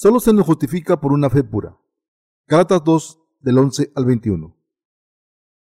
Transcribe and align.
solo 0.00 0.18
se 0.18 0.32
nos 0.32 0.46
justifica 0.46 0.98
por 0.98 1.12
una 1.12 1.28
fe 1.28 1.44
pura. 1.44 1.76
Gálatas 2.46 2.82
2 2.84 3.20
del 3.40 3.58
11 3.58 3.92
al 3.94 4.06
21. 4.06 4.56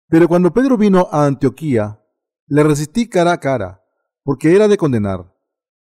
Pero 0.10 0.28
cuando 0.28 0.52
Pedro 0.52 0.78
vino 0.78 1.08
a 1.10 1.26
Antioquía, 1.26 2.04
le 2.48 2.64
resistí 2.64 3.08
cara 3.08 3.32
a 3.32 3.40
cara, 3.40 3.86
porque 4.24 4.54
era 4.54 4.68
de 4.68 4.76
condenar, 4.76 5.34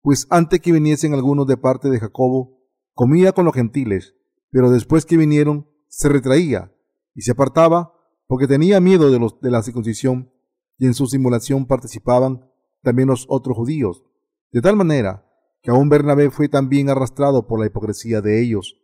pues 0.02 0.26
antes 0.28 0.60
que 0.60 0.70
viniesen 0.70 1.14
algunos 1.14 1.46
de 1.46 1.56
parte 1.56 1.88
de 1.88 1.98
Jacobo, 1.98 2.60
comía 2.92 3.32
con 3.32 3.46
los 3.46 3.54
gentiles, 3.54 4.14
pero 4.50 4.70
después 4.70 5.06
que 5.06 5.16
vinieron, 5.16 5.66
se 5.88 6.10
retraía 6.10 6.74
y 7.14 7.22
se 7.22 7.32
apartaba, 7.32 7.94
porque 8.26 8.46
tenía 8.46 8.80
miedo 8.80 9.10
de, 9.10 9.18
los, 9.18 9.40
de 9.40 9.50
la 9.50 9.62
circuncisión, 9.62 10.30
y 10.76 10.84
en 10.84 10.92
su 10.92 11.06
simulación 11.06 11.64
participaban 11.64 12.50
también 12.82 13.08
los 13.08 13.24
otros 13.30 13.56
judíos, 13.56 14.04
de 14.50 14.60
tal 14.60 14.76
manera 14.76 15.26
que 15.62 15.70
aún 15.70 15.88
Bernabé 15.88 16.30
fue 16.30 16.48
también 16.48 16.90
arrastrado 16.90 17.46
por 17.46 17.60
la 17.60 17.66
hipocresía 17.66 18.20
de 18.20 18.42
ellos. 18.42 18.80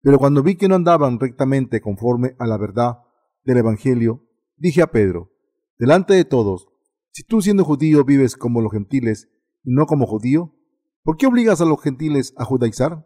Pero 0.00 0.18
cuando 0.18 0.42
vi 0.42 0.54
que 0.54 0.68
no 0.68 0.76
andaban 0.76 1.18
rectamente 1.18 1.80
conforme 1.80 2.36
a 2.38 2.46
la 2.46 2.56
verdad 2.56 2.98
del 3.44 3.58
Evangelio, 3.58 4.24
dije 4.56 4.80
a 4.80 4.92
Pedro, 4.92 5.32
delante 5.78 6.14
de 6.14 6.24
todos, 6.24 6.68
si 7.12 7.24
tú 7.24 7.42
siendo 7.42 7.64
judío 7.64 8.04
vives 8.04 8.36
como 8.36 8.60
los 8.60 8.72
gentiles 8.72 9.28
y 9.64 9.72
no 9.74 9.86
como 9.86 10.06
judío, 10.06 10.54
¿por 11.02 11.16
qué 11.16 11.26
obligas 11.26 11.60
a 11.60 11.64
los 11.64 11.82
gentiles 11.82 12.32
a 12.36 12.44
judaizar? 12.44 13.04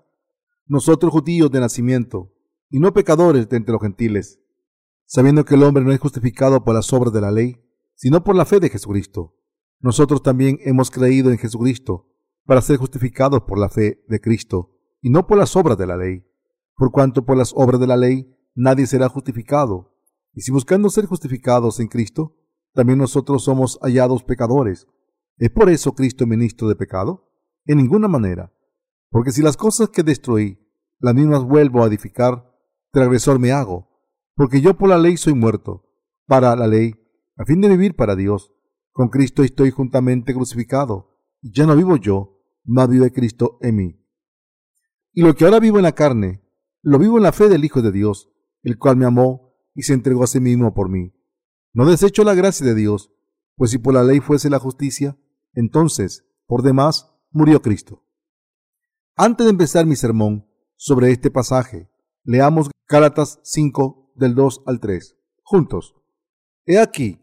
Nosotros 0.66 1.10
judíos 1.10 1.50
de 1.50 1.60
nacimiento, 1.60 2.32
y 2.70 2.78
no 2.78 2.92
pecadores 2.92 3.48
de 3.48 3.56
entre 3.56 3.72
los 3.72 3.80
gentiles, 3.80 4.40
sabiendo 5.06 5.44
que 5.44 5.54
el 5.54 5.62
hombre 5.62 5.84
no 5.84 5.92
es 5.92 6.00
justificado 6.00 6.64
por 6.64 6.74
las 6.74 6.92
obras 6.92 7.12
de 7.12 7.20
la 7.20 7.30
ley, 7.30 7.62
sino 7.94 8.24
por 8.24 8.34
la 8.34 8.44
fe 8.44 8.60
de 8.60 8.68
Jesucristo. 8.68 9.36
Nosotros 9.80 10.22
también 10.22 10.58
hemos 10.64 10.90
creído 10.90 11.30
en 11.30 11.38
Jesucristo 11.38 12.13
para 12.44 12.62
ser 12.62 12.76
justificados 12.76 13.42
por 13.42 13.58
la 13.58 13.68
fe 13.68 14.04
de 14.08 14.20
Cristo, 14.20 14.70
y 15.00 15.10
no 15.10 15.26
por 15.26 15.38
las 15.38 15.56
obras 15.56 15.78
de 15.78 15.86
la 15.86 15.96
ley, 15.96 16.24
por 16.76 16.90
cuanto 16.90 17.24
por 17.24 17.36
las 17.36 17.52
obras 17.54 17.80
de 17.80 17.86
la 17.86 17.96
ley 17.96 18.34
nadie 18.54 18.86
será 18.86 19.08
justificado. 19.08 19.94
Y 20.32 20.42
si 20.42 20.50
buscando 20.50 20.90
ser 20.90 21.06
justificados 21.06 21.80
en 21.80 21.88
Cristo, 21.88 22.36
también 22.72 22.98
nosotros 22.98 23.44
somos 23.44 23.78
hallados 23.82 24.24
pecadores, 24.24 24.86
¿es 25.36 25.50
por 25.50 25.70
eso 25.70 25.94
Cristo 25.94 26.26
ministro 26.26 26.68
de 26.68 26.76
pecado? 26.76 27.30
En 27.66 27.78
ninguna 27.78 28.08
manera, 28.08 28.52
porque 29.10 29.30
si 29.30 29.42
las 29.42 29.56
cosas 29.56 29.90
que 29.90 30.02
destruí, 30.02 30.58
las 30.98 31.14
mismas 31.14 31.44
vuelvo 31.44 31.82
a 31.82 31.86
edificar, 31.86 32.52
transgresor 32.90 33.38
me 33.38 33.52
hago, 33.52 33.88
porque 34.34 34.60
yo 34.60 34.76
por 34.76 34.88
la 34.88 34.98
ley 34.98 35.16
soy 35.16 35.34
muerto, 35.34 35.88
para 36.26 36.56
la 36.56 36.66
ley, 36.66 36.94
a 37.36 37.44
fin 37.44 37.60
de 37.60 37.68
vivir 37.68 37.94
para 37.94 38.16
Dios. 38.16 38.52
Con 38.92 39.08
Cristo 39.08 39.42
estoy 39.42 39.70
juntamente 39.70 40.34
crucificado, 40.34 41.18
y 41.40 41.52
ya 41.52 41.66
no 41.66 41.76
vivo 41.76 41.96
yo, 41.96 42.33
mas 42.64 42.88
vive 42.88 43.12
Cristo 43.12 43.58
en 43.60 43.76
mí. 43.76 44.00
Y 45.12 45.22
lo 45.22 45.34
que 45.34 45.44
ahora 45.44 45.60
vivo 45.60 45.78
en 45.78 45.84
la 45.84 45.94
carne, 45.94 46.42
lo 46.82 46.98
vivo 46.98 47.16
en 47.18 47.22
la 47.22 47.32
fe 47.32 47.48
del 47.48 47.64
Hijo 47.64 47.82
de 47.82 47.92
Dios, 47.92 48.30
el 48.62 48.78
cual 48.78 48.96
me 48.96 49.06
amó 49.06 49.54
y 49.74 49.82
se 49.82 49.92
entregó 49.92 50.24
a 50.24 50.26
sí 50.26 50.40
mismo 50.40 50.74
por 50.74 50.88
mí. 50.88 51.14
No 51.72 51.86
desecho 51.86 52.24
la 52.24 52.34
gracia 52.34 52.66
de 52.66 52.74
Dios, 52.74 53.12
pues 53.56 53.70
si 53.70 53.78
por 53.78 53.94
la 53.94 54.04
ley 54.04 54.20
fuese 54.20 54.50
la 54.50 54.58
justicia, 54.58 55.16
entonces, 55.52 56.26
por 56.46 56.62
demás, 56.62 57.12
murió 57.30 57.62
Cristo. 57.62 58.04
Antes 59.16 59.44
de 59.44 59.50
empezar 59.50 59.86
mi 59.86 59.96
sermón 59.96 60.48
sobre 60.76 61.12
este 61.12 61.30
pasaje, 61.30 61.88
leamos 62.24 62.70
Gálatas 62.88 63.40
5 63.44 64.12
del 64.16 64.34
2 64.34 64.62
al 64.66 64.80
3. 64.80 65.16
Juntos. 65.42 65.94
He 66.66 66.78
aquí, 66.78 67.20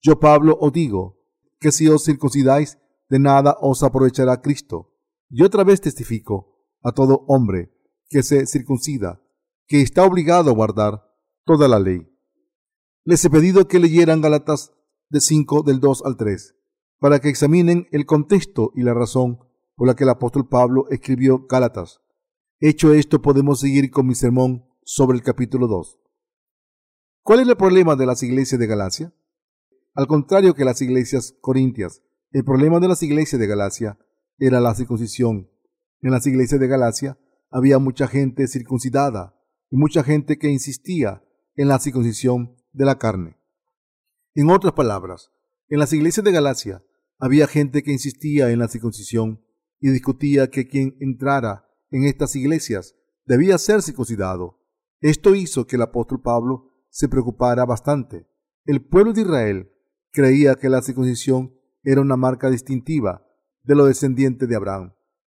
yo 0.00 0.20
Pablo 0.20 0.56
os 0.60 0.72
digo, 0.72 1.18
que 1.58 1.72
si 1.72 1.88
os 1.88 2.04
circuncidáis, 2.04 2.78
de 3.08 3.18
nada 3.18 3.56
os 3.60 3.82
aprovechará 3.82 4.40
Cristo. 4.40 4.91
Y 5.34 5.42
otra 5.44 5.64
vez 5.64 5.80
testifico 5.80 6.62
a 6.82 6.92
todo 6.92 7.24
hombre 7.26 7.72
que 8.10 8.22
se 8.22 8.46
circuncida, 8.46 9.22
que 9.66 9.80
está 9.80 10.04
obligado 10.04 10.50
a 10.50 10.54
guardar 10.54 11.10
toda 11.46 11.68
la 11.68 11.80
ley. 11.80 12.06
Les 13.04 13.24
he 13.24 13.30
pedido 13.30 13.66
que 13.66 13.80
leyeran 13.80 14.20
Gálatas 14.20 14.72
de 15.08 15.22
5 15.22 15.62
del 15.62 15.80
2 15.80 16.02
al 16.04 16.18
3, 16.18 16.54
para 16.98 17.18
que 17.18 17.30
examinen 17.30 17.88
el 17.92 18.04
contexto 18.04 18.72
y 18.74 18.82
la 18.82 18.92
razón 18.92 19.38
por 19.74 19.88
la 19.88 19.96
que 19.96 20.04
el 20.04 20.10
apóstol 20.10 20.46
Pablo 20.50 20.84
escribió 20.90 21.46
Gálatas. 21.48 22.02
Hecho 22.60 22.92
esto, 22.92 23.22
podemos 23.22 23.60
seguir 23.60 23.90
con 23.90 24.06
mi 24.06 24.14
sermón 24.14 24.66
sobre 24.84 25.16
el 25.16 25.24
capítulo 25.24 25.66
2. 25.66 25.98
¿Cuál 27.22 27.40
es 27.40 27.48
el 27.48 27.56
problema 27.56 27.96
de 27.96 28.04
las 28.04 28.22
iglesias 28.22 28.60
de 28.60 28.66
Galacia? 28.66 29.14
Al 29.94 30.06
contrario 30.06 30.52
que 30.52 30.66
las 30.66 30.82
iglesias 30.82 31.34
corintias, 31.40 32.02
el 32.32 32.44
problema 32.44 32.80
de 32.80 32.88
las 32.88 33.02
iglesias 33.02 33.40
de 33.40 33.46
Galacia 33.46 33.98
era 34.44 34.60
la 34.60 34.74
circuncisión. 34.74 35.48
En 36.00 36.10
las 36.10 36.26
iglesias 36.26 36.60
de 36.60 36.66
Galacia 36.66 37.16
había 37.48 37.78
mucha 37.78 38.08
gente 38.08 38.48
circuncidada 38.48 39.38
y 39.70 39.76
mucha 39.76 40.02
gente 40.02 40.36
que 40.36 40.48
insistía 40.48 41.22
en 41.54 41.68
la 41.68 41.78
circuncisión 41.78 42.56
de 42.72 42.84
la 42.84 42.98
carne. 42.98 43.38
En 44.34 44.50
otras 44.50 44.72
palabras, 44.72 45.30
en 45.68 45.78
las 45.78 45.92
iglesias 45.92 46.24
de 46.24 46.32
Galacia 46.32 46.82
había 47.20 47.46
gente 47.46 47.84
que 47.84 47.92
insistía 47.92 48.50
en 48.50 48.58
la 48.58 48.66
circuncisión 48.66 49.44
y 49.78 49.90
discutía 49.90 50.50
que 50.50 50.66
quien 50.66 50.96
entrara 50.98 51.68
en 51.92 52.04
estas 52.04 52.34
iglesias 52.34 52.96
debía 53.24 53.58
ser 53.58 53.80
circuncidado. 53.80 54.58
Esto 55.00 55.36
hizo 55.36 55.68
que 55.68 55.76
el 55.76 55.82
apóstol 55.82 56.20
Pablo 56.20 56.72
se 56.90 57.08
preocupara 57.08 57.64
bastante. 57.64 58.26
El 58.64 58.84
pueblo 58.84 59.12
de 59.12 59.20
Israel 59.20 59.72
creía 60.10 60.56
que 60.56 60.68
la 60.68 60.82
circuncisión 60.82 61.54
era 61.84 62.00
una 62.00 62.16
marca 62.16 62.50
distintiva 62.50 63.24
de 63.64 63.74
los 63.74 63.86
descendientes 63.86 64.48
de 64.48 64.56
Abraham, 64.56 64.94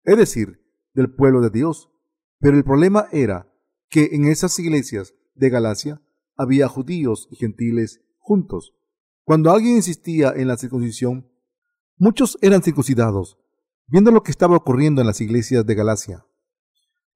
es 0.04 0.16
decir, 0.16 0.60
del 0.94 1.12
pueblo 1.14 1.40
de 1.40 1.50
Dios. 1.50 1.90
Pero 2.38 2.56
el 2.56 2.64
problema 2.64 3.06
era 3.12 3.52
que 3.88 4.10
en 4.12 4.26
esas 4.26 4.58
iglesias 4.58 5.14
de 5.34 5.50
Galacia 5.50 6.02
había 6.36 6.68
judíos 6.68 7.28
y 7.30 7.36
gentiles 7.36 8.00
juntos. 8.18 8.74
Cuando 9.24 9.50
alguien 9.50 9.76
insistía 9.76 10.32
en 10.34 10.48
la 10.48 10.56
circuncisión, 10.56 11.30
muchos 11.96 12.36
eran 12.40 12.62
circuncidados, 12.62 13.38
Viendo 13.92 14.10
lo 14.10 14.22
que 14.22 14.30
estaba 14.30 14.56
ocurriendo 14.56 15.02
en 15.02 15.06
las 15.06 15.20
iglesias 15.20 15.66
de 15.66 15.74
Galacia, 15.74 16.24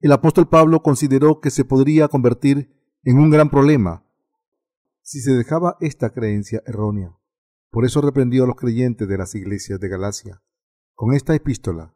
el 0.00 0.12
apóstol 0.12 0.47
Pablo 0.47 0.83
consideró 0.83 1.41
que 1.41 1.50
se 1.50 1.65
podría 1.65 2.09
convertir 2.09 2.71
en 3.03 3.19
un 3.19 3.31
gran 3.31 3.49
problema 3.49 4.05
si 5.00 5.21
se 5.21 5.33
dejaba 5.33 5.78
esta 5.81 6.11
creencia 6.11 6.62
errónea. 6.66 7.16
Por 7.71 7.87
eso 7.87 8.03
reprendió 8.03 8.45
a 8.45 8.47
los 8.47 8.56
creyentes 8.56 9.09
de 9.09 9.16
las 9.16 9.34
iglesias 9.34 9.81
de 9.81 9.89
Galacia 9.89 10.43
con 10.97 11.15
esta 11.15 11.34
epístola. 11.34 11.95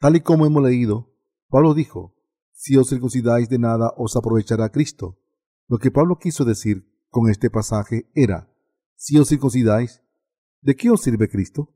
Tal 0.00 0.16
y 0.16 0.20
como 0.20 0.44
hemos 0.44 0.62
leído, 0.64 1.14
Pablo 1.48 1.74
dijo, 1.74 2.16
si 2.52 2.76
os 2.76 2.88
circuncidáis 2.88 3.48
de 3.48 3.58
nada 3.58 3.94
os 3.96 4.16
aprovechará 4.16 4.68
Cristo. 4.70 5.18
Lo 5.68 5.78
que 5.78 5.92
Pablo 5.92 6.18
quiso 6.18 6.44
decir 6.44 6.92
con 7.08 7.30
este 7.30 7.50
pasaje 7.50 8.10
era, 8.14 8.52
si 8.96 9.16
os 9.16 9.28
circuncidáis, 9.28 10.02
¿de 10.60 10.74
qué 10.74 10.90
os 10.90 11.02
sirve 11.02 11.28
Cristo? 11.28 11.72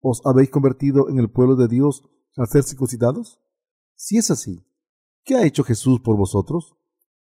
¿Os 0.00 0.22
habéis 0.24 0.48
convertido 0.48 1.10
en 1.10 1.18
el 1.18 1.30
pueblo 1.30 1.54
de 1.54 1.68
Dios 1.68 2.02
al 2.36 2.48
ser 2.48 2.64
circuncidados? 2.64 3.38
Si 3.94 4.16
es 4.16 4.30
así, 4.30 4.64
¿qué 5.22 5.36
ha 5.36 5.44
hecho 5.44 5.64
Jesús 5.64 6.00
por 6.00 6.16
vosotros? 6.16 6.76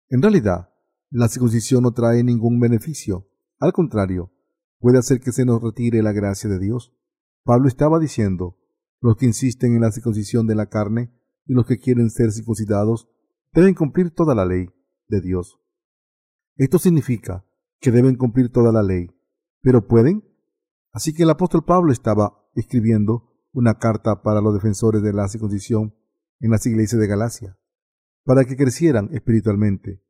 En 0.10 0.22
realidad, 0.22 0.74
la 1.10 1.28
circuncisión 1.28 1.84
no 1.84 1.92
trae 1.92 2.24
ningún 2.24 2.62
beneficio. 2.62 3.28
Al 3.60 3.74
contrario, 3.74 4.32
puede 4.80 5.00
hacer 5.00 5.20
que 5.20 5.34
se 5.34 5.44
nos 5.44 5.62
retire 5.62 6.02
la 6.02 6.14
gracia 6.14 6.50
de 6.50 6.60
Dios. 6.60 6.96
Pablo 7.44 7.68
estaba 7.68 8.00
diciendo, 8.00 8.58
los 9.02 9.16
que 9.16 9.26
insisten 9.26 9.76
en 9.76 9.82
la 9.82 9.92
circuncisión 9.92 10.48
de 10.48 10.56
la 10.56 10.68
carne 10.68 11.12
y 11.46 11.54
los 11.54 11.66
que 11.66 11.80
quieren 11.80 12.10
ser 12.10 12.32
circuncidados 12.32 13.10
deben 13.52 13.74
cumplir 13.74 14.12
toda 14.12 14.36
la 14.36 14.46
ley 14.46 14.70
de 15.08 15.22
Dios. 15.22 15.60
Esto 16.56 16.78
significa 16.78 17.46
que 17.80 17.92
deben 17.92 18.16
cumplir 18.16 18.52
toda 18.52 18.72
la 18.72 18.84
ley, 18.84 19.10
pero 19.62 19.88
¿pueden? 19.88 20.24
Así 20.92 21.14
que 21.14 21.24
el 21.24 21.30
apóstol 21.32 21.66
Pablo 21.66 21.92
estaba 21.92 22.48
escribiendo 22.54 23.32
una 23.54 23.80
carta 23.80 24.22
para 24.22 24.42
los 24.42 24.54
defensores 24.54 25.02
de 25.02 25.14
la 25.14 25.28
circuncisión 25.28 25.96
en 26.40 26.52
las 26.52 26.66
iglesias 26.66 27.02
de 27.02 27.08
Galacia, 27.08 27.58
para 28.24 28.46
que 28.46 28.56
crecieran 28.56 29.10
espiritualmente. 29.14 30.04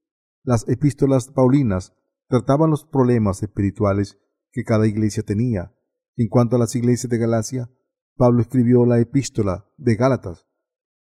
Las 0.44 0.67
epístolas 0.67 1.29
paulinas 1.29 1.94
trataban 2.27 2.69
los 2.69 2.85
problemas 2.85 3.41
espirituales 3.44 4.19
que 4.51 4.63
cada 4.63 4.88
iglesia 4.88 5.23
tenía. 5.23 5.73
En 6.17 6.27
cuanto 6.27 6.55
a 6.55 6.59
las 6.59 6.75
iglesias 6.75 7.09
de 7.09 7.17
Galacia, 7.17 7.69
Pablo 8.15 8.41
escribió 8.41 8.85
la 8.85 8.99
epístola 8.99 9.65
de 9.77 9.95
Gálatas 9.95 10.47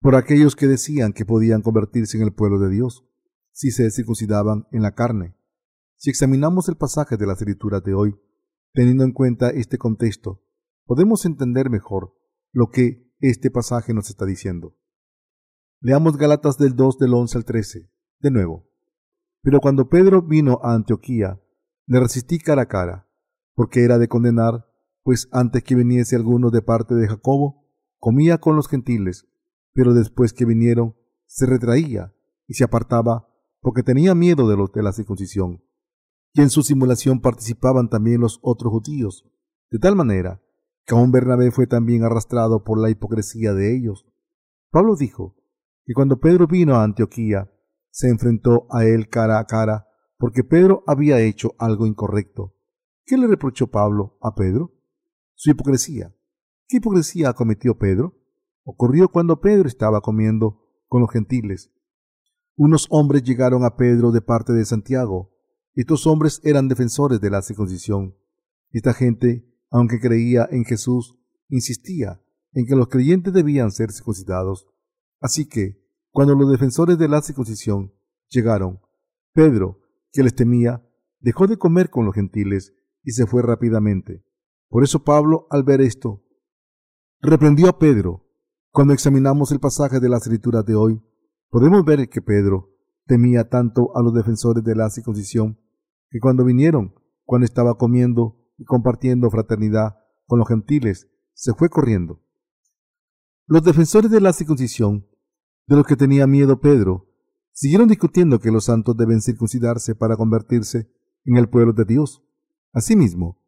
por 0.02 0.16
aquellos 0.16 0.56
que 0.56 0.68
decían 0.68 1.14
que 1.14 1.26
podían 1.26 1.62
convertirse 1.62 2.18
en 2.18 2.24
el 2.24 2.34
pueblo 2.34 2.60
de 2.60 2.70
Dios 2.70 3.06
si 3.52 3.72
se 3.72 3.90
circuncidaban 3.92 4.68
en 4.72 4.82
la 4.82 4.94
carne. 4.94 5.36
Si 5.98 6.10
examinamos 6.10 6.70
el 6.70 6.78
pasaje 6.78 7.18
de 7.18 7.28
la 7.28 7.34
escritura 7.34 7.82
de 7.82 7.94
hoy, 7.94 8.16
teniendo 8.74 9.04
en 9.04 9.12
cuenta 9.12 9.50
este 9.50 9.78
contexto, 9.78 10.42
podemos 10.86 11.26
entender 11.26 11.70
mejor 11.70 12.14
lo 12.54 12.70
que 12.70 13.14
este 13.20 13.52
pasaje 13.52 13.94
nos 13.94 14.10
está 14.10 14.26
diciendo. 14.26 14.78
Leamos 15.82 16.18
Galatas 16.18 16.58
del 16.58 16.76
2 16.76 16.98
del 17.00 17.14
11 17.14 17.38
al 17.38 17.46
13, 17.46 17.92
de 18.20 18.32
nuevo. 18.32 18.70
Pero 19.42 19.60
cuando 19.60 19.90
Pedro 19.90 20.22
vino 20.22 20.60
a 20.64 20.74
Antioquía, 20.74 21.42
le 21.86 22.00
resistí 22.00 22.40
cara 22.40 22.64
a 22.64 22.68
cara, 22.68 23.10
porque 23.56 23.84
era 23.84 23.98
de 23.98 24.08
condenar, 24.08 24.69
pues 25.10 25.28
antes 25.32 25.64
que 25.64 25.74
viniese 25.74 26.16
alguno 26.16 26.52
de 26.52 26.62
parte 26.62 26.94
de 26.94 27.08
Jacobo, 27.08 27.66
comía 27.98 28.38
con 28.38 28.56
los 28.56 28.68
gentiles, 28.68 29.26
pero 29.74 29.96
después 29.96 30.34
que 30.34 30.46
vinieron, 30.46 30.96
se 31.26 31.48
retraía 31.48 32.14
y 32.46 32.54
se 32.54 32.64
apartaba 32.64 33.28
porque 33.60 33.82
tenía 33.82 34.14
miedo 34.14 34.48
de 34.48 34.56
los 34.56 34.72
de 34.72 34.84
la 34.84 34.94
circuncisión. 34.94 35.64
Y 36.32 36.42
en 36.42 36.52
su 36.52 36.62
simulación 36.62 37.22
participaban 37.22 37.90
también 37.90 38.22
los 38.22 38.38
otros 38.44 38.72
judíos, 38.72 39.28
de 39.72 39.80
tal 39.80 39.96
manera 39.96 40.44
que 40.86 40.94
aún 40.94 41.12
Bernabé 41.12 41.50
fue 41.50 41.66
también 41.66 42.04
arrastrado 42.04 42.64
por 42.64 42.80
la 42.80 42.92
hipocresía 42.92 43.56
de 43.56 43.76
ellos. 43.76 44.06
Pablo 44.70 44.96
dijo 44.96 45.38
que 45.88 45.96
cuando 45.96 46.20
Pedro 46.20 46.46
vino 46.46 46.76
a 46.76 46.84
Antioquía, 46.84 47.52
se 47.90 48.10
enfrentó 48.10 48.68
a 48.70 48.86
él 48.86 49.10
cara 49.10 49.40
a 49.40 49.46
cara, 49.46 49.88
porque 50.20 50.44
Pedro 50.44 50.84
había 50.86 51.20
hecho 51.20 51.56
algo 51.58 51.88
incorrecto. 51.88 52.54
¿Qué 53.08 53.18
le 53.18 53.26
reprochó 53.26 53.72
Pablo 53.72 54.20
a 54.22 54.36
Pedro? 54.36 54.76
Su 55.42 55.52
hipocresía. 55.52 56.14
¿Qué 56.68 56.78
hipocresía 56.78 57.32
cometió 57.32 57.78
Pedro? 57.78 58.14
Ocurrió 58.66 59.08
cuando 59.08 59.40
Pedro 59.40 59.70
estaba 59.70 60.02
comiendo 60.02 60.68
con 60.90 61.00
los 61.00 61.10
gentiles. 61.10 61.72
Unos 62.58 62.88
hombres 62.90 63.24
llegaron 63.24 63.64
a 63.64 63.78
Pedro 63.78 64.12
de 64.12 64.20
parte 64.20 64.52
de 64.52 64.66
Santiago. 64.66 65.32
Estos 65.76 66.06
hombres 66.08 66.42
eran 66.44 66.68
defensores 66.68 67.22
de 67.22 67.30
la 67.30 67.42
circuncisión. 67.42 68.18
Esta 68.72 68.94
gente, 68.94 69.50
aunque 69.72 70.02
creía 70.02 70.46
en 70.52 70.66
Jesús, 70.66 71.18
insistía 71.48 72.22
en 72.52 72.66
que 72.66 72.76
los 72.76 72.90
creyentes 72.90 73.32
debían 73.32 73.72
ser 73.72 73.94
circuncidados. 73.94 74.68
Así 75.22 75.48
que, 75.48 75.82
cuando 76.12 76.36
los 76.36 76.52
defensores 76.52 76.98
de 76.98 77.08
la 77.08 77.22
circuncisión 77.22 77.94
llegaron, 78.28 78.82
Pedro, 79.32 79.80
que 80.12 80.22
les 80.22 80.36
temía, 80.36 80.86
dejó 81.22 81.48
de 81.48 81.56
comer 81.56 81.90
con 81.90 82.06
los 82.06 82.14
gentiles 82.14 82.74
y 83.06 83.12
se 83.12 83.26
fue 83.26 83.42
rápidamente. 83.42 84.26
Por 84.70 84.84
eso 84.84 85.04
Pablo, 85.04 85.48
al 85.50 85.64
ver 85.64 85.82
esto, 85.82 86.24
reprendió 87.22 87.70
a 87.70 87.80
Pedro. 87.80 88.26
Cuando 88.72 88.94
examinamos 88.94 89.52
el 89.52 89.60
pasaje 89.60 90.00
de 90.00 90.10
la 90.10 90.18
escritura 90.18 90.62
de 90.62 90.76
hoy, 90.76 91.02
podemos 91.50 91.84
ver 91.84 92.08
que 92.08 92.22
Pedro 92.22 92.70
temía 93.06 93.50
tanto 93.50 93.92
a 93.98 94.04
los 94.04 94.14
defensores 94.14 94.64
de 94.64 94.76
la 94.76 94.90
circuncisión 94.90 95.60
que 96.12 96.20
cuando 96.20 96.46
vinieron, 96.46 96.94
cuando 97.26 97.46
estaba 97.46 97.78
comiendo 97.78 98.38
y 98.58 98.66
compartiendo 98.66 99.30
fraternidad 99.32 99.98
con 100.28 100.40
los 100.40 100.48
gentiles, 100.48 101.10
se 101.34 101.54
fue 101.54 101.70
corriendo. 101.70 102.22
Los 103.48 103.64
defensores 103.64 104.12
de 104.12 104.22
la 104.22 104.34
circuncisión 104.34 105.08
de 105.70 105.76
los 105.76 105.86
que 105.86 105.96
tenía 105.96 106.26
miedo 106.26 106.60
Pedro, 106.60 107.08
siguieron 107.52 107.88
discutiendo 107.88 108.40
que 108.40 108.52
los 108.52 108.66
santos 108.66 108.98
deben 108.98 109.22
circuncidarse 109.22 109.94
para 109.94 110.18
convertirse 110.18 110.92
en 111.26 111.38
el 111.38 111.48
pueblo 111.48 111.74
de 111.74 111.86
Dios. 111.86 112.24
Asimismo, 112.74 113.39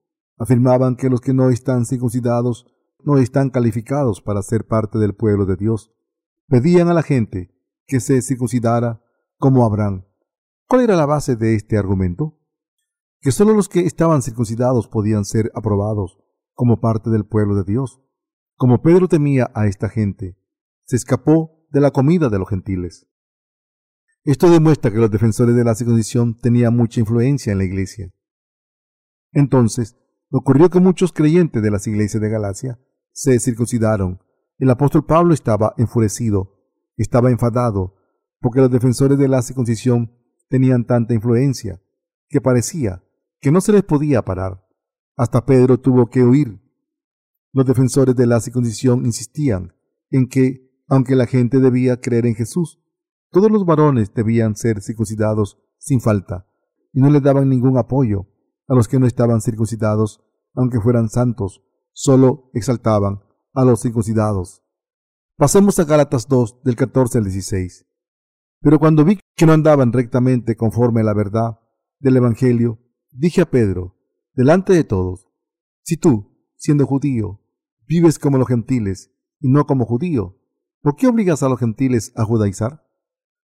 afirmaban 0.42 0.96
que 0.96 1.08
los 1.08 1.22
que 1.22 1.36
no 1.36 1.52
están 1.52 1.86
circuncidados 1.86 2.66
no 3.04 3.20
están 3.20 3.52
calificados 3.52 4.22
para 4.22 4.42
ser 4.42 4.66
parte 4.66 4.98
del 4.98 5.14
pueblo 5.14 5.46
de 5.46 5.56
Dios. 5.56 5.94
Pedían 6.48 6.88
a 6.90 6.96
la 6.96 7.04
gente 7.04 7.54
que 7.86 8.00
se 8.00 8.20
circuncidara 8.24 9.04
como 9.38 9.64
Abraham. 9.64 10.06
¿Cuál 10.68 10.82
era 10.82 10.96
la 10.96 11.06
base 11.06 11.36
de 11.36 11.54
este 11.54 11.78
argumento? 11.78 12.40
Que 13.20 13.32
sólo 13.32 13.54
los 13.54 13.70
que 13.70 13.82
estaban 13.82 14.24
circuncidados 14.24 14.88
podían 14.88 15.26
ser 15.26 15.52
aprobados 15.54 16.18
como 16.54 16.82
parte 16.82 17.12
del 17.12 17.26
pueblo 17.26 17.56
de 17.56 17.64
Dios. 17.64 18.02
Como 18.56 18.82
Pedro 18.82 19.08
temía 19.08 19.52
a 19.54 19.68
esta 19.68 19.90
gente, 19.90 20.40
se 20.86 20.96
escapó 20.96 21.68
de 21.70 21.82
la 21.82 21.92
comida 21.92 22.30
de 22.30 22.40
los 22.40 22.50
gentiles. 22.50 23.08
Esto 24.24 24.50
demuestra 24.50 24.92
que 24.92 24.98
los 24.98 25.12
defensores 25.12 25.56
de 25.56 25.64
la 25.64 25.76
circuncisión 25.76 26.36
tenían 26.40 26.76
mucha 26.76 27.00
influencia 27.00 27.52
en 27.52 27.60
la 27.60 27.64
iglesia. 27.64 28.12
Entonces, 29.34 29.98
ocurrió 30.32 30.70
que 30.70 30.80
muchos 30.80 31.12
creyentes 31.12 31.62
de 31.62 31.72
las 31.72 31.86
iglesias 31.88 32.22
de 32.22 32.30
Galacia 32.30 32.80
se 33.12 33.40
circuncidaron. 33.40 34.22
El 34.58 34.70
apóstol 34.70 35.06
Pablo 35.06 35.34
estaba 35.34 35.74
enfurecido, 35.78 36.58
estaba 36.98 37.32
enfadado, 37.32 37.96
porque 38.40 38.62
los 38.62 38.72
defensores 38.72 39.18
de 39.18 39.28
la 39.28 39.42
circuncisión 39.42 40.12
tenían 40.50 40.86
tanta 40.86 41.14
influencia, 41.14 41.82
que 42.30 42.42
parecía 42.42 43.04
que 43.40 43.52
no 43.52 43.60
se 43.60 43.74
les 43.74 43.84
podía 43.84 44.24
parar. 44.24 44.66
Hasta 45.18 45.46
Pedro 45.46 45.80
tuvo 45.80 46.10
que 46.10 46.24
huir. 46.24 46.62
Los 47.54 47.66
defensores 47.66 48.16
de 48.16 48.28
la 48.28 48.40
circuncisión 48.40 49.06
insistían 49.06 49.74
en 50.12 50.28
que 50.28 50.72
aunque 50.88 51.16
la 51.16 51.26
gente 51.26 51.60
debía 51.60 52.02
creer 52.02 52.26
en 52.26 52.36
Jesús. 52.36 52.82
Todos 53.30 53.50
los 53.50 53.66
varones 53.66 54.14
debían 54.14 54.58
ser 54.58 54.82
circuncidados 54.82 55.58
sin 55.78 56.02
falta, 56.02 56.46
y 56.92 57.00
no 57.00 57.10
le 57.10 57.22
daban 57.22 57.48
ningún 57.48 57.78
apoyo 57.78 58.28
a 58.72 58.76
los 58.76 58.88
que 58.88 58.98
no 59.00 59.06
estaban 59.06 59.42
circuncidados, 59.42 60.24
aunque 60.56 60.80
fueran 60.80 61.10
santos, 61.10 61.62
solo 61.92 62.50
exaltaban 62.54 63.20
a 63.54 63.66
los 63.66 63.82
circuncidados. 63.82 64.64
Pasemos 65.36 65.78
a 65.80 65.84
Gálatas 65.84 66.30
2 66.30 66.64
del 66.64 66.78
14 66.78 67.18
al 67.18 67.26
16. 67.26 67.86
Pero 68.62 68.80
cuando 68.80 69.04
vi 69.04 69.20
que 69.36 69.46
no 69.46 69.52
andaban 69.52 69.92
rectamente 69.92 70.56
conforme 70.56 71.02
a 71.02 71.04
la 71.04 71.14
verdad 71.14 71.60
del 72.00 72.16
Evangelio, 72.16 72.80
dije 73.12 73.42
a 73.42 73.50
Pedro, 73.50 73.98
delante 74.34 74.72
de 74.72 74.86
todos, 74.86 75.28
si 75.84 75.98
tú, 75.98 76.38
siendo 76.56 76.86
judío, 76.86 77.42
vives 77.88 78.20
como 78.20 78.38
los 78.38 78.48
gentiles 78.48 79.12
y 79.42 79.50
no 79.50 79.66
como 79.66 79.86
judío, 79.86 80.38
¿Por 80.82 80.96
qué 80.96 81.06
obligas 81.06 81.44
a 81.44 81.50
los 81.50 81.60
gentiles 81.60 82.12
a 82.16 82.26
judaizar? 82.26 82.84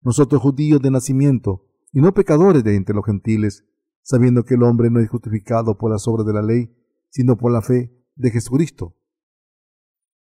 Nosotros 0.01 0.41
judíos 0.41 0.81
de 0.81 0.91
nacimiento, 0.91 1.65
y 1.93 2.01
no 2.01 2.13
pecadores 2.13 2.61
de 2.61 2.75
entre 2.75 2.93
los 2.93 3.05
gentiles, 3.05 3.65
sabiendo 4.01 4.43
que 4.43 4.55
el 4.55 4.63
hombre 4.63 4.89
no 4.89 4.99
es 4.99 5.09
justificado 5.09 5.77
por 5.77 5.91
las 5.91 6.07
obras 6.07 6.25
de 6.25 6.33
la 6.33 6.41
ley, 6.41 6.75
sino 7.09 7.37
por 7.37 7.51
la 7.51 7.61
fe 7.61 7.91
de 8.15 8.31
Jesucristo. 8.31 8.97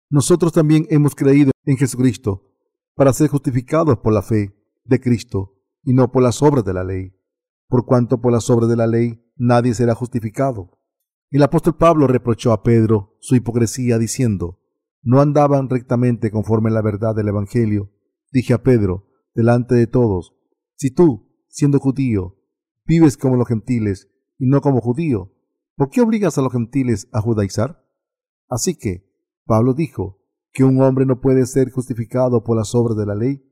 Nosotros 0.10 0.52
también 0.52 0.86
hemos 0.90 1.16
creído 1.16 1.52
en 1.66 1.78
Jesucristo 1.78 2.52
para 2.96 3.14
ser 3.14 3.30
justificados 3.30 4.00
por 4.00 4.14
la 4.14 4.22
fe 4.22 4.56
de 4.84 5.00
Cristo 5.00 5.58
y 5.84 5.94
no 5.94 6.12
por 6.12 6.24
las 6.24 6.42
obras 6.42 6.66
de 6.66 6.74
la 6.74 6.84
ley, 6.84 7.16
por 7.68 7.86
cuanto 7.86 8.20
por 8.22 8.32
las 8.32 8.50
obras 8.50 8.70
de 8.70 8.76
la 8.76 8.88
ley 8.88 9.24
nadie 9.38 9.74
será 9.74 9.96
justificado. 9.96 10.78
El 11.30 11.44
apóstol 11.44 11.78
Pablo 11.78 12.08
reprochó 12.08 12.52
a 12.52 12.62
Pedro 12.62 13.16
su 13.22 13.36
hipocresía 13.36 13.98
diciendo, 13.98 14.60
no 15.02 15.22
andaban 15.22 15.70
rectamente 15.70 16.30
conforme 16.30 16.70
a 16.70 16.74
la 16.74 16.82
verdad 16.82 17.16
del 17.16 17.30
Evangelio. 17.30 17.92
Dije 18.32 18.54
a 18.54 18.62
Pedro, 18.62 19.08
delante 19.34 19.76
de 19.76 19.88
todos, 19.88 20.36
si 20.76 20.92
tú, 20.92 21.30
siendo 21.48 21.80
judío, 21.80 22.38
vives 22.86 23.18
como 23.18 23.36
los 23.36 23.48
gentiles 23.48 24.10
y 24.38 24.48
no 24.48 24.62
como 24.62 24.82
judío, 24.82 25.32
¿por 25.76 25.90
qué 25.90 26.02
obligas 26.02 26.38
a 26.38 26.42
los 26.42 26.52
gentiles 26.52 27.08
a 27.12 27.22
judaizar? 27.22 27.86
Así 28.50 28.76
que, 28.76 29.10
Pablo 29.46 29.74
dijo 29.74 30.20
que 30.54 30.64
un 30.64 30.82
hombre 30.82 31.06
no 31.06 31.22
puede 31.22 31.46
ser 31.46 31.72
justificado 31.72 32.44
por 32.44 32.58
las 32.58 32.76
obras 32.76 32.98
de 32.98 33.06
la 33.06 33.16
ley. 33.16 33.44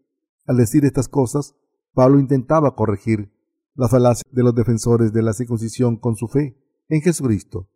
Al 0.45 0.57
decir 0.57 0.85
estas 0.85 1.07
cosas, 1.07 1.55
Pablo 1.93 2.19
intentaba 2.19 2.75
corregir 2.75 3.31
la 3.75 3.87
falacia 3.87 4.23
de 4.31 4.43
los 4.43 4.53
defensores 4.53 5.13
de 5.13 5.21
la 5.21 5.33
circuncisión 5.33 5.97
con 5.97 6.15
su 6.15 6.27
fe 6.27 6.57
en 6.89 7.01
Jesucristo. 7.01 7.69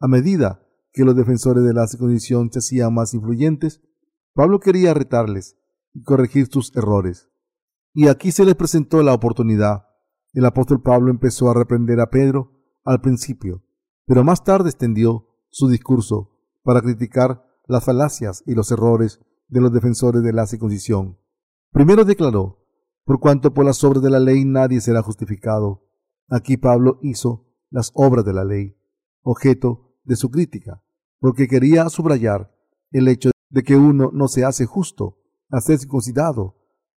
A 0.00 0.08
medida 0.08 0.66
que 0.92 1.04
los 1.04 1.14
defensores 1.14 1.62
de 1.64 1.74
la 1.74 1.86
circuncisión 1.86 2.50
se 2.50 2.60
hacían 2.60 2.94
más 2.94 3.14
influyentes, 3.14 3.82
Pablo 4.32 4.60
quería 4.60 4.94
retarles 4.94 5.56
y 5.92 6.02
corregir 6.02 6.46
sus 6.46 6.74
errores. 6.74 7.28
Y 7.92 8.08
aquí 8.08 8.32
se 8.32 8.44
les 8.44 8.54
presentó 8.54 9.02
la 9.02 9.12
oportunidad. 9.12 9.88
El 10.32 10.44
apóstol 10.44 10.80
Pablo 10.80 11.10
empezó 11.10 11.50
a 11.50 11.54
reprender 11.54 12.00
a 12.00 12.10
Pedro 12.10 12.52
al 12.84 13.00
principio, 13.00 13.64
pero 14.06 14.22
más 14.22 14.44
tarde 14.44 14.70
extendió 14.70 15.26
su 15.48 15.68
discurso 15.68 16.38
para 16.62 16.80
criticar 16.80 17.44
las 17.66 17.84
falacias 17.84 18.42
y 18.46 18.54
los 18.54 18.70
errores 18.70 19.20
de 19.48 19.60
los 19.60 19.72
defensores 19.72 20.22
de 20.22 20.32
la 20.32 20.46
circuncisión. 20.46 21.18
Primero 21.72 22.04
declaró, 22.04 22.64
por 23.04 23.18
cuanto 23.18 23.52
por 23.52 23.64
las 23.64 23.82
obras 23.82 24.02
de 24.02 24.10
la 24.10 24.20
ley 24.20 24.44
nadie 24.44 24.80
será 24.80 25.02
justificado. 25.02 25.88
Aquí 26.28 26.56
Pablo 26.56 27.00
hizo 27.02 27.48
las 27.70 27.90
obras 27.94 28.24
de 28.24 28.32
la 28.32 28.44
ley, 28.44 28.76
objeto 29.22 29.96
de 30.04 30.14
su 30.14 30.30
crítica, 30.30 30.82
porque 31.18 31.48
quería 31.48 31.88
subrayar 31.88 32.54
el 32.92 33.08
hecho 33.08 33.30
de 33.48 33.62
que 33.64 33.76
uno 33.76 34.10
no 34.12 34.28
se 34.28 34.44
hace 34.44 34.64
justo 34.64 35.18
a 35.48 35.60
ser 35.60 35.78
circuncidado. 35.78 36.56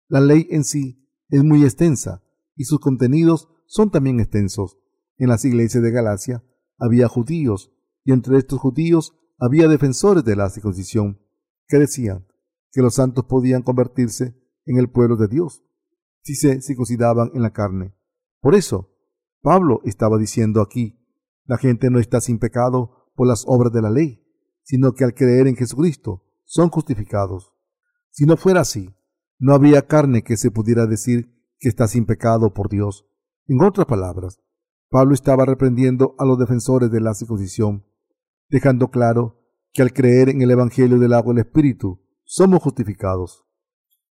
La 0.09 0.19
ley 0.19 0.47
en 0.49 0.65
sí 0.65 1.07
es 1.29 1.43
muy 1.43 1.63
extensa 1.63 2.21
y 2.55 2.65
sus 2.65 2.79
contenidos 2.79 3.49
son 3.65 3.91
también 3.91 4.19
extensos. 4.19 4.77
En 5.17 5.29
las 5.29 5.45
iglesias 5.45 5.83
de 5.83 5.91
Galacia 5.91 6.43
había 6.77 7.07
judíos 7.07 7.71
y 8.03 8.11
entre 8.11 8.37
estos 8.37 8.59
judíos 8.59 9.15
había 9.37 9.67
defensores 9.67 10.23
de 10.23 10.35
la 10.35 10.49
circuncisión 10.49 11.19
que 11.67 11.77
decían 11.77 12.27
que 12.71 12.81
los 12.81 12.95
santos 12.95 13.25
podían 13.25 13.61
convertirse 13.61 14.35
en 14.65 14.77
el 14.77 14.89
pueblo 14.89 15.15
de 15.15 15.27
Dios 15.27 15.63
si 16.23 16.35
se 16.35 16.61
circuncidaban 16.61 17.31
en 17.33 17.41
la 17.41 17.51
carne. 17.51 17.95
Por 18.39 18.55
eso, 18.55 18.95
Pablo 19.41 19.81
estaba 19.83 20.17
diciendo 20.17 20.61
aquí 20.61 20.99
la 21.45 21.57
gente 21.57 21.89
no 21.89 21.99
está 21.99 22.21
sin 22.21 22.39
pecado 22.39 23.09
por 23.15 23.27
las 23.27 23.43
obras 23.47 23.73
de 23.73 23.81
la 23.81 23.89
ley, 23.89 24.23
sino 24.63 24.93
que 24.93 25.03
al 25.03 25.13
creer 25.13 25.47
en 25.47 25.55
Jesucristo 25.55 26.23
son 26.45 26.69
justificados. 26.69 27.53
Si 28.09 28.25
no 28.25 28.37
fuera 28.37 28.61
así, 28.61 28.93
no 29.39 29.53
había 29.53 29.87
carne 29.87 30.23
que 30.23 30.37
se 30.37 30.51
pudiera 30.51 30.85
decir 30.85 31.40
que 31.61 31.69
está 31.69 31.87
sin 31.87 32.05
pecado 32.05 32.53
por 32.53 32.69
Dios. 32.69 33.07
En 33.47 33.61
otras 33.61 33.85
palabras, 33.85 34.41
Pablo 34.89 35.13
estaba 35.13 35.45
reprendiendo 35.45 36.15
a 36.17 36.25
los 36.25 36.37
defensores 36.37 36.91
de 36.91 36.99
la 36.99 37.13
circuncisión, 37.13 37.85
dejando 38.49 38.89
claro 38.89 39.39
que 39.71 39.83
al 39.83 39.93
creer 39.93 40.27
en 40.27 40.41
el 40.41 40.51
Evangelio 40.51 40.99
del 40.99 41.13
agua 41.13 41.33
y 41.33 41.37
el 41.37 41.45
Espíritu 41.45 42.01
somos 42.25 42.61
justificados. 42.61 43.45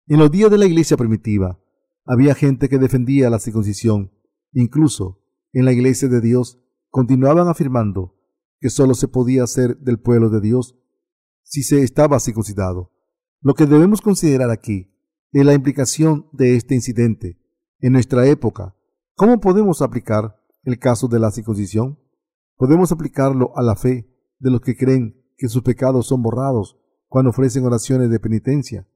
En 0.07 0.19
los 0.19 0.31
días 0.31 0.49
de 0.49 0.57
la 0.57 0.65
iglesia 0.65 0.97
primitiva, 0.97 1.59
había 2.05 2.33
gente 2.33 2.69
que 2.69 2.79
defendía 2.79 3.29
la 3.29 3.39
circuncisión. 3.39 4.11
Incluso 4.53 5.21
en 5.51 5.65
la 5.65 5.73
iglesia 5.73 6.07
de 6.07 6.21
Dios 6.21 6.59
continuaban 6.89 7.47
afirmando 7.47 8.15
que 8.59 8.69
sólo 8.69 8.93
se 8.93 9.09
podía 9.09 9.45
ser 9.47 9.77
del 9.79 9.99
pueblo 9.99 10.29
de 10.29 10.39
Dios 10.39 10.77
si 11.43 11.63
se 11.63 11.83
estaba 11.83 12.19
circuncidado. 12.19 12.93
Lo 13.41 13.53
que 13.53 13.65
debemos 13.65 14.01
considerar 14.01 14.49
aquí 14.49 14.92
es 15.33 15.45
la 15.45 15.53
implicación 15.53 16.27
de 16.31 16.55
este 16.55 16.75
incidente 16.75 17.39
en 17.79 17.93
nuestra 17.93 18.25
época. 18.27 18.75
¿Cómo 19.15 19.39
podemos 19.39 19.81
aplicar 19.81 20.39
el 20.63 20.77
caso 20.77 21.07
de 21.07 21.19
la 21.19 21.31
circuncisión? 21.31 21.99
Podemos 22.55 22.91
aplicarlo 22.91 23.51
a 23.55 23.63
la 23.63 23.75
fe 23.75 24.07
de 24.39 24.51
los 24.51 24.61
que 24.61 24.77
creen 24.77 25.21
que 25.37 25.49
sus 25.49 25.63
pecados 25.63 26.07
son 26.07 26.21
borrados 26.21 26.77
cuando 27.07 27.31
ofrecen 27.31 27.65
oraciones 27.65 28.09
de 28.09 28.19
penitencia. 28.19 28.87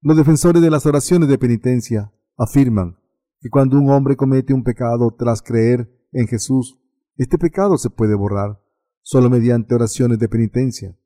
Los 0.00 0.16
defensores 0.16 0.62
de 0.62 0.70
las 0.70 0.86
oraciones 0.86 1.28
de 1.28 1.38
penitencia 1.38 2.12
afirman 2.36 2.98
que 3.40 3.50
cuando 3.50 3.76
un 3.76 3.90
hombre 3.90 4.16
comete 4.16 4.54
un 4.54 4.62
pecado 4.62 5.14
tras 5.18 5.42
creer 5.42 5.90
en 6.12 6.28
Jesús, 6.28 6.78
este 7.16 7.38
pecado 7.38 7.76
se 7.76 7.90
puede 7.90 8.14
borrar 8.14 8.60
solo 9.00 9.28
mediante 9.28 9.74
oraciones 9.74 10.20
de 10.20 10.28
penitencia. 10.28 10.96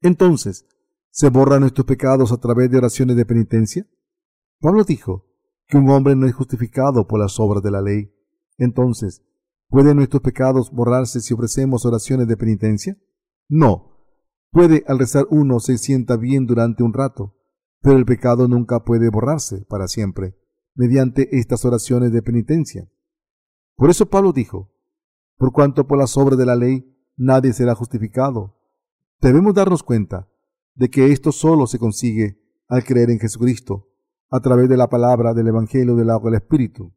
Entonces, 0.00 0.66
¿se 1.10 1.28
borran 1.28 1.60
nuestros 1.60 1.86
pecados 1.86 2.32
a 2.32 2.38
través 2.38 2.70
de 2.70 2.78
oraciones 2.78 3.16
de 3.16 3.26
penitencia? 3.26 3.86
Pablo 4.64 4.82
dijo 4.82 5.26
que 5.68 5.76
un 5.76 5.90
hombre 5.90 6.16
no 6.16 6.26
es 6.26 6.34
justificado 6.34 7.06
por 7.06 7.20
las 7.20 7.38
obras 7.38 7.62
de 7.62 7.70
la 7.70 7.82
ley. 7.82 8.10
Entonces, 8.56 9.22
¿pueden 9.68 9.98
nuestros 9.98 10.22
pecados 10.22 10.70
borrarse 10.72 11.20
si 11.20 11.34
ofrecemos 11.34 11.84
oraciones 11.84 12.28
de 12.28 12.38
penitencia? 12.38 12.96
No. 13.46 14.08
Puede 14.50 14.82
al 14.86 14.98
rezar 14.98 15.26
uno 15.28 15.60
se 15.60 15.76
sienta 15.76 16.16
bien 16.16 16.46
durante 16.46 16.82
un 16.82 16.94
rato, 16.94 17.36
pero 17.82 17.98
el 17.98 18.06
pecado 18.06 18.48
nunca 18.48 18.84
puede 18.84 19.10
borrarse 19.10 19.66
para 19.68 19.86
siempre 19.86 20.34
mediante 20.74 21.36
estas 21.38 21.66
oraciones 21.66 22.10
de 22.10 22.22
penitencia. 22.22 22.90
Por 23.76 23.90
eso 23.90 24.06
Pablo 24.06 24.32
dijo, 24.32 24.72
por 25.36 25.52
cuanto 25.52 25.86
por 25.86 25.98
las 25.98 26.16
obras 26.16 26.38
de 26.38 26.46
la 26.46 26.56
ley 26.56 26.90
nadie 27.18 27.52
será 27.52 27.74
justificado, 27.74 28.56
debemos 29.20 29.52
darnos 29.52 29.82
cuenta 29.82 30.26
de 30.74 30.88
que 30.88 31.12
esto 31.12 31.32
solo 31.32 31.66
se 31.66 31.78
consigue 31.78 32.40
al 32.66 32.82
creer 32.82 33.10
en 33.10 33.18
Jesucristo, 33.18 33.90
a 34.34 34.40
través 34.40 34.68
de 34.68 34.76
la 34.76 34.88
palabra 34.88 35.32
del 35.32 35.46
Evangelio 35.46 35.94
del 35.94 36.10
agua 36.10 36.28
del 36.28 36.40
Espíritu. 36.40 36.92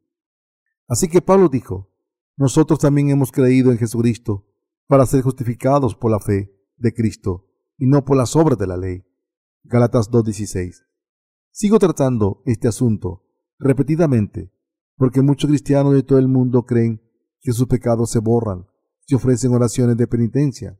Así 0.88 1.06
que 1.06 1.22
Pablo 1.22 1.48
dijo, 1.48 1.88
nosotros 2.36 2.80
también 2.80 3.10
hemos 3.10 3.30
creído 3.30 3.70
en 3.70 3.78
Jesucristo 3.78 4.48
para 4.88 5.06
ser 5.06 5.22
justificados 5.22 5.94
por 5.94 6.10
la 6.10 6.18
fe 6.18 6.52
de 6.78 6.92
Cristo 6.92 7.46
y 7.76 7.86
no 7.86 8.04
por 8.04 8.16
las 8.16 8.34
obras 8.34 8.58
de 8.58 8.66
la 8.66 8.76
ley. 8.76 9.04
Galatas 9.62 10.10
2.16. 10.10 10.82
Sigo 11.52 11.78
tratando 11.78 12.42
este 12.44 12.66
asunto 12.66 13.24
repetidamente, 13.60 14.52
porque 14.96 15.22
muchos 15.22 15.48
cristianos 15.48 15.94
de 15.94 16.02
todo 16.02 16.18
el 16.18 16.26
mundo 16.26 16.64
creen 16.64 17.00
que 17.40 17.52
sus 17.52 17.68
pecados 17.68 18.10
se 18.10 18.18
borran 18.18 18.66
si 19.06 19.14
ofrecen 19.14 19.54
oraciones 19.54 19.96
de 19.96 20.08
penitencia. 20.08 20.76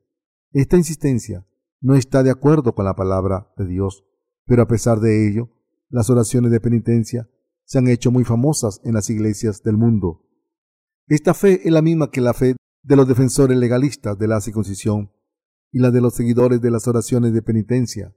Esta 0.51 0.77
insistencia 0.77 1.47
no 1.81 1.95
está 1.95 2.25
de 2.25 2.33
acuerdo 2.33 2.75
con 2.75 2.85
la 2.85 2.97
palabra 2.97 3.53
de 3.57 3.67
Dios, 3.67 4.05
pero 4.45 4.63
a 4.63 4.67
pesar 4.67 4.99
de 4.99 5.29
ello, 5.29 5.51
las 5.91 6.11
oraciones 6.11 6.51
de 6.51 6.61
penitencia 6.61 7.29
se 7.65 7.79
han 7.79 7.89
hecho 7.89 8.11
muy 8.11 8.25
famosas 8.25 8.81
en 8.85 8.95
las 8.95 9.11
iglesias 9.11 9.63
del 9.63 9.77
mundo. 9.77 10.25
Esta 11.07 11.35
fe 11.35 11.61
es 11.65 11.73
la 11.73 11.83
misma 11.83 12.11
que 12.11 12.21
la 12.21 12.35
fe 12.35 12.57
de 12.83 12.97
los 12.97 13.09
defensores 13.09 13.57
legalistas 13.57 14.19
de 14.19 14.29
la 14.29 14.41
circuncisión 14.41 15.13
y 15.73 15.81
la 15.81 15.91
de 15.91 16.01
los 16.01 16.15
seguidores 16.15 16.61
de 16.61 16.71
las 16.71 16.89
oraciones 16.89 17.33
de 17.33 17.43
penitencia. 17.43 18.15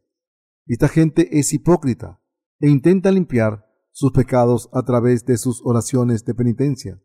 Esta 0.67 0.87
gente 0.87 1.39
es 1.39 1.53
hipócrita 1.53 2.21
e 2.59 2.69
intenta 2.69 3.11
limpiar 3.11 3.65
sus 3.91 4.11
pecados 4.11 4.69
a 4.73 4.83
través 4.83 5.25
de 5.25 5.37
sus 5.37 5.61
oraciones 5.65 6.23
de 6.23 6.33
penitencia, 6.33 7.01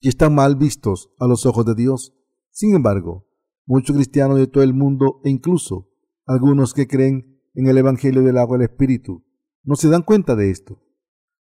y 0.00 0.08
están 0.08 0.34
mal 0.34 0.56
vistos 0.56 1.10
a 1.18 1.26
los 1.26 1.46
ojos 1.46 1.64
de 1.66 1.74
Dios. 1.74 2.14
Sin 2.50 2.74
embargo, 2.74 3.28
muchos 3.66 3.94
cristianos 3.94 4.38
de 4.38 4.46
todo 4.46 4.64
el 4.64 4.74
mundo 4.74 5.20
e 5.24 5.30
incluso 5.30 5.90
algunos 6.26 6.74
que 6.74 6.86
creen 6.86 7.40
en 7.54 7.66
el 7.68 7.78
Evangelio 7.78 8.22
del 8.22 8.38
agua 8.38 8.56
y 8.56 8.60
el 8.62 8.70
Espíritu 8.70 9.24
no 9.62 9.76
se 9.76 9.88
dan 9.88 10.02
cuenta 10.02 10.36
de 10.36 10.50
esto. 10.50 10.82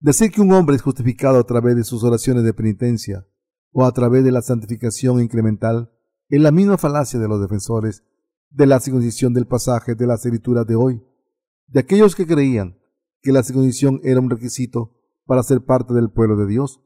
Decir 0.00 0.30
que 0.30 0.40
un 0.40 0.52
hombre 0.52 0.76
es 0.76 0.82
justificado 0.82 1.38
a 1.38 1.44
través 1.44 1.76
de 1.76 1.84
sus 1.84 2.04
oraciones 2.04 2.44
de 2.44 2.54
penitencia 2.54 3.26
o 3.72 3.84
a 3.84 3.92
través 3.92 4.24
de 4.24 4.32
la 4.32 4.42
santificación 4.42 5.20
incremental 5.20 5.90
es 6.28 6.40
la 6.40 6.50
misma 6.50 6.78
falacia 6.78 7.18
de 7.18 7.28
los 7.28 7.40
defensores 7.40 8.04
de 8.50 8.66
la 8.66 8.80
circuncisión 8.80 9.34
del 9.34 9.46
pasaje 9.46 9.94
de 9.94 10.06
las 10.06 10.24
escrituras 10.24 10.66
de 10.66 10.76
hoy, 10.76 11.02
de 11.66 11.80
aquellos 11.80 12.14
que 12.14 12.26
creían 12.26 12.78
que 13.20 13.32
la 13.32 13.42
circuncisión 13.42 14.00
era 14.04 14.20
un 14.20 14.30
requisito 14.30 14.94
para 15.26 15.42
ser 15.42 15.64
parte 15.64 15.92
del 15.94 16.10
pueblo 16.10 16.36
de 16.36 16.46
Dios. 16.46 16.80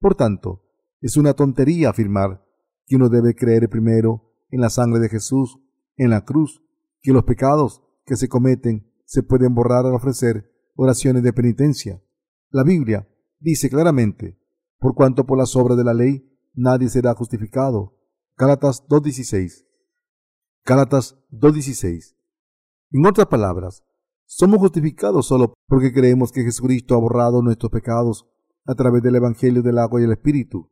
Por 0.00 0.14
tanto, 0.14 0.64
es 1.00 1.16
una 1.16 1.34
tontería 1.34 1.90
afirmar 1.90 2.44
que 2.86 2.96
uno 2.96 3.08
debe 3.08 3.34
creer 3.34 3.68
primero 3.68 4.32
en 4.50 4.60
la 4.60 4.70
sangre 4.70 5.00
de 5.00 5.08
Jesús, 5.08 5.58
en 5.96 6.10
la 6.10 6.24
cruz, 6.24 6.62
que 7.02 7.12
los 7.12 7.24
pecados 7.24 7.82
que 8.04 8.16
se 8.16 8.28
cometen 8.28 8.90
se 9.04 9.22
pueden 9.22 9.54
borrar 9.54 9.86
al 9.86 9.94
ofrecer 9.94 10.51
oraciones 10.74 11.22
de 11.22 11.32
penitencia. 11.32 12.02
La 12.50 12.64
Biblia 12.64 13.08
dice 13.38 13.68
claramente, 13.70 14.38
por 14.78 14.94
cuanto 14.94 15.26
por 15.26 15.38
las 15.38 15.56
obras 15.56 15.76
de 15.78 15.84
la 15.84 15.94
ley 15.94 16.28
nadie 16.54 16.88
será 16.88 17.14
justificado. 17.14 17.98
Gálatas 18.36 18.86
2.16. 18.88 19.66
Gálatas 20.64 21.18
2.16. 21.30 22.14
En 22.92 23.06
otras 23.06 23.26
palabras, 23.26 23.82
somos 24.26 24.58
justificados 24.58 25.26
solo 25.26 25.54
porque 25.66 25.92
creemos 25.92 26.32
que 26.32 26.42
Jesucristo 26.42 26.94
ha 26.94 26.98
borrado 26.98 27.42
nuestros 27.42 27.70
pecados 27.70 28.26
a 28.66 28.74
través 28.74 29.02
del 29.02 29.16
Evangelio 29.16 29.62
del 29.62 29.78
agua 29.78 30.00
y 30.00 30.04
el 30.04 30.12
Espíritu. 30.12 30.70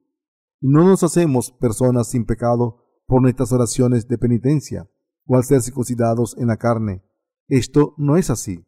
Y 0.60 0.68
no 0.68 0.84
nos 0.84 1.02
hacemos 1.02 1.52
personas 1.52 2.08
sin 2.08 2.24
pecado 2.24 2.84
por 3.06 3.22
nuestras 3.22 3.52
oraciones 3.52 4.06
de 4.08 4.18
penitencia 4.18 4.88
o 5.26 5.36
al 5.36 5.44
ser 5.44 5.62
circuncidados 5.62 6.36
en 6.38 6.48
la 6.48 6.56
carne. 6.56 7.02
Esto 7.48 7.94
no 7.96 8.16
es 8.16 8.30
así. 8.30 8.64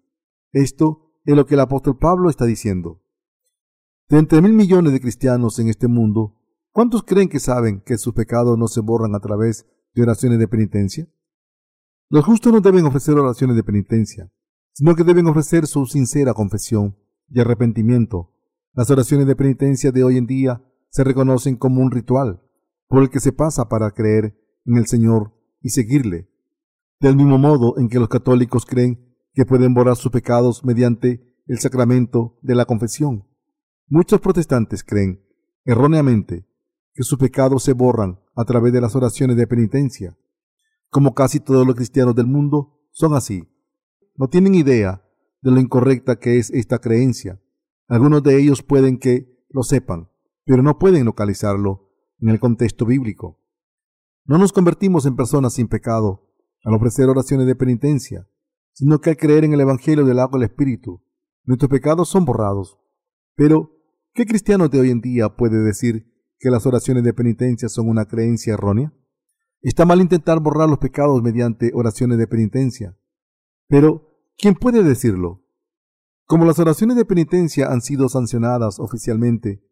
Esto 0.53 1.02
es 1.25 1.37
lo 1.37 1.47
que 1.47 1.55
el 1.55 1.61
apóstol 1.61 1.99
Pablo 1.99 2.31
está 2.31 2.45
diciendo. 2.45 3.01
De 4.09 4.19
entre 4.19 4.43
mil 4.43 4.53
millones 4.53 4.93
de 4.93 5.01
cristianos 5.01 5.59
en 5.59 5.69
este 5.69 5.89
mundo, 5.89 6.37
¿cuántos 6.71 7.03
creen 7.03 7.29
que 7.29 7.41
saben 7.41 7.81
que 7.81 7.99
sus 7.99 8.15
pecados 8.15 8.59
no 8.59 8.69
se 8.69 8.81
borran 8.81 9.15
a 9.15 9.21
través 9.21 9.67
de 9.95 10.03
oraciones 10.03 10.39
de 10.39 10.49
penitencia? 10.49 11.09
Los 12.09 12.25
justos 12.25 12.53
no 12.53 12.61
deben 12.61 12.85
ofrecer 12.85 13.15
oraciones 13.15 13.57
de 13.57 13.63
penitencia, 13.63 14.31
sino 14.73 14.95
que 14.95 15.05
deben 15.05 15.27
ofrecer 15.27 15.67
su 15.67 15.87
sincera 15.87 16.35
confesión 16.35 16.97
y 17.31 17.41
arrepentimiento. 17.41 18.35
Las 18.75 18.91
oraciones 18.91 19.27
de 19.27 19.37
penitencia 19.37 19.93
de 19.93 20.05
hoy 20.05 20.19
en 20.19 20.27
día 20.27 20.63
se 20.91 21.05
reconocen 21.05 21.57
como 21.57 21.81
un 21.81 21.91
ritual 21.91 22.43
por 22.87 23.03
el 23.03 23.09
que 23.09 23.21
se 23.21 23.33
pasa 23.33 23.71
para 23.71 23.93
creer 23.93 24.39
en 24.67 24.77
el 24.77 24.87
Señor 24.87 25.33
y 25.63 25.71
seguirle. 25.71 26.29
Del 27.01 27.17
mismo 27.17 27.39
modo 27.39 27.79
en 27.79 27.89
que 27.89 27.99
los 27.99 28.09
católicos 28.09 28.67
creen 28.67 29.02
que 29.33 29.47
pueden 29.47 29.75
borrar 29.75 29.97
sus 29.97 30.13
pecados 30.13 30.65
mediante 30.65 31.37
el 31.47 31.59
sacramento 31.59 32.39
de 32.43 32.55
la 32.55 32.65
confesión. 32.65 33.27
Muchos 33.89 34.21
protestantes 34.21 34.85
creen, 34.85 35.25
erróneamente, 35.65 36.47
que 36.95 37.03
sus 37.03 37.19
pecados 37.19 37.63
se 37.63 37.73
borran 37.73 38.21
a 38.35 38.45
través 38.45 38.73
de 38.73 38.81
las 38.81 38.95
oraciones 38.95 39.37
de 39.37 39.47
penitencia. 39.47 40.17
Como 40.91 41.15
casi 41.15 41.41
todos 41.41 41.67
los 41.67 41.77
cristianos 41.77 42.15
del 42.15 42.27
mundo 42.27 42.81
son 42.91 43.15
así 43.15 43.49
no 44.17 44.29
tienen 44.29 44.55
idea 44.55 45.05
de 45.41 45.51
lo 45.51 45.61
incorrecta 45.61 46.17
que 46.17 46.39
es 46.39 46.51
esta 46.51 46.79
creencia. 46.79 47.41
Algunos 47.89 48.23
de 48.23 48.39
ellos 48.39 48.63
pueden 48.63 48.99
que 48.99 49.45
lo 49.49 49.63
sepan, 49.63 50.11
pero 50.45 50.63
no 50.63 50.79
pueden 50.79 51.05
localizarlo 51.05 51.91
en 52.21 52.29
el 52.29 52.39
contexto 52.39 52.87
bíblico. 52.87 53.41
No 54.25 54.39
nos 54.39 54.53
convertimos 54.53 55.07
en 55.07 55.17
personas 55.17 55.55
sin 55.55 55.69
pecado 55.69 56.29
al 56.65 56.75
ofrecer 56.75 57.09
oraciones 57.09 57.47
de 57.47 57.57
penitencia, 57.57 58.29
sino 58.73 59.01
que 59.01 59.11
al 59.11 59.17
creer 59.17 59.45
en 59.45 59.53
el 59.53 59.61
Evangelio 59.61 60.05
del 60.05 60.19
agua 60.19 60.39
del 60.39 60.49
Espíritu, 60.49 61.03
nuestros 61.45 61.71
pecados 61.71 62.09
son 62.09 62.25
borrados. 62.25 62.79
Pero, 63.35 63.71
¿qué 64.15 64.27
cristiano 64.27 64.69
de 64.69 64.81
hoy 64.81 64.91
en 64.91 65.01
día 65.01 65.37
puede 65.37 65.59
decir 65.59 66.07
que 66.39 66.51
las 66.51 66.67
oraciones 66.67 67.05
de 67.05 67.15
penitencia 67.15 67.69
son 67.69 67.89
una 67.89 68.07
creencia 68.07 68.55
errónea? 68.55 68.93
Está 69.61 69.85
mal 69.85 70.01
intentar 70.01 70.41
borrar 70.41 70.69
los 70.69 70.79
pecados 70.79 71.23
mediante 71.23 71.71
oraciones 71.75 72.19
de 72.19 72.27
penitencia. 72.27 72.97
Pero, 73.69 74.19
¿quién 74.37 74.55
puede 74.55 74.83
decirlo? 74.83 75.45
Como 76.27 76.45
las 76.45 76.59
oraciones 76.59 76.97
de 76.97 77.05
penitencia 77.05 77.71
han 77.71 77.81
sido 77.81 78.09
sancionadas 78.09 78.79
oficialmente 78.79 79.63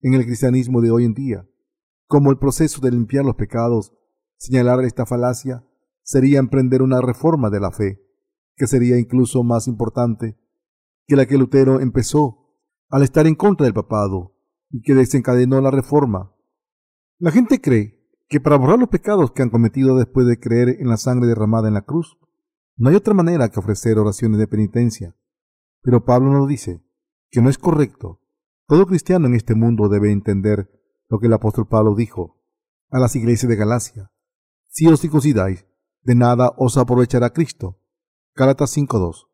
en 0.00 0.14
el 0.14 0.24
cristianismo 0.24 0.80
de 0.80 0.90
hoy 0.90 1.04
en 1.04 1.14
día, 1.14 1.46
como 2.06 2.30
el 2.30 2.38
proceso 2.38 2.80
de 2.80 2.90
limpiar 2.90 3.24
los 3.24 3.36
pecados, 3.36 3.92
señalar 4.36 4.84
esta 4.84 5.06
falacia 5.06 5.64
sería 6.02 6.38
emprender 6.38 6.82
una 6.82 7.00
reforma 7.00 7.50
de 7.50 7.60
la 7.60 7.70
fe, 7.70 8.02
que 8.60 8.66
sería 8.66 8.98
incluso 8.98 9.42
más 9.42 9.68
importante 9.68 10.38
que 11.06 11.16
la 11.16 11.24
que 11.24 11.38
Lutero 11.38 11.80
empezó 11.80 12.58
al 12.90 13.02
estar 13.02 13.26
en 13.26 13.34
contra 13.34 13.64
del 13.64 13.72
papado 13.72 14.36
y 14.68 14.82
que 14.82 14.94
desencadenó 14.94 15.62
la 15.62 15.70
reforma. 15.70 16.36
La 17.18 17.30
gente 17.30 17.62
cree 17.62 18.06
que 18.28 18.38
para 18.38 18.58
borrar 18.58 18.78
los 18.78 18.90
pecados 18.90 19.30
que 19.30 19.40
han 19.40 19.48
cometido 19.48 19.96
después 19.96 20.26
de 20.26 20.38
creer 20.38 20.76
en 20.78 20.88
la 20.88 20.98
sangre 20.98 21.26
derramada 21.26 21.68
en 21.68 21.74
la 21.74 21.86
cruz, 21.86 22.18
no 22.76 22.90
hay 22.90 22.96
otra 22.96 23.14
manera 23.14 23.48
que 23.48 23.58
ofrecer 23.58 23.98
oraciones 23.98 24.38
de 24.38 24.46
penitencia. 24.46 25.16
Pero 25.80 26.04
Pablo 26.04 26.30
nos 26.30 26.46
dice 26.46 26.84
que 27.30 27.40
no 27.40 27.48
es 27.48 27.56
correcto. 27.56 28.20
Todo 28.66 28.86
cristiano 28.86 29.26
en 29.26 29.36
este 29.36 29.54
mundo 29.54 29.88
debe 29.88 30.12
entender 30.12 30.70
lo 31.08 31.18
que 31.18 31.28
el 31.28 31.32
apóstol 31.32 31.66
Pablo 31.66 31.94
dijo 31.94 32.44
a 32.90 32.98
las 32.98 33.16
iglesias 33.16 33.48
de 33.48 33.56
Galacia. 33.56 34.12
Si 34.68 34.86
os 34.86 35.00
circuncidáis, 35.00 35.64
de 36.02 36.14
nada 36.14 36.52
os 36.58 36.76
aprovechará 36.76 37.30
Cristo. 37.30 37.79
Gálatas 38.40 38.74
5.2. 38.74 39.26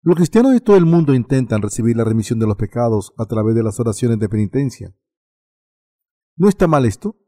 Los 0.00 0.16
cristianos 0.16 0.52
de 0.54 0.62
todo 0.62 0.78
el 0.78 0.86
mundo 0.86 1.12
intentan 1.12 1.60
recibir 1.60 1.94
la 1.94 2.04
remisión 2.04 2.38
de 2.38 2.46
los 2.46 2.56
pecados 2.56 3.12
a 3.18 3.26
través 3.26 3.54
de 3.54 3.62
las 3.62 3.78
oraciones 3.80 4.18
de 4.18 4.30
penitencia. 4.30 4.96
¿No 6.34 6.48
está 6.48 6.66
mal 6.66 6.86
esto? 6.86 7.18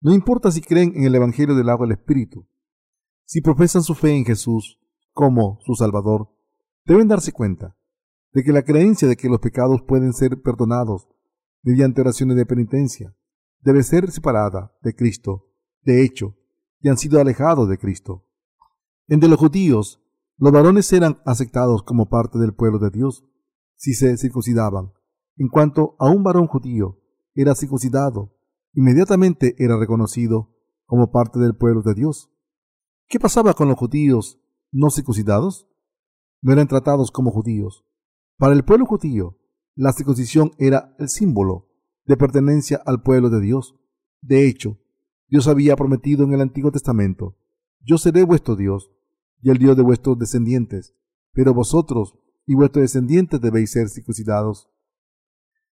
No 0.00 0.14
importa 0.14 0.50
si 0.50 0.62
creen 0.62 0.94
en 0.96 1.04
el 1.04 1.14
Evangelio 1.14 1.54
del 1.54 1.68
agua 1.68 1.86
del 1.86 1.98
Espíritu. 1.98 2.48
Si 3.26 3.42
profesan 3.42 3.82
su 3.82 3.94
fe 3.94 4.16
en 4.16 4.24
Jesús 4.24 4.80
como 5.12 5.58
su 5.60 5.74
Salvador, 5.74 6.30
deben 6.86 7.06
darse 7.06 7.32
cuenta 7.32 7.76
de 8.32 8.42
que 8.42 8.52
la 8.52 8.62
creencia 8.62 9.06
de 9.06 9.16
que 9.16 9.28
los 9.28 9.40
pecados 9.40 9.82
pueden 9.86 10.14
ser 10.14 10.40
perdonados 10.40 11.06
mediante 11.62 12.00
oraciones 12.00 12.38
de 12.38 12.46
penitencia 12.46 13.14
debe 13.60 13.82
ser 13.82 14.10
separada 14.10 14.74
de 14.80 14.94
Cristo, 14.94 15.50
de 15.82 16.02
hecho, 16.02 16.34
y 16.80 16.88
han 16.88 16.96
sido 16.96 17.20
alejados 17.20 17.68
de 17.68 17.76
Cristo. 17.76 18.26
Entre 19.06 19.28
los 19.28 19.38
judíos, 19.38 20.00
los 20.40 20.52
varones 20.52 20.90
eran 20.94 21.20
aceptados 21.26 21.82
como 21.82 22.08
parte 22.08 22.38
del 22.38 22.54
pueblo 22.54 22.78
de 22.78 22.88
Dios 22.88 23.26
si 23.76 23.92
se 23.92 24.16
circuncidaban. 24.16 24.90
En 25.36 25.48
cuanto 25.48 25.96
a 25.98 26.08
un 26.08 26.22
varón 26.22 26.46
judío 26.46 26.98
era 27.34 27.54
circuncidado, 27.54 28.34
inmediatamente 28.72 29.54
era 29.58 29.78
reconocido 29.78 30.56
como 30.86 31.10
parte 31.10 31.38
del 31.38 31.54
pueblo 31.54 31.82
de 31.82 31.92
Dios. 31.92 32.30
¿Qué 33.06 33.20
pasaba 33.20 33.52
con 33.52 33.68
los 33.68 33.76
judíos 33.76 34.40
no 34.72 34.88
circuncidados? 34.88 35.68
No 36.40 36.54
eran 36.54 36.68
tratados 36.68 37.10
como 37.10 37.30
judíos. 37.30 37.84
Para 38.38 38.54
el 38.54 38.64
pueblo 38.64 38.86
judío, 38.86 39.38
la 39.74 39.92
circuncisión 39.92 40.52
era 40.56 40.96
el 40.98 41.10
símbolo 41.10 41.68
de 42.06 42.16
pertenencia 42.16 42.80
al 42.86 43.02
pueblo 43.02 43.28
de 43.28 43.42
Dios. 43.42 43.76
De 44.22 44.48
hecho, 44.48 44.78
Dios 45.28 45.48
había 45.48 45.76
prometido 45.76 46.24
en 46.24 46.32
el 46.32 46.40
Antiguo 46.40 46.72
Testamento, 46.72 47.36
yo 47.82 47.98
seré 47.98 48.24
vuestro 48.24 48.56
Dios 48.56 48.90
y 49.42 49.50
el 49.50 49.58
Dios 49.58 49.76
de 49.76 49.82
vuestros 49.82 50.18
descendientes, 50.18 50.94
pero 51.32 51.54
vosotros 51.54 52.14
y 52.46 52.54
vuestros 52.54 52.82
descendientes 52.82 53.40
debéis 53.40 53.72
ser 53.72 53.88
circuncidados. 53.88 54.70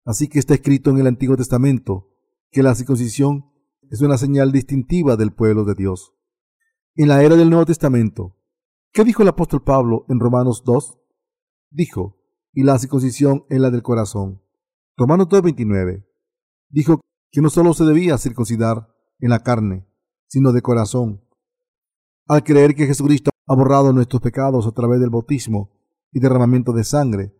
Así 0.05 0.27
que 0.27 0.39
está 0.39 0.53
escrito 0.53 0.89
en 0.91 0.97
el 0.99 1.07
Antiguo 1.07 1.37
Testamento 1.37 2.09
que 2.51 2.63
la 2.63 2.75
circuncisión 2.75 3.51
es 3.89 4.01
una 4.01 4.17
señal 4.17 4.51
distintiva 4.51 5.15
del 5.15 5.33
pueblo 5.33 5.65
de 5.65 5.75
Dios. 5.75 6.13
En 6.95 7.07
la 7.07 7.23
era 7.23 7.35
del 7.35 7.49
Nuevo 7.49 7.65
Testamento, 7.65 8.37
¿qué 8.91 9.03
dijo 9.03 9.21
el 9.23 9.29
apóstol 9.29 9.63
Pablo 9.63 10.05
en 10.09 10.19
Romanos 10.19 10.63
2? 10.65 10.99
Dijo, 11.71 12.19
y 12.53 12.63
la 12.63 12.79
circuncisión 12.79 13.45
es 13.49 13.59
la 13.59 13.69
del 13.69 13.83
corazón. 13.83 14.41
Romanos 14.97 15.27
2.29 15.27 16.05
dijo 16.69 17.01
que 17.31 17.41
no 17.41 17.49
solo 17.49 17.73
se 17.73 17.85
debía 17.85 18.17
circuncidar 18.17 18.93
en 19.19 19.29
la 19.29 19.39
carne, 19.39 19.87
sino 20.27 20.51
de 20.51 20.61
corazón. 20.61 21.23
Al 22.27 22.43
creer 22.43 22.75
que 22.75 22.85
Jesucristo 22.85 23.31
ha 23.49 23.55
borrado 23.55 23.91
nuestros 23.93 24.21
pecados 24.21 24.67
a 24.67 24.71
través 24.71 24.99
del 24.99 25.09
bautismo 25.09 25.71
y 26.11 26.19
derramamiento 26.19 26.71
de 26.71 26.83
sangre, 26.83 27.35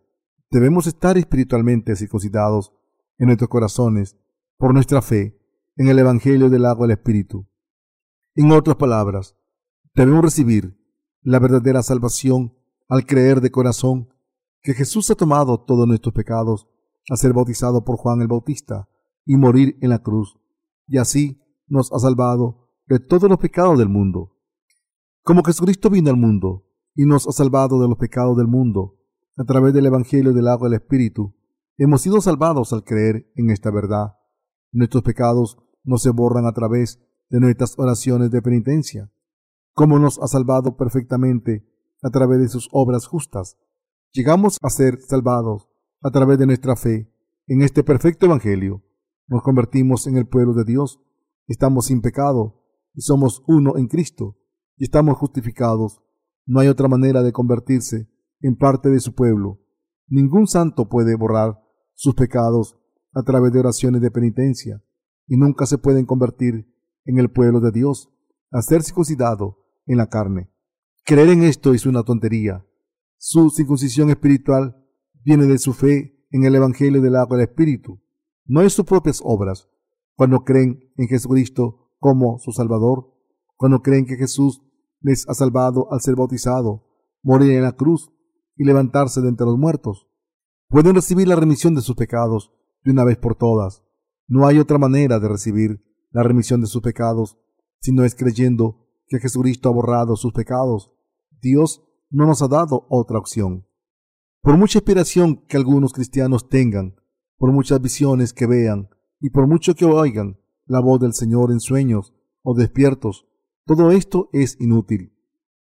debemos 0.50 0.88
estar 0.88 1.16
espiritualmente 1.16 1.94
circuncidados 1.94 2.72
en 3.18 3.26
nuestros 3.26 3.48
corazones 3.48 4.16
por 4.58 4.74
nuestra 4.74 5.02
fe 5.02 5.40
en 5.76 5.86
el 5.86 6.00
Evangelio 6.00 6.50
del 6.50 6.66
agua 6.66 6.88
del 6.88 6.96
Espíritu. 6.96 7.46
En 8.34 8.50
otras 8.50 8.74
palabras, 8.74 9.36
debemos 9.94 10.24
recibir 10.24 10.76
la 11.22 11.38
verdadera 11.38 11.80
salvación 11.80 12.56
al 12.88 13.06
creer 13.06 13.40
de 13.40 13.52
corazón 13.52 14.12
que 14.62 14.74
Jesús 14.74 15.08
ha 15.12 15.14
tomado 15.14 15.60
todos 15.60 15.86
nuestros 15.86 16.12
pecados 16.12 16.66
al 17.08 17.18
ser 17.18 17.32
bautizado 17.32 17.84
por 17.84 17.96
Juan 17.96 18.20
el 18.20 18.26
Bautista 18.26 18.88
y 19.24 19.36
morir 19.36 19.78
en 19.80 19.90
la 19.90 20.00
cruz, 20.00 20.40
y 20.88 20.98
así 20.98 21.40
nos 21.68 21.92
ha 21.92 22.00
salvado 22.00 22.68
de 22.88 22.98
todos 22.98 23.30
los 23.30 23.38
pecados 23.38 23.78
del 23.78 23.88
mundo. 23.88 24.39
Como 25.22 25.42
Jesucristo 25.44 25.90
vino 25.90 26.10
al 26.10 26.16
mundo 26.16 26.66
y 26.94 27.06
nos 27.06 27.26
ha 27.28 27.32
salvado 27.32 27.80
de 27.80 27.88
los 27.88 27.98
pecados 27.98 28.36
del 28.36 28.46
mundo 28.46 28.98
a 29.36 29.44
través 29.44 29.72
del 29.74 29.86
Evangelio 29.86 30.32
del 30.32 30.48
agua 30.48 30.68
del 30.68 30.80
Espíritu, 30.80 31.34
hemos 31.78 32.02
sido 32.02 32.20
salvados 32.20 32.72
al 32.72 32.84
creer 32.84 33.30
en 33.36 33.50
esta 33.50 33.70
verdad. 33.70 34.16
Nuestros 34.72 35.02
pecados 35.02 35.58
no 35.84 35.98
se 35.98 36.10
borran 36.10 36.46
a 36.46 36.52
través 36.52 37.00
de 37.28 37.40
nuestras 37.40 37.78
oraciones 37.78 38.30
de 38.30 38.42
penitencia, 38.42 39.10
como 39.74 39.98
nos 39.98 40.18
ha 40.18 40.26
salvado 40.26 40.76
perfectamente 40.76 41.66
a 42.02 42.10
través 42.10 42.40
de 42.40 42.48
sus 42.48 42.68
obras 42.72 43.06
justas. 43.06 43.56
Llegamos 44.12 44.58
a 44.62 44.70
ser 44.70 45.00
salvados 45.00 45.68
a 46.02 46.10
través 46.10 46.38
de 46.38 46.46
nuestra 46.46 46.76
fe 46.76 47.12
en 47.46 47.62
este 47.62 47.82
perfecto 47.82 48.26
Evangelio 48.26 48.84
nos 49.30 49.42
convertimos 49.42 50.08
en 50.08 50.16
el 50.16 50.26
pueblo 50.26 50.54
de 50.54 50.64
Dios, 50.64 51.00
estamos 51.46 51.86
sin 51.86 52.00
pecado 52.00 52.64
y 52.94 53.02
somos 53.02 53.44
uno 53.46 53.76
en 53.76 53.86
Cristo 53.86 54.36
y 54.80 54.84
estamos 54.84 55.16
justificados. 55.16 56.02
No 56.44 56.58
hay 56.58 56.66
otra 56.66 56.88
manera 56.88 57.22
de 57.22 57.30
convertirse 57.30 58.10
en 58.40 58.56
parte 58.56 58.88
de 58.88 58.98
su 58.98 59.14
pueblo. 59.14 59.60
Ningún 60.08 60.48
santo 60.48 60.88
puede 60.88 61.14
borrar 61.14 61.60
sus 61.94 62.16
pecados 62.16 62.76
a 63.14 63.22
través 63.22 63.52
de 63.52 63.60
oraciones 63.60 64.00
de 64.00 64.10
penitencia 64.10 64.82
y 65.28 65.36
nunca 65.36 65.66
se 65.66 65.78
pueden 65.78 66.04
convertir 66.04 66.74
en 67.04 67.18
el 67.18 67.30
pueblo 67.30 67.60
de 67.60 67.70
Dios 67.70 68.12
a 68.50 68.60
ser 68.62 68.82
circuncidado 68.82 69.58
en 69.86 69.98
la 69.98 70.08
carne. 70.08 70.50
Creer 71.04 71.28
en 71.28 71.44
esto 71.44 71.74
es 71.74 71.86
una 71.86 72.02
tontería. 72.02 72.66
Su 73.18 73.50
circuncisión 73.50 74.10
espiritual 74.10 74.76
viene 75.22 75.46
de 75.46 75.58
su 75.58 75.74
fe 75.74 76.26
en 76.32 76.44
el 76.44 76.56
Evangelio 76.56 77.00
del 77.00 77.14
agua 77.14 77.36
del 77.36 77.46
Espíritu 77.46 78.00
no 78.50 78.62
es 78.62 78.72
sus 78.72 78.84
propias 78.84 79.20
obras, 79.22 79.68
cuando 80.16 80.42
creen 80.42 80.92
en 80.96 81.06
Jesucristo 81.06 81.92
como 82.00 82.40
su 82.40 82.50
Salvador, 82.50 83.14
cuando 83.54 83.80
creen 83.80 84.06
que 84.06 84.16
Jesús 84.16 84.60
les 85.00 85.28
ha 85.28 85.34
salvado 85.34 85.92
al 85.92 86.00
ser 86.00 86.16
bautizado, 86.16 86.86
morir 87.22 87.52
en 87.52 87.62
la 87.62 87.72
cruz 87.72 88.10
y 88.56 88.64
levantarse 88.64 89.20
de 89.20 89.28
entre 89.28 89.46
los 89.46 89.58
muertos. 89.58 90.08
Pueden 90.68 90.94
recibir 90.94 91.28
la 91.28 91.36
remisión 91.36 91.74
de 91.74 91.80
sus 91.80 91.96
pecados 91.96 92.52
de 92.84 92.92
una 92.92 93.04
vez 93.04 93.16
por 93.16 93.34
todas. 93.34 93.82
No 94.28 94.46
hay 94.46 94.58
otra 94.58 94.78
manera 94.78 95.18
de 95.18 95.28
recibir 95.28 95.84
la 96.10 96.22
remisión 96.22 96.60
de 96.60 96.66
sus 96.66 96.82
pecados 96.82 97.38
si 97.80 97.92
no 97.92 98.04
es 98.04 98.14
creyendo 98.14 98.86
que 99.06 99.18
Jesucristo 99.18 99.68
ha 99.68 99.72
borrado 99.72 100.16
sus 100.16 100.32
pecados. 100.32 100.92
Dios 101.40 101.82
no 102.10 102.26
nos 102.26 102.42
ha 102.42 102.48
dado 102.48 102.86
otra 102.90 103.18
opción. 103.18 103.66
Por 104.42 104.56
mucha 104.56 104.78
inspiración 104.78 105.44
que 105.46 105.56
algunos 105.56 105.92
cristianos 105.92 106.48
tengan 106.48 106.96
por 107.40 107.52
muchas 107.52 107.80
visiones 107.80 108.34
que 108.34 108.46
vean 108.46 108.90
y 109.18 109.30
por 109.30 109.46
mucho 109.46 109.74
que 109.74 109.86
oigan 109.86 110.38
la 110.66 110.80
voz 110.80 111.00
del 111.00 111.14
Señor 111.14 111.50
en 111.50 111.60
sueños 111.60 112.14
o 112.42 112.54
despiertos, 112.54 113.26
todo 113.76 113.92
esto 113.92 114.28
es 114.32 114.56
inútil. 114.60 115.16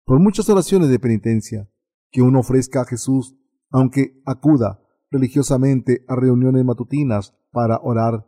Por 0.04 0.20
muchas 0.20 0.50
oraciones 0.50 0.90
de 0.90 0.98
penitencia 0.98 1.70
que 2.10 2.20
uno 2.20 2.40
ofrezca 2.40 2.82
a 2.82 2.84
Jesús, 2.84 3.38
aunque 3.70 4.20
acuda 4.26 4.82
religiosamente 5.10 6.04
a 6.06 6.14
reuniones 6.14 6.62
matutinas 6.62 7.34
para 7.52 7.80
orar, 7.82 8.26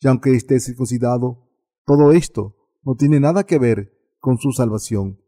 y 0.00 0.08
aunque 0.08 0.34
esté 0.34 0.58
circuncidado, 0.58 1.50
todo 1.84 2.12
esto 2.12 2.56
no 2.82 2.94
tiene 2.94 3.20
nada 3.20 3.44
que 3.44 3.58
ver 3.58 3.92
con 4.20 4.38
su 4.38 4.52
salvación. 4.52 5.20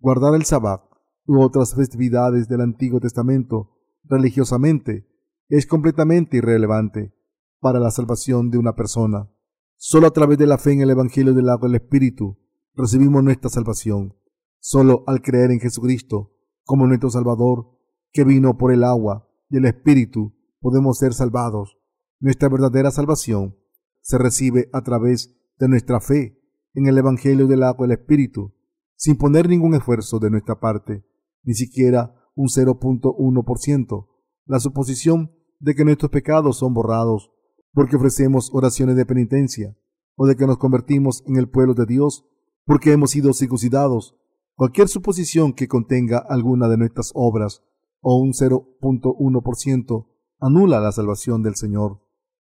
Guardar 0.00 0.34
el 0.34 0.44
sabbat 0.44 0.82
u 1.24 1.40
otras 1.40 1.76
festividades 1.76 2.48
del 2.48 2.62
Antiguo 2.62 2.98
Testamento 2.98 3.78
religiosamente 4.02 5.06
es 5.48 5.68
completamente 5.68 6.38
irrelevante 6.38 7.14
para 7.60 7.78
la 7.78 7.92
salvación 7.92 8.50
de 8.50 8.58
una 8.58 8.74
persona. 8.74 9.30
Solo 9.76 10.08
a 10.08 10.10
través 10.10 10.36
de 10.36 10.48
la 10.48 10.58
fe 10.58 10.72
en 10.72 10.80
el 10.80 10.90
Evangelio 10.90 11.32
del 11.32 11.48
agua 11.48 11.68
del 11.68 11.76
Espíritu 11.76 12.40
recibimos 12.76 13.24
nuestra 13.24 13.50
salvación. 13.50 14.14
Solo 14.58 15.04
al 15.06 15.22
creer 15.22 15.50
en 15.50 15.60
Jesucristo 15.60 16.32
como 16.64 16.86
nuestro 16.86 17.10
Salvador, 17.10 17.70
que 18.12 18.24
vino 18.24 18.56
por 18.56 18.72
el 18.72 18.84
agua 18.84 19.28
y 19.48 19.58
el 19.58 19.66
Espíritu, 19.66 20.34
podemos 20.60 20.98
ser 20.98 21.14
salvados. 21.14 21.78
Nuestra 22.18 22.48
verdadera 22.48 22.90
salvación 22.90 23.56
se 24.00 24.18
recibe 24.18 24.68
a 24.72 24.82
través 24.82 25.36
de 25.58 25.68
nuestra 25.68 26.00
fe 26.00 26.40
en 26.74 26.86
el 26.86 26.98
Evangelio 26.98 27.46
del 27.46 27.62
agua 27.62 27.86
del 27.86 27.98
Espíritu, 27.98 28.54
sin 28.96 29.16
poner 29.16 29.48
ningún 29.48 29.74
esfuerzo 29.74 30.18
de 30.18 30.30
nuestra 30.30 30.58
parte, 30.58 31.04
ni 31.44 31.54
siquiera 31.54 32.14
un 32.34 32.48
0.1%. 32.48 34.08
La 34.46 34.60
suposición 34.60 35.32
de 35.60 35.74
que 35.74 35.84
nuestros 35.84 36.10
pecados 36.10 36.58
son 36.58 36.74
borrados 36.74 37.30
porque 37.72 37.96
ofrecemos 37.96 38.50
oraciones 38.52 38.96
de 38.96 39.06
penitencia, 39.06 39.76
o 40.16 40.26
de 40.26 40.34
que 40.34 40.46
nos 40.46 40.56
convertimos 40.56 41.22
en 41.26 41.36
el 41.36 41.48
pueblo 41.48 41.74
de 41.74 41.84
Dios 41.84 42.24
porque 42.66 42.92
hemos 42.92 43.12
sido 43.12 43.32
circuncidados, 43.32 44.16
cualquier 44.54 44.88
suposición 44.88 45.54
que 45.54 45.68
contenga 45.68 46.18
alguna 46.18 46.68
de 46.68 46.76
nuestras 46.76 47.12
obras 47.14 47.62
o 48.00 48.18
un 48.18 48.32
0.1% 48.32 50.06
anula 50.40 50.80
la 50.80 50.92
salvación 50.92 51.42
del 51.42 51.56
Señor. 51.56 52.02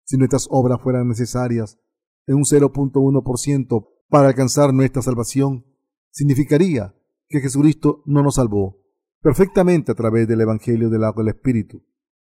Si 0.04 0.18
nuestras 0.18 0.48
obras 0.50 0.82
fueran 0.82 1.08
necesarias 1.08 1.80
en 2.28 2.36
un 2.36 2.44
0.1% 2.44 3.88
para 4.10 4.28
alcanzar 4.28 4.74
nuestra 4.74 5.02
salvación, 5.02 5.66
significaría 6.12 6.96
que 7.28 7.42
Jesucristo 7.42 8.02
no 8.06 8.24
nos 8.24 8.36
salvó, 8.36 8.78
perfectamente 9.22 9.92
a 9.92 9.96
través 9.96 10.28
del 10.28 10.42
Evangelio 10.42 10.90
del 10.90 11.04
agua 11.04 11.24
del 11.24 11.36
Espíritu. 11.36 11.84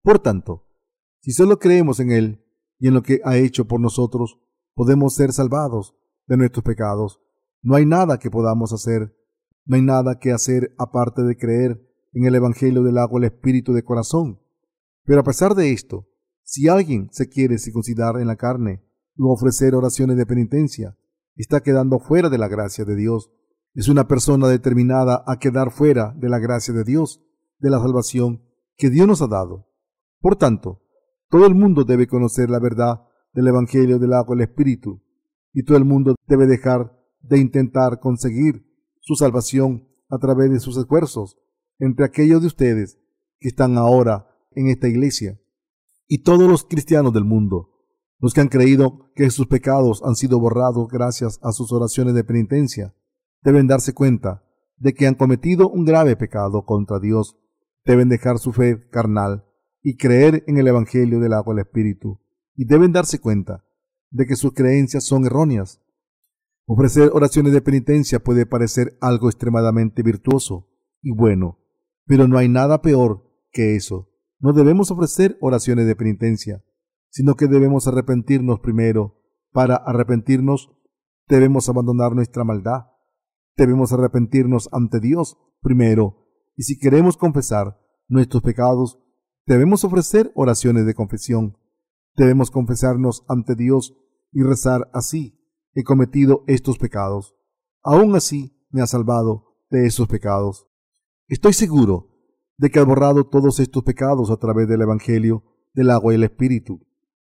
Por 0.02 0.18
tanto, 0.18 0.66
si 1.20 1.32
solo 1.32 1.58
creemos 1.58 2.00
en 2.00 2.10
Él 2.12 2.44
y 2.78 2.88
en 2.88 2.94
lo 2.94 3.02
que 3.02 3.20
ha 3.24 3.38
hecho 3.38 3.66
por 3.66 3.80
nosotros, 3.80 4.38
podemos 4.74 5.14
ser 5.14 5.32
salvados 5.32 5.94
de 6.26 6.36
nuestros 6.36 6.64
pecados. 6.64 7.20
No 7.62 7.76
hay 7.76 7.86
nada 7.86 8.18
que 8.18 8.30
podamos 8.30 8.72
hacer, 8.72 9.16
no 9.64 9.76
hay 9.76 9.82
nada 9.82 10.18
que 10.18 10.32
hacer 10.32 10.74
aparte 10.78 11.22
de 11.22 11.36
creer 11.36 11.80
en 12.12 12.24
el 12.24 12.34
Evangelio 12.34 12.82
del 12.82 12.98
agua 12.98 13.20
del 13.20 13.30
Espíritu 13.30 13.72
de 13.72 13.84
corazón. 13.84 14.40
Pero 15.04 15.20
a 15.20 15.24
pesar 15.24 15.54
de 15.54 15.72
esto, 15.72 16.08
si 16.42 16.68
alguien 16.68 17.08
se 17.12 17.28
quiere 17.28 17.58
circuncidar 17.58 18.20
en 18.20 18.26
la 18.26 18.36
carne 18.36 18.82
o 19.16 19.32
ofrecer 19.32 19.76
oraciones 19.76 20.16
de 20.16 20.26
penitencia, 20.26 20.96
está 21.36 21.60
quedando 21.60 22.00
fuera 22.00 22.28
de 22.28 22.38
la 22.38 22.48
gracia 22.48 22.84
de 22.84 22.96
Dios. 22.96 23.30
Es 23.74 23.88
una 23.88 24.08
persona 24.08 24.48
determinada 24.48 25.22
a 25.26 25.38
quedar 25.38 25.70
fuera 25.70 26.14
de 26.18 26.28
la 26.28 26.40
gracia 26.40 26.74
de 26.74 26.84
Dios, 26.84 27.22
de 27.58 27.70
la 27.70 27.78
salvación 27.78 28.42
que 28.76 28.90
Dios 28.90 29.06
nos 29.06 29.22
ha 29.22 29.28
dado. 29.28 29.68
Por 30.20 30.36
tanto, 30.36 30.82
todo 31.28 31.46
el 31.46 31.54
mundo 31.54 31.84
debe 31.84 32.08
conocer 32.08 32.50
la 32.50 32.58
verdad 32.58 33.02
del 33.32 33.46
Evangelio 33.46 33.98
del 33.98 34.12
agua 34.12 34.36
del 34.36 34.48
Espíritu, 34.48 35.02
y 35.52 35.62
todo 35.64 35.78
el 35.78 35.84
mundo 35.84 36.16
debe 36.26 36.46
dejar 36.46 37.01
de 37.22 37.38
intentar 37.38 38.00
conseguir 38.00 38.66
su 39.00 39.14
salvación 39.14 39.88
a 40.08 40.18
través 40.18 40.50
de 40.50 40.60
sus 40.60 40.76
esfuerzos 40.76 41.38
entre 41.78 42.04
aquellos 42.04 42.40
de 42.40 42.46
ustedes 42.46 42.98
que 43.38 43.48
están 43.48 43.76
ahora 43.76 44.28
en 44.52 44.68
esta 44.68 44.88
iglesia. 44.88 45.40
Y 46.06 46.22
todos 46.22 46.48
los 46.48 46.64
cristianos 46.64 47.12
del 47.12 47.24
mundo, 47.24 47.70
los 48.18 48.34
que 48.34 48.40
han 48.40 48.48
creído 48.48 49.10
que 49.16 49.30
sus 49.30 49.48
pecados 49.48 50.02
han 50.04 50.14
sido 50.14 50.38
borrados 50.38 50.88
gracias 50.88 51.40
a 51.42 51.52
sus 51.52 51.72
oraciones 51.72 52.14
de 52.14 52.24
penitencia, 52.24 52.94
deben 53.42 53.66
darse 53.66 53.94
cuenta 53.94 54.44
de 54.76 54.94
que 54.94 55.06
han 55.06 55.14
cometido 55.14 55.68
un 55.68 55.84
grave 55.84 56.16
pecado 56.16 56.64
contra 56.64 57.00
Dios, 57.00 57.36
deben 57.84 58.08
dejar 58.08 58.38
su 58.38 58.52
fe 58.52 58.88
carnal 58.90 59.44
y 59.82 59.96
creer 59.96 60.44
en 60.46 60.58
el 60.58 60.68
Evangelio 60.68 61.18
del 61.18 61.32
agua 61.32 61.54
del 61.54 61.64
Espíritu, 61.64 62.20
y 62.54 62.64
deben 62.66 62.92
darse 62.92 63.18
cuenta 63.18 63.64
de 64.10 64.26
que 64.26 64.36
sus 64.36 64.52
creencias 64.52 65.04
son 65.04 65.24
erróneas. 65.26 65.81
Ofrecer 66.74 67.10
oraciones 67.12 67.52
de 67.52 67.60
penitencia 67.60 68.20
puede 68.20 68.46
parecer 68.46 68.96
algo 69.02 69.28
extremadamente 69.28 70.02
virtuoso 70.02 70.70
y 71.02 71.10
bueno, 71.14 71.58
pero 72.06 72.26
no 72.28 72.38
hay 72.38 72.48
nada 72.48 72.80
peor 72.80 73.30
que 73.50 73.76
eso. 73.76 74.08
No 74.38 74.54
debemos 74.54 74.90
ofrecer 74.90 75.36
oraciones 75.42 75.86
de 75.86 75.94
penitencia, 75.96 76.64
sino 77.10 77.34
que 77.34 77.46
debemos 77.46 77.88
arrepentirnos 77.88 78.60
primero. 78.60 79.20
Para 79.52 79.76
arrepentirnos, 79.76 80.70
debemos 81.28 81.68
abandonar 81.68 82.14
nuestra 82.14 82.42
maldad. 82.42 82.86
Debemos 83.54 83.92
arrepentirnos 83.92 84.70
ante 84.72 84.98
Dios 84.98 85.36
primero, 85.60 86.26
y 86.56 86.62
si 86.62 86.78
queremos 86.78 87.18
confesar 87.18 87.78
nuestros 88.08 88.42
pecados, 88.42 88.98
debemos 89.44 89.84
ofrecer 89.84 90.32
oraciones 90.34 90.86
de 90.86 90.94
confesión. 90.94 91.58
Debemos 92.16 92.50
confesarnos 92.50 93.26
ante 93.28 93.56
Dios 93.56 93.94
y 94.32 94.42
rezar 94.42 94.88
así. 94.94 95.38
He 95.74 95.84
cometido 95.84 96.44
estos 96.46 96.78
pecados. 96.78 97.34
Aún 97.82 98.14
así 98.14 98.56
me 98.70 98.82
ha 98.82 98.86
salvado 98.86 99.56
de 99.70 99.86
esos 99.86 100.06
pecados. 100.08 100.68
Estoy 101.28 101.52
seguro 101.54 102.10
de 102.58 102.70
que 102.70 102.78
ha 102.78 102.84
borrado 102.84 103.24
todos 103.24 103.58
estos 103.58 103.82
pecados 103.82 104.30
a 104.30 104.36
través 104.36 104.68
del 104.68 104.82
Evangelio, 104.82 105.44
del 105.74 105.90
agua 105.90 106.12
y 106.12 106.16
el 106.16 106.24
Espíritu. 106.24 106.86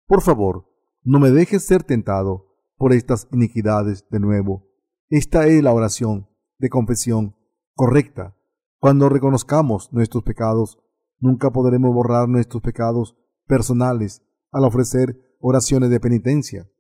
Por 0.07 0.23
favor, 0.23 0.67
no 1.03 1.21
me 1.21 1.31
dejes 1.31 1.65
ser 1.65 1.85
tentado 1.85 2.57
por 2.77 2.93
estas 2.93 3.29
iniquidades 3.31 4.07
de 4.11 4.21
nuevo. 4.21 4.69
Esta 5.09 5.47
es 5.47 5.63
la 5.63 5.73
oración 5.73 6.29
de 6.59 6.71
confesión 6.71 7.37
correcta. 7.75 8.37
Cuando 8.79 9.09
reconozcamos 9.09 9.93
nuestros 9.93 10.23
pecados, 10.25 10.79
nunca 11.19 11.51
podremos 11.51 11.95
borrar 11.95 12.29
nuestros 12.29 12.63
pecados 12.63 13.17
personales 13.47 14.23
al 14.51 14.65
ofrecer 14.65 15.37
oraciones 15.41 15.91
de 15.91 16.01
penitencia. 16.01 16.71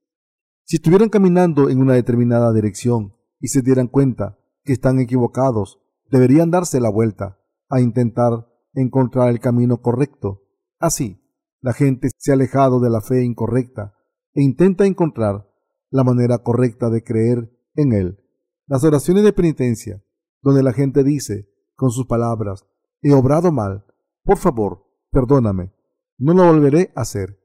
Si 0.71 0.77
estuvieran 0.77 1.09
caminando 1.09 1.69
en 1.69 1.81
una 1.81 1.95
determinada 1.95 2.53
dirección 2.53 3.17
y 3.41 3.49
se 3.49 3.61
dieran 3.61 3.89
cuenta 3.89 4.39
que 4.63 4.73
están 4.73 5.01
equivocados, 5.01 5.81
deberían 6.13 6.53
darse 6.53 6.79
la 6.79 6.91
vuelta 6.91 7.41
a 7.69 7.81
intentar 7.81 8.47
encontrar 8.75 9.31
el 9.31 9.41
camino 9.41 9.81
correcto. 9.81 10.45
Así, 10.79 11.21
la 11.61 11.73
gente 11.73 12.11
se 12.17 12.31
ha 12.31 12.35
alejado 12.35 12.79
de 12.79 12.89
la 12.89 13.01
fe 13.01 13.25
incorrecta 13.25 13.95
e 14.33 14.45
intenta 14.45 14.87
encontrar 14.87 15.51
la 15.91 16.05
manera 16.05 16.39
correcta 16.39 16.89
de 16.89 17.03
creer 17.03 17.51
en 17.75 17.93
Él. 17.93 18.21
Las 18.69 18.85
oraciones 18.85 19.25
de 19.25 19.33
penitencia, 19.33 20.05
donde 20.41 20.63
la 20.63 20.73
gente 20.73 21.03
dice 21.03 21.53
con 21.75 21.91
sus 21.91 22.07
palabras, 22.07 22.65
he 23.03 23.13
obrado 23.13 23.51
mal, 23.51 23.87
por 24.23 24.39
favor, 24.39 24.87
perdóname, 25.11 25.73
no 26.17 26.33
lo 26.33 26.47
volveré 26.47 26.93
a 26.95 27.01
hacer. 27.01 27.41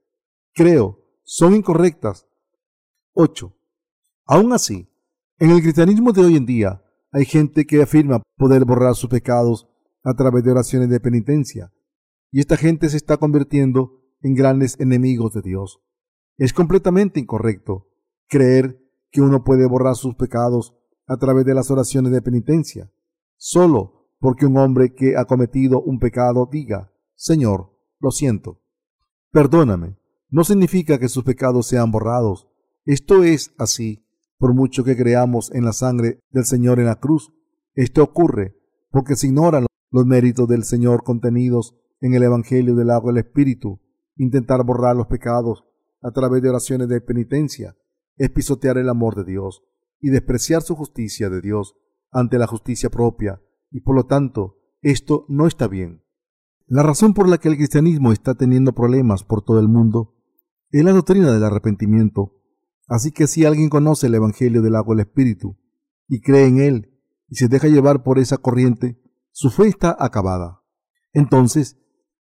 Creo, 0.53 0.99
son 1.23 1.55
incorrectas. 1.55 2.27
8. 3.17 3.55
Aún 4.25 4.51
así, 4.51 4.89
en 5.39 5.51
el 5.51 5.61
cristianismo 5.61 6.11
de 6.11 6.21
hoy 6.21 6.35
en 6.35 6.45
día 6.45 6.83
hay 7.11 7.23
gente 7.23 7.65
que 7.65 7.81
afirma 7.81 8.21
poder 8.35 8.65
borrar 8.65 8.93
sus 8.93 9.09
pecados 9.09 9.69
a 10.03 10.13
través 10.15 10.43
de 10.43 10.51
oraciones 10.51 10.89
de 10.89 10.99
penitencia, 10.99 11.71
y 12.29 12.41
esta 12.41 12.57
gente 12.57 12.89
se 12.89 12.97
está 12.97 13.15
convirtiendo 13.15 14.01
en 14.21 14.35
grandes 14.35 14.77
enemigos 14.81 15.31
de 15.33 15.41
Dios. 15.41 15.79
Es 16.37 16.51
completamente 16.51 17.21
incorrecto 17.21 17.87
creer 18.27 18.81
que 19.11 19.21
uno 19.21 19.45
puede 19.45 19.65
borrar 19.65 19.95
sus 19.95 20.15
pecados 20.15 20.75
a 21.07 21.15
través 21.15 21.45
de 21.45 21.53
las 21.53 21.71
oraciones 21.71 22.11
de 22.11 22.21
penitencia, 22.21 22.91
solo 23.37 24.09
porque 24.19 24.45
un 24.45 24.57
hombre 24.57 24.93
que 24.93 25.15
ha 25.15 25.23
cometido 25.23 25.81
un 25.81 25.99
pecado 25.99 26.49
diga, 26.51 26.91
Señor, 27.15 27.71
lo 28.01 28.11
siento. 28.11 28.61
Perdóname, 29.31 29.97
no 30.29 30.43
significa 30.43 30.99
que 30.99 31.07
sus 31.07 31.23
pecados 31.23 31.67
sean 31.67 31.91
borrados. 31.91 32.49
Esto 32.85 33.23
es 33.23 33.53
así, 33.57 34.05
por 34.37 34.53
mucho 34.53 34.83
que 34.83 34.95
creamos 34.95 35.51
en 35.53 35.65
la 35.65 35.73
sangre 35.73 36.19
del 36.29 36.45
Señor 36.45 36.79
en 36.79 36.85
la 36.85 36.99
cruz. 36.99 37.33
Esto 37.73 38.03
ocurre 38.03 38.55
porque 38.91 39.15
se 39.15 39.27
ignoran 39.27 39.65
los 39.91 40.05
méritos 40.05 40.47
del 40.47 40.63
Señor 40.63 41.03
contenidos 41.03 41.75
en 41.99 42.13
el 42.13 42.23
Evangelio 42.23 42.75
del 42.75 42.91
agua 42.91 43.11
del 43.11 43.25
Espíritu, 43.25 43.81
intentar 44.15 44.63
borrar 44.63 44.95
los 44.95 45.07
pecados 45.07 45.65
a 46.01 46.11
través 46.11 46.43
de 46.43 46.49
oraciones 46.49 46.87
de 46.87 47.01
penitencia, 47.01 47.75
es 48.17 48.29
pisotear 48.29 48.77
el 48.77 48.89
amor 48.89 49.15
de 49.15 49.23
Dios 49.23 49.63
y 49.99 50.09
despreciar 50.09 50.61
su 50.61 50.75
justicia 50.75 51.29
de 51.29 51.41
Dios 51.41 51.75
ante 52.11 52.37
la 52.37 52.45
justicia 52.45 52.89
propia, 52.89 53.41
y 53.71 53.81
por 53.81 53.95
lo 53.95 54.05
tanto, 54.05 54.59
esto 54.81 55.25
no 55.27 55.47
está 55.47 55.67
bien. 55.67 56.03
La 56.67 56.83
razón 56.83 57.13
por 57.13 57.27
la 57.27 57.39
que 57.39 57.49
el 57.49 57.57
cristianismo 57.57 58.11
está 58.11 58.35
teniendo 58.35 58.73
problemas 58.73 59.23
por 59.23 59.43
todo 59.43 59.59
el 59.59 59.67
mundo 59.67 60.15
es 60.69 60.83
la 60.83 60.93
doctrina 60.93 61.31
del 61.31 61.43
arrepentimiento. 61.43 62.34
Así 62.87 63.11
que 63.11 63.27
si 63.27 63.45
alguien 63.45 63.69
conoce 63.69 64.07
el 64.07 64.15
Evangelio 64.15 64.61
del 64.61 64.75
agua 64.75 64.95
del 64.95 65.05
Espíritu 65.05 65.57
y 66.07 66.21
cree 66.21 66.45
en 66.45 66.59
él 66.59 66.99
y 67.27 67.35
se 67.35 67.47
deja 67.47 67.67
llevar 67.67 68.03
por 68.03 68.19
esa 68.19 68.37
corriente, 68.37 69.01
su 69.31 69.49
fe 69.49 69.67
está 69.67 69.95
acabada. 69.99 70.61
Entonces, 71.11 71.77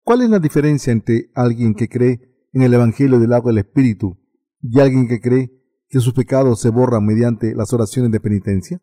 ¿cuál 0.02 0.22
es 0.22 0.30
la 0.30 0.38
diferencia 0.38 0.92
entre 0.92 1.30
alguien 1.34 1.74
que 1.74 1.88
cree 1.88 2.48
en 2.52 2.62
el 2.62 2.72
Evangelio 2.72 3.18
del 3.18 3.32
agua 3.32 3.50
del 3.50 3.58
Espíritu 3.58 4.18
y 4.60 4.80
alguien 4.80 5.08
que 5.08 5.20
cree 5.20 5.50
que 5.88 6.00
sus 6.00 6.14
pecados 6.14 6.60
se 6.60 6.70
borran 6.70 7.04
mediante 7.04 7.54
las 7.54 7.72
oraciones 7.72 8.12
de 8.12 8.20
penitencia? 8.20 8.80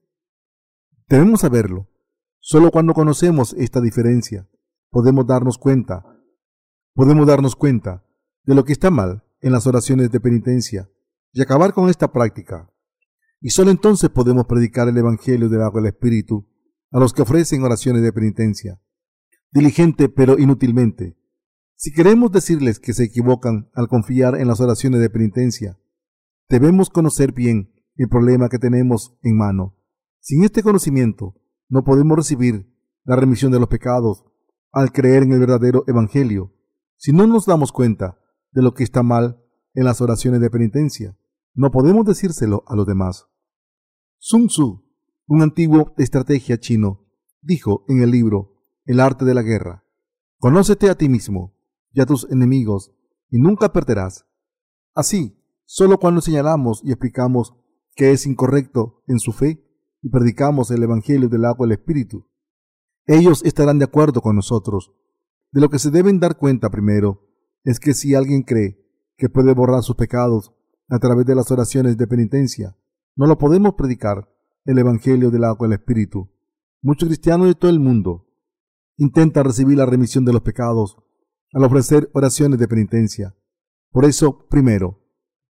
Debemos 1.07 1.41
saberlo. 1.41 1.87
Solo 2.39 2.71
cuando 2.71 2.93
conocemos 2.93 3.53
esta 3.53 3.79
diferencia 3.79 4.47
podemos 4.89 5.25
darnos 5.25 5.57
cuenta, 5.57 6.03
podemos 6.93 7.25
darnos 7.25 7.55
cuenta 7.55 8.03
de 8.43 8.55
lo 8.55 8.65
que 8.65 8.73
está 8.73 8.91
mal 8.91 9.23
en 9.39 9.53
las 9.53 9.67
oraciones 9.67 10.11
de 10.11 10.19
penitencia 10.19 10.89
y 11.33 11.41
acabar 11.41 11.73
con 11.73 11.89
esta 11.89 12.11
práctica. 12.11 12.69
Y 13.39 13.49
solo 13.49 13.71
entonces 13.71 14.09
podemos 14.09 14.45
predicar 14.45 14.87
el 14.87 14.97
Evangelio 14.97 15.49
del 15.49 15.61
agua 15.61 15.81
del 15.81 15.91
Espíritu 15.91 16.47
a 16.91 16.99
los 16.99 17.13
que 17.13 17.21
ofrecen 17.21 17.63
oraciones 17.63 18.01
de 18.01 18.13
penitencia, 18.13 18.81
diligente 19.51 20.09
pero 20.09 20.37
inútilmente. 20.37 21.17
Si 21.75 21.91
queremos 21.91 22.31
decirles 22.31 22.79
que 22.79 22.93
se 22.93 23.05
equivocan 23.05 23.69
al 23.73 23.87
confiar 23.87 24.35
en 24.35 24.47
las 24.47 24.61
oraciones 24.61 25.01
de 25.01 25.09
penitencia, 25.09 25.79
debemos 26.49 26.89
conocer 26.89 27.31
bien 27.31 27.73
el 27.95 28.07
problema 28.07 28.49
que 28.49 28.59
tenemos 28.59 29.17
en 29.23 29.37
mano. 29.37 29.77
Sin 30.19 30.43
este 30.43 30.61
conocimiento, 30.61 31.35
no 31.69 31.83
podemos 31.83 32.17
recibir 32.17 32.71
la 33.03 33.15
remisión 33.15 33.51
de 33.51 33.59
los 33.59 33.69
pecados 33.69 34.25
al 34.71 34.91
creer 34.91 35.23
en 35.23 35.33
el 35.33 35.39
verdadero 35.39 35.83
Evangelio. 35.87 36.53
Si 36.97 37.13
no 37.13 37.25
nos 37.25 37.45
damos 37.45 37.71
cuenta 37.71 38.19
de 38.51 38.61
lo 38.61 38.73
que 38.73 38.83
está 38.83 39.01
mal 39.01 39.43
en 39.73 39.85
las 39.85 40.01
oraciones 40.01 40.41
de 40.41 40.49
penitencia, 40.49 41.17
no 41.53 41.71
podemos 41.71 42.05
decírselo 42.05 42.63
a 42.67 42.75
los 42.75 42.85
demás. 42.85 43.27
Sun 44.17 44.47
Tzu 44.47 44.83
un 45.31 45.41
antiguo 45.41 45.93
estrategia 45.97 46.59
chino, 46.59 47.05
dijo 47.41 47.85
en 47.87 48.01
el 48.01 48.11
libro 48.11 48.65
El 48.85 48.99
arte 48.99 49.23
de 49.23 49.33
la 49.33 49.41
guerra, 49.41 49.85
Conócete 50.39 50.89
a 50.89 50.95
ti 50.95 51.07
mismo 51.07 51.55
y 51.93 52.01
a 52.01 52.05
tus 52.05 52.29
enemigos 52.29 52.91
y 53.29 53.37
nunca 53.37 53.71
perderás. 53.71 54.25
Así, 54.93 55.41
solo 55.63 55.99
cuando 55.99 56.19
señalamos 56.19 56.81
y 56.83 56.91
explicamos 56.91 57.55
que 57.95 58.11
es 58.11 58.25
incorrecto 58.25 59.03
en 59.07 59.19
su 59.19 59.31
fe 59.31 59.63
y 60.01 60.09
predicamos 60.09 60.69
el 60.71 60.83
Evangelio 60.83 61.29
del 61.29 61.45
agua 61.45 61.65
del 61.65 61.77
Espíritu, 61.77 62.27
ellos 63.05 63.41
estarán 63.45 63.79
de 63.79 63.85
acuerdo 63.85 64.19
con 64.19 64.35
nosotros. 64.35 64.91
De 65.51 65.61
lo 65.61 65.69
que 65.69 65.79
se 65.79 65.91
deben 65.91 66.19
dar 66.19 66.37
cuenta 66.37 66.69
primero 66.69 67.29
es 67.63 67.79
que 67.79 67.93
si 67.93 68.15
alguien 68.15 68.43
cree 68.43 68.85
que 69.15 69.29
puede 69.29 69.53
borrar 69.53 69.81
sus 69.81 69.95
pecados 69.95 70.53
a 70.91 70.99
través 70.99 71.25
de 71.25 71.35
las 71.35 71.49
oraciones 71.51 71.97
de 71.97 72.05
penitencia, 72.05 72.75
no 73.15 73.25
lo 73.25 73.37
podemos 73.37 73.75
predicar 73.75 74.29
el 74.65 74.77
Evangelio 74.77 75.31
del 75.31 75.45
agua 75.45 75.67
del 75.67 75.79
Espíritu. 75.79 76.29
Muchos 76.81 77.07
cristianos 77.07 77.47
de 77.47 77.55
todo 77.55 77.71
el 77.71 77.79
mundo 77.79 78.27
intentan 78.97 79.45
recibir 79.45 79.77
la 79.77 79.85
remisión 79.85 80.25
de 80.25 80.33
los 80.33 80.41
pecados 80.41 80.97
al 81.53 81.63
ofrecer 81.63 82.09
oraciones 82.13 82.59
de 82.59 82.67
penitencia. 82.67 83.33
Por 83.91 84.03
eso, 84.03 84.47
primero, 84.49 84.99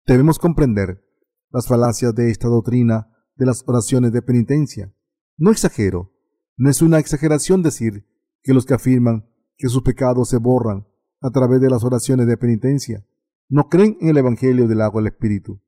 debemos 0.08 0.40
comprender 0.40 1.06
las 1.52 1.68
falacias 1.68 2.16
de 2.16 2.32
esta 2.32 2.48
doctrina 2.48 3.08
de 3.36 3.46
las 3.46 3.64
oraciones 3.68 4.12
de 4.12 4.24
penitencia. 4.24 4.92
No 5.38 5.52
exagero, 5.52 6.14
no 6.58 6.68
es 6.72 6.82
una 6.82 6.98
exageración 6.98 7.62
decir 7.62 8.08
que 8.42 8.56
los 8.56 8.66
que 8.66 8.74
afirman 8.74 9.30
que 9.56 9.70
sus 9.70 9.84
pecados 9.84 10.30
se 10.30 10.38
borran 10.38 10.88
a 11.22 11.30
través 11.30 11.62
de 11.62 11.70
las 11.70 11.84
oraciones 11.84 12.26
de 12.26 12.38
penitencia 12.38 13.07
no 13.50 13.70
creen 13.70 13.98
en 14.02 14.10
el 14.10 14.18
Evangelio 14.18 14.68
del 14.68 14.82
agua 14.82 15.02
del 15.02 15.14
Espíritu 15.14 15.62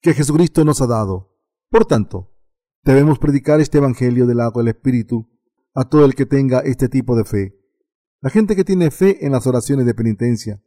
que 0.00 0.14
Jesucristo 0.14 0.64
nos 0.64 0.80
ha 0.80 0.86
dado. 0.86 1.36
Por 1.68 1.84
tanto, 1.84 2.32
debemos 2.84 3.18
predicar 3.18 3.60
este 3.60 3.78
Evangelio 3.78 4.26
del 4.26 4.40
agua 4.40 4.62
del 4.62 4.74
Espíritu 4.74 5.28
a 5.74 5.88
todo 5.88 6.04
el 6.04 6.14
que 6.14 6.26
tenga 6.26 6.60
este 6.60 6.88
tipo 6.88 7.16
de 7.16 7.24
fe. 7.24 7.58
La 8.20 8.30
gente 8.30 8.56
que 8.56 8.64
tiene 8.64 8.90
fe 8.90 9.26
en 9.26 9.32
las 9.32 9.46
oraciones 9.46 9.84
de 9.84 9.94
penitencia 9.94 10.62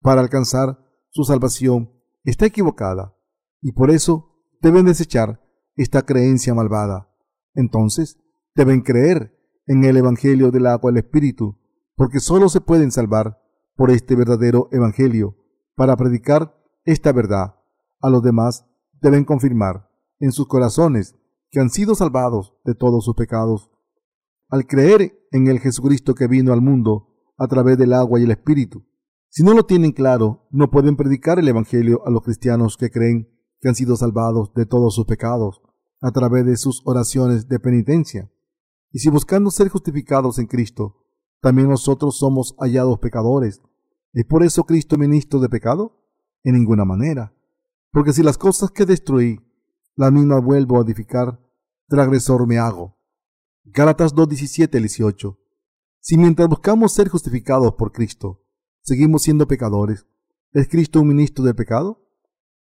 para 0.00 0.20
alcanzar 0.20 0.78
su 1.10 1.24
salvación 1.24 1.92
está 2.24 2.46
equivocada 2.46 3.14
y 3.60 3.72
por 3.72 3.90
eso 3.90 4.42
deben 4.60 4.86
desechar 4.86 5.40
esta 5.76 6.02
creencia 6.02 6.54
malvada. 6.54 7.14
Entonces, 7.54 8.18
deben 8.54 8.80
creer 8.80 9.36
en 9.66 9.84
el 9.84 9.96
Evangelio 9.96 10.50
del 10.50 10.66
agua 10.66 10.90
del 10.90 11.04
Espíritu, 11.04 11.58
porque 11.94 12.20
sólo 12.20 12.48
se 12.48 12.60
pueden 12.60 12.90
salvar 12.90 13.40
por 13.76 13.90
este 13.90 14.16
verdadero 14.16 14.68
Evangelio. 14.72 15.36
Para 15.78 15.94
predicar 15.94 16.60
esta 16.84 17.12
verdad 17.12 17.54
a 18.00 18.10
los 18.10 18.20
demás, 18.20 18.66
deben 19.00 19.24
confirmar 19.24 19.88
en 20.18 20.32
sus 20.32 20.48
corazones 20.48 21.14
que 21.52 21.60
han 21.60 21.70
sido 21.70 21.94
salvados 21.94 22.56
de 22.64 22.74
todos 22.74 23.04
sus 23.04 23.14
pecados. 23.14 23.70
Al 24.48 24.66
creer 24.66 25.16
en 25.30 25.46
el 25.46 25.60
Jesucristo 25.60 26.16
que 26.16 26.26
vino 26.26 26.52
al 26.52 26.62
mundo 26.62 27.14
a 27.36 27.46
través 27.46 27.78
del 27.78 27.92
agua 27.92 28.18
y 28.18 28.24
el 28.24 28.32
Espíritu. 28.32 28.88
Si 29.28 29.44
no 29.44 29.54
lo 29.54 29.66
tienen 29.66 29.92
claro, 29.92 30.48
no 30.50 30.68
pueden 30.68 30.96
predicar 30.96 31.38
el 31.38 31.46
Evangelio 31.46 32.04
a 32.04 32.10
los 32.10 32.22
cristianos 32.22 32.76
que 32.76 32.90
creen 32.90 33.28
que 33.60 33.68
han 33.68 33.76
sido 33.76 33.94
salvados 33.94 34.52
de 34.54 34.66
todos 34.66 34.96
sus 34.96 35.06
pecados 35.06 35.62
a 36.00 36.10
través 36.10 36.44
de 36.44 36.56
sus 36.56 36.82
oraciones 36.86 37.46
de 37.46 37.60
penitencia. 37.60 38.32
Y 38.90 38.98
si 38.98 39.10
buscando 39.10 39.52
ser 39.52 39.68
justificados 39.68 40.40
en 40.40 40.48
Cristo, 40.48 41.06
también 41.40 41.68
nosotros 41.68 42.18
somos 42.18 42.56
hallados 42.58 42.98
pecadores, 42.98 43.62
¿es 44.12 44.24
por 44.24 44.42
eso 44.42 44.64
Cristo 44.64 44.96
ministro 44.96 45.40
de 45.40 45.48
pecado? 45.48 46.04
En 46.44 46.54
ninguna 46.54 46.84
manera. 46.84 47.34
Porque 47.90 48.12
si 48.12 48.22
las 48.22 48.38
cosas 48.38 48.70
que 48.70 48.86
destruí, 48.86 49.40
la 49.96 50.10
misma 50.10 50.40
vuelvo 50.40 50.78
a 50.78 50.84
edificar, 50.84 51.40
transgresor 51.88 52.46
me 52.46 52.58
hago. 52.58 52.96
Gálatas 53.64 54.14
2, 54.14 54.28
17, 54.28 54.78
18. 54.78 55.38
Si 56.00 56.16
mientras 56.16 56.48
buscamos 56.48 56.92
ser 56.92 57.08
justificados 57.08 57.74
por 57.74 57.92
Cristo, 57.92 58.44
seguimos 58.82 59.22
siendo 59.22 59.48
pecadores, 59.48 60.06
¿es 60.52 60.68
Cristo 60.68 61.00
un 61.00 61.08
ministro 61.08 61.44
del 61.44 61.54
pecado? 61.54 62.08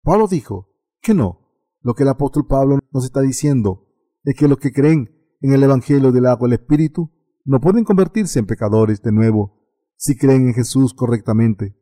Pablo 0.01 0.27
dijo 0.27 0.69
que 1.01 1.13
no, 1.13 1.45
lo 1.81 1.93
que 1.93 2.03
el 2.03 2.09
apóstol 2.09 2.47
Pablo 2.47 2.79
nos 2.91 3.05
está 3.05 3.21
diciendo 3.21 3.87
es 4.23 4.35
que 4.35 4.47
los 4.47 4.57
que 4.57 4.71
creen 4.71 5.11
en 5.41 5.53
el 5.53 5.61
Evangelio 5.61 6.11
del 6.11 6.25
agua 6.25 6.47
del 6.47 6.59
Espíritu 6.59 7.11
no 7.43 7.59
pueden 7.59 7.83
convertirse 7.83 8.39
en 8.39 8.47
pecadores 8.47 9.01
de 9.01 9.11
nuevo 9.11 9.64
si 9.95 10.17
creen 10.17 10.47
en 10.47 10.53
Jesús 10.53 10.93
correctamente, 10.93 11.77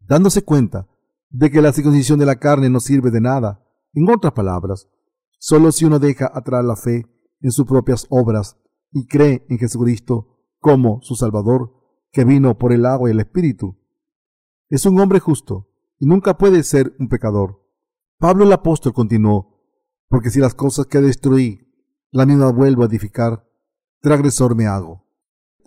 dándose 0.00 0.42
cuenta 0.42 0.88
de 1.30 1.50
que 1.50 1.62
la 1.62 1.72
circuncisión 1.72 2.18
de 2.18 2.26
la 2.26 2.36
carne 2.36 2.68
no 2.68 2.80
sirve 2.80 3.10
de 3.10 3.20
nada. 3.20 3.64
En 3.92 4.08
otras 4.10 4.32
palabras, 4.32 4.88
solo 5.38 5.72
si 5.72 5.84
uno 5.84 5.98
deja 5.98 6.30
atrás 6.32 6.64
la 6.64 6.76
fe 6.76 7.06
en 7.40 7.50
sus 7.52 7.66
propias 7.66 8.06
obras 8.10 8.56
y 8.92 9.06
cree 9.06 9.46
en 9.48 9.58
Jesucristo 9.58 10.38
como 10.58 11.00
su 11.02 11.14
Salvador, 11.14 11.72
que 12.12 12.24
vino 12.24 12.58
por 12.58 12.72
el 12.72 12.84
agua 12.86 13.08
y 13.08 13.12
el 13.12 13.20
Espíritu, 13.20 13.78
es 14.68 14.84
un 14.84 15.00
hombre 15.00 15.20
justo 15.20 15.68
y 15.98 16.06
nunca 16.06 16.36
puede 16.36 16.62
ser 16.62 16.94
un 16.98 17.08
pecador. 17.08 17.60
Pablo 18.18 18.44
el 18.44 18.52
apóstol 18.52 18.92
continuó, 18.92 19.64
porque 20.08 20.30
si 20.30 20.40
las 20.40 20.54
cosas 20.54 20.86
que 20.86 21.00
destruí, 21.00 21.66
la 22.10 22.26
misma 22.26 22.50
vuelvo 22.50 22.82
a 22.82 22.86
edificar, 22.86 23.46
transgresor 24.00 24.56
me 24.56 24.66
hago. 24.66 25.06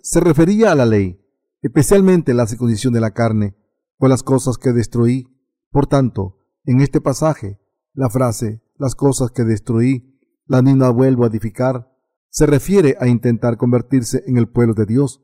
Se 0.02 0.20
refería 0.20 0.72
a 0.72 0.74
la 0.74 0.86
ley, 0.86 1.23
especialmente 1.64 2.34
la 2.34 2.46
circuncisión 2.46 2.92
de 2.92 3.00
la 3.00 3.12
carne, 3.12 3.56
o 3.96 4.06
las 4.06 4.22
cosas 4.22 4.58
que 4.58 4.72
destruí. 4.72 5.26
Por 5.70 5.86
tanto, 5.86 6.38
en 6.64 6.80
este 6.80 7.00
pasaje, 7.00 7.58
la 7.94 8.10
frase 8.10 8.62
las 8.76 8.94
cosas 8.94 9.30
que 9.30 9.44
destruí, 9.44 10.20
la 10.46 10.60
misma 10.60 10.90
vuelvo 10.90 11.24
a 11.24 11.28
edificar, 11.28 11.90
se 12.28 12.44
refiere 12.46 12.96
a 13.00 13.06
intentar 13.06 13.56
convertirse 13.56 14.24
en 14.26 14.36
el 14.36 14.48
pueblo 14.48 14.74
de 14.74 14.84
Dios, 14.84 15.22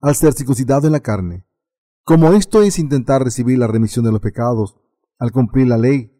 al 0.00 0.14
ser 0.14 0.34
circuncidado 0.34 0.86
en 0.86 0.92
la 0.92 1.00
carne. 1.00 1.46
Como 2.04 2.32
esto 2.32 2.62
es 2.62 2.78
intentar 2.78 3.22
recibir 3.22 3.58
la 3.58 3.66
remisión 3.66 4.04
de 4.04 4.12
los 4.12 4.20
pecados, 4.20 4.76
al 5.18 5.32
cumplir 5.32 5.68
la 5.68 5.78
ley, 5.78 6.12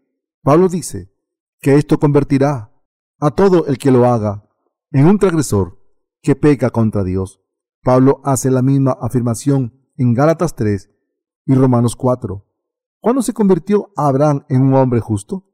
Pablo 0.43 0.69
dice 0.69 1.13
que 1.61 1.75
esto 1.75 1.99
convertirá 1.99 2.73
a 3.21 3.31
todo 3.33 3.67
el 3.67 3.77
que 3.77 3.91
lo 3.91 4.07
haga 4.07 4.49
en 4.93 5.07
un 5.07 5.19
transgresor 5.19 5.79
que 6.23 6.37
peca 6.37 6.71
contra 6.71 7.05
Dios. 7.05 7.43
Pablo 7.83 8.21
hace 8.25 8.51
la 8.51 8.63
misma 8.63 8.97
afirmación 9.01 9.89
en 9.97 10.15
Gálatas 10.15 10.55
3 10.55 10.91
y 11.47 11.55
Romanos 11.55 11.97
4. 11.97 12.45
¿Cuándo 13.01 13.23
se 13.23 13.33
convirtió 13.33 13.93
Abraham 13.97 14.45
en 14.49 14.63
un 14.63 14.75
hombre 14.75 15.01
justo? 15.01 15.53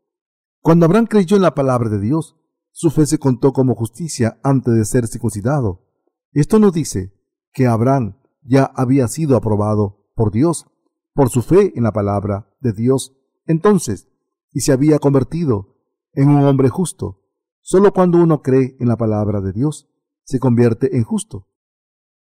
Cuando 0.61 0.87
Abraham 0.87 1.07
creyó 1.07 1.37
en 1.37 1.43
la 1.43 1.55
palabra 1.55 1.91
de 1.91 2.01
Dios, 2.01 2.37
su 2.71 2.91
fe 2.91 3.07
se 3.07 3.19
contó 3.19 3.53
como 3.53 3.75
justicia 3.75 4.41
antes 4.43 4.75
de 4.75 4.85
ser 4.85 5.07
circuncidado. 5.07 5.87
Esto 6.33 6.59
nos 6.59 6.73
dice 6.73 7.15
que 7.53 7.67
Abraham 7.67 8.17
ya 8.43 8.65
había 8.65 9.07
sido 9.09 9.37
aprobado 9.37 10.09
por 10.15 10.33
Dios 10.33 10.67
por 11.15 11.31
su 11.31 11.43
fe 11.43 11.73
en 11.77 11.85
la 11.85 11.93
palabra 11.93 12.51
de 12.61 12.73
Dios. 12.73 13.17
Entonces, 13.47 14.09
y 14.53 14.61
se 14.61 14.73
había 14.73 14.99
convertido 14.99 15.77
en 16.13 16.29
un 16.29 16.45
hombre 16.45 16.69
justo. 16.69 17.23
Solo 17.61 17.93
cuando 17.93 18.19
uno 18.19 18.43
cree 18.43 18.77
en 18.81 18.89
la 18.89 18.97
palabra 18.97 19.41
de 19.41 19.53
Dios 19.53 19.89
se 20.25 20.41
convierte 20.41 20.97
en 20.97 21.05
justo. 21.05 21.49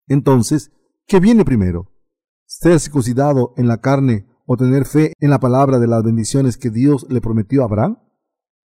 Entonces, 0.08 0.72
¿qué 1.08 1.20
viene 1.20 1.46
primero? 1.46 1.92
¿Ser 2.46 2.80
circuncidado 2.80 3.54
en 3.58 3.68
la 3.68 3.78
carne 3.78 4.28
o 4.46 4.58
tener 4.58 4.86
fe 4.86 5.14
en 5.20 5.30
la 5.30 5.40
palabra 5.40 5.80
de 5.80 5.88
las 5.88 6.04
bendiciones 6.04 6.58
que 6.58 6.70
Dios 6.70 7.06
le 7.10 7.22
prometió 7.22 7.62
a 7.62 7.66
Abraham? 7.66 8.00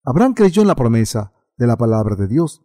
Abraham 0.05 0.35
creyó 0.35 0.62
en 0.62 0.69
la 0.69 0.75
promesa 0.75 1.33
de 1.57 1.66
la 1.66 1.77
palabra 1.77 2.16
de 2.16 2.27
Dios, 2.27 2.62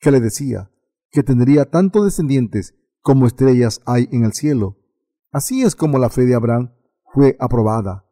que 0.00 0.10
le 0.10 0.20
decía 0.20 0.70
que 1.10 1.22
tendría 1.22 1.70
tantos 1.70 2.04
descendientes 2.04 2.74
como 3.00 3.26
estrellas 3.26 3.80
hay 3.86 4.08
en 4.12 4.24
el 4.24 4.32
cielo. 4.32 4.78
Así 5.32 5.62
es 5.62 5.76
como 5.76 5.98
la 5.98 6.10
fe 6.10 6.26
de 6.26 6.34
Abraham 6.34 6.72
fue 7.12 7.36
aprobada 7.38 8.06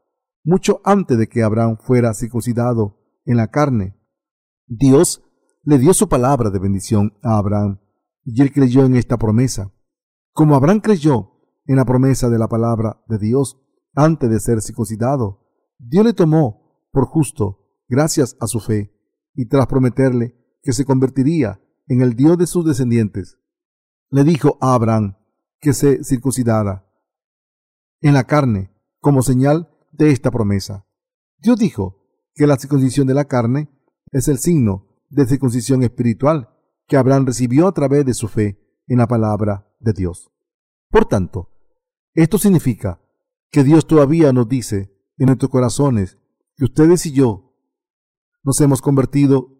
mucho 0.49 0.81
antes 0.83 1.19
de 1.19 1.29
que 1.29 1.43
Abraham 1.43 1.77
fuera 1.79 2.15
circuncidado 2.15 2.97
en 3.27 3.37
la 3.37 3.49
carne. 3.49 3.95
Dios 4.67 5.23
le 5.63 5.79
dio 5.79 5.93
su 5.93 6.09
palabra 6.09 6.49
de 6.49 6.59
bendición 6.59 7.19
a 7.23 7.37
Abraham 7.37 7.81
y 8.25 8.41
él 8.41 8.51
creyó 8.51 8.87
en 8.87 8.97
esta 8.97 9.19
promesa. 9.19 9.71
Como 10.39 10.55
Abraham 10.55 10.79
creyó 10.79 11.33
en 11.67 11.75
la 11.75 11.85
promesa 11.85 12.29
de 12.29 12.39
la 12.39 12.47
palabra 12.47 13.03
de 13.09 13.19
Dios 13.19 13.61
antes 13.97 14.31
de 14.31 14.39
ser 14.39 14.63
circuncidado, 14.63 15.45
Dios 15.81 16.05
le 16.05 16.13
tomó 16.13 16.87
por 16.93 17.07
justo 17.07 17.75
gracias 17.89 18.37
a 18.39 18.47
su 18.47 18.61
fe 18.61 18.95
y 19.35 19.47
tras 19.47 19.67
prometerle 19.67 20.37
que 20.63 20.73
se 20.73 20.85
convertiría 20.85 21.61
en 21.89 22.03
el 22.03 22.15
Dios 22.15 22.39
de 22.39 22.47
sus 22.47 22.65
descendientes, 22.65 23.37
le 24.11 24.23
dijo 24.23 24.59
a 24.61 24.75
Abraham 24.75 25.17
que 25.59 25.73
se 25.73 26.05
circuncidara 26.05 26.89
en 28.01 28.15
la 28.15 28.23
carne 28.23 28.71
como 29.01 29.23
señal 29.23 29.69
de 29.91 30.13
esta 30.13 30.31
promesa. 30.31 30.87
Dios 31.39 31.59
dijo 31.59 31.97
que 32.37 32.47
la 32.47 32.59
circuncisión 32.59 33.09
de 33.09 33.15
la 33.15 33.25
carne 33.25 33.71
es 34.13 34.29
el 34.29 34.39
signo 34.39 34.87
de 35.09 35.27
circuncisión 35.27 35.83
espiritual 35.83 36.55
que 36.87 36.97
Abraham 36.97 37.27
recibió 37.27 37.67
a 37.67 37.73
través 37.73 38.07
de 38.07 38.15
su 38.15 38.29
fe 38.29 38.81
en 38.87 38.99
la 38.99 39.09
palabra 39.09 39.68
de 39.81 39.93
Dios. 39.93 40.31
Por 40.91 41.07
tanto, 41.07 41.51
esto 42.15 42.39
significa 42.39 43.01
que 43.51 43.65
Dios 43.65 43.87
todavía 43.87 44.33
nos 44.33 44.49
dice 44.49 44.95
en 45.17 45.27
nuestros 45.27 45.51
corazones 45.51 46.19
que 46.57 46.65
ustedes 46.65 47.07
y 47.07 47.13
yo 47.13 47.55
nos 48.43 48.61
hemos 48.61 48.81
convertido 48.81 49.59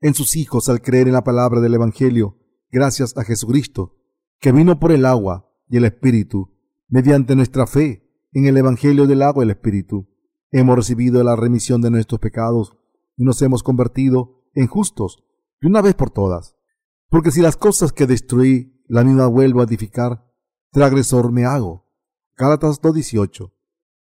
en 0.00 0.14
sus 0.14 0.36
hijos 0.36 0.68
al 0.68 0.82
creer 0.82 1.06
en 1.06 1.14
la 1.14 1.24
palabra 1.24 1.60
del 1.60 1.74
Evangelio 1.74 2.38
gracias 2.70 3.16
a 3.16 3.24
Jesucristo, 3.24 3.96
que 4.40 4.52
vino 4.52 4.80
por 4.80 4.92
el 4.92 5.04
agua 5.04 5.48
y 5.68 5.76
el 5.76 5.84
Espíritu 5.84 6.50
mediante 6.88 7.36
nuestra 7.36 7.66
fe 7.66 8.10
en 8.32 8.46
el 8.46 8.56
Evangelio 8.56 9.06
del 9.06 9.22
agua 9.22 9.44
y 9.44 9.46
el 9.46 9.50
Espíritu. 9.50 10.08
Hemos 10.50 10.76
recibido 10.76 11.22
la 11.22 11.36
remisión 11.36 11.80
de 11.80 11.90
nuestros 11.90 12.20
pecados 12.20 12.76
y 13.16 13.24
nos 13.24 13.40
hemos 13.42 13.62
convertido 13.62 14.42
en 14.54 14.66
justos 14.66 15.22
de 15.60 15.68
una 15.68 15.82
vez 15.82 15.94
por 15.94 16.10
todas. 16.10 16.56
Porque 17.08 17.30
si 17.30 17.40
las 17.40 17.56
cosas 17.56 17.92
que 17.92 18.06
destruí 18.06 18.71
la 18.86 19.04
misma 19.04 19.26
vuelvo 19.26 19.60
a 19.60 19.64
edificar, 19.64 20.24
transgresor 20.70 21.32
me 21.32 21.44
hago. 21.44 21.88
Gálatas 22.36 22.80
2.18. 22.80 23.52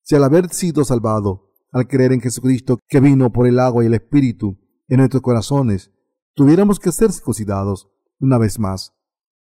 Si 0.03 0.15
al 0.15 0.23
haber 0.23 0.49
sido 0.49 0.84
salvado, 0.86 1.51
al 1.71 1.88
creer 1.88 2.13
en 2.13 2.21
Jesucristo 2.21 2.80
que 2.88 2.99
vino 2.99 3.32
por 3.32 3.47
el 3.47 3.60
agua 3.60 3.84
y 3.84 3.88
el 3.88 3.93
Espíritu 3.93 4.58
en 4.88 4.97
nuestros 4.97 5.21
corazones, 5.21 5.91
tuviéramos 6.34 6.80
que 6.80 6.91
ser 6.91 7.12
circuncidados 7.12 7.89
una 8.19 8.38
vez 8.38 8.60
más, 8.60 8.93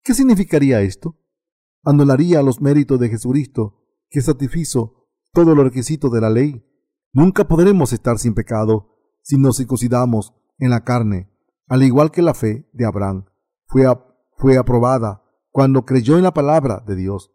¿qué 0.02 0.14
significaría 0.14 0.82
esto? 0.82 1.18
Anularía 1.84 2.42
los 2.42 2.60
méritos 2.60 3.00
de 3.00 3.08
Jesucristo 3.08 3.80
que 4.08 4.20
satisfizo 4.20 5.08
todos 5.32 5.56
los 5.56 5.64
requisitos 5.64 6.12
de 6.12 6.20
la 6.20 6.30
ley. 6.30 6.64
Nunca 7.12 7.48
podremos 7.48 7.92
estar 7.92 8.18
sin 8.18 8.34
pecado 8.34 8.96
si 9.22 9.38
nos 9.38 9.56
circuncidamos 9.56 10.34
en 10.58 10.70
la 10.70 10.84
carne, 10.84 11.30
al 11.68 11.82
igual 11.82 12.10
que 12.10 12.22
la 12.22 12.34
fe 12.34 12.68
de 12.72 12.84
Abraham 12.84 13.24
fue, 13.66 13.86
fue 14.40 14.56
aprobada 14.56 15.22
cuando 15.50 15.84
creyó 15.84 16.16
en 16.16 16.22
la 16.22 16.32
palabra 16.32 16.82
de 16.86 16.96
Dios. 16.96 17.30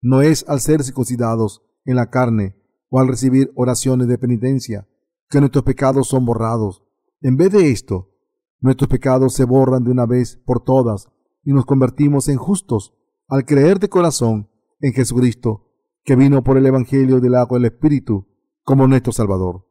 No 0.00 0.22
es 0.22 0.48
al 0.48 0.60
ser 0.60 0.84
circuncidados 0.84 1.62
en 1.84 1.96
la 1.96 2.10
carne 2.10 2.56
o 2.90 3.00
al 3.00 3.08
recibir 3.08 3.52
oraciones 3.56 4.06
de 4.06 4.18
penitencia 4.18 4.88
que 5.28 5.40
nuestros 5.40 5.64
pecados 5.64 6.06
son 6.06 6.24
borrados. 6.24 6.84
En 7.20 7.36
vez 7.36 7.50
de 7.50 7.72
esto, 7.72 8.12
nuestros 8.60 8.88
pecados 8.88 9.34
se 9.34 9.44
borran 9.44 9.82
de 9.82 9.90
una 9.90 10.06
vez 10.06 10.36
por 10.46 10.62
todas 10.62 11.08
y 11.42 11.52
nos 11.52 11.66
convertimos 11.66 12.28
en 12.28 12.36
justos 12.36 12.94
al 13.26 13.44
creer 13.44 13.80
de 13.80 13.88
corazón 13.88 14.48
en 14.80 14.92
Jesucristo, 14.92 15.72
que 16.04 16.14
vino 16.14 16.44
por 16.44 16.56
el 16.56 16.66
Evangelio 16.66 17.18
del 17.18 17.34
agua 17.34 17.58
del 17.58 17.72
Espíritu 17.72 18.28
como 18.62 18.86
nuestro 18.86 19.12
Salvador. 19.12 19.66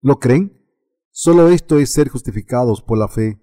¿Lo 0.00 0.18
creen? 0.18 0.66
Solo 1.10 1.48
esto 1.48 1.78
es 1.78 1.92
ser 1.92 2.08
justificados 2.08 2.82
por 2.82 2.98
la 2.98 3.06
fe. 3.06 3.40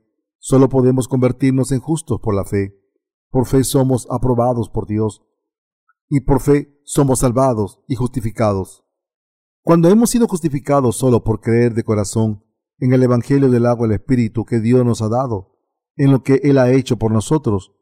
Solo 0.48 0.70
podemos 0.70 1.08
convertirnos 1.08 1.72
en 1.72 1.80
justos 1.80 2.20
por 2.22 2.36
la 2.36 2.46
fe. 2.46 2.80
Por 3.32 3.48
fe 3.48 3.64
somos 3.64 4.06
aprobados 4.12 4.70
por 4.70 4.86
Dios. 4.86 5.24
Y 6.08 6.20
por 6.20 6.40
fe 6.40 6.80
somos 6.84 7.22
salvados 7.22 7.82
y 7.88 7.96
justificados. 7.96 8.86
Cuando 9.64 9.90
hemos 9.90 10.12
sido 10.12 10.28
justificados 10.28 10.98
solo 10.98 11.24
por 11.24 11.42
creer 11.42 11.74
de 11.74 11.84
corazón 11.84 12.46
en 12.78 12.94
el 12.94 13.02
Evangelio 13.02 13.50
del 13.50 13.66
agua 13.66 13.88
del 13.88 13.96
Espíritu 13.96 14.46
que 14.46 14.60
Dios 14.60 14.86
nos 14.86 15.02
ha 15.02 15.10
dado, 15.10 15.58
en 15.96 16.12
lo 16.12 16.22
que 16.22 16.36
Él 16.44 16.60
ha 16.60 16.72
hecho 16.72 16.98
por 16.98 17.12
nosotros, 17.12 17.74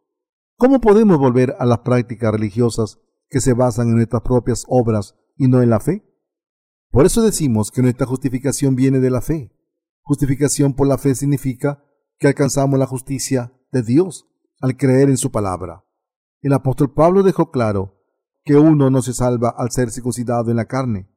¿cómo 0.56 0.80
podemos 0.80 1.17
volver 1.17 1.58
a 1.60 1.65
las 1.65 1.80
prácticas 1.80 2.32
religiosas 2.32 3.02
que 3.28 3.41
se 3.41 3.52
basan 3.52 3.89
en 3.89 3.95
nuestras 3.95 4.21
propias 4.21 4.63
obras 4.69 5.17
y 5.36 5.49
no 5.49 5.62
en 5.62 5.69
la 5.69 5.82
fe? 5.82 6.10
Por 6.91 7.06
eso 7.06 7.23
decimos 7.23 7.71
que 7.71 7.82
nuestra 7.82 8.08
justificación 8.08 8.78
viene 8.78 9.02
de 9.02 9.10
la 9.10 9.19
fe. 9.19 9.54
Justificación 10.04 10.76
por 10.76 10.88
la 10.88 10.97
fe 10.97 11.13
significa 11.13 11.84
que 12.19 12.28
alcanzamos 12.28 12.80
la 12.80 12.86
justicia 12.86 13.54
de 13.71 13.84
Dios 13.84 14.28
al 14.62 14.78
creer 14.78 15.10
en 15.10 15.17
su 15.17 15.32
palabra. 15.32 15.84
El 16.41 16.54
apóstol 16.54 16.93
Pablo 16.93 17.23
dejó 17.23 17.52
claro 17.52 17.99
que 18.43 18.56
uno 18.56 18.89
no 18.89 19.02
se 19.02 19.13
salva 19.13 19.54
al 19.58 19.71
ser 19.71 19.91
circuncidado 19.91 20.52
en 20.52 20.58
la 20.58 20.65
carne. 20.65 21.10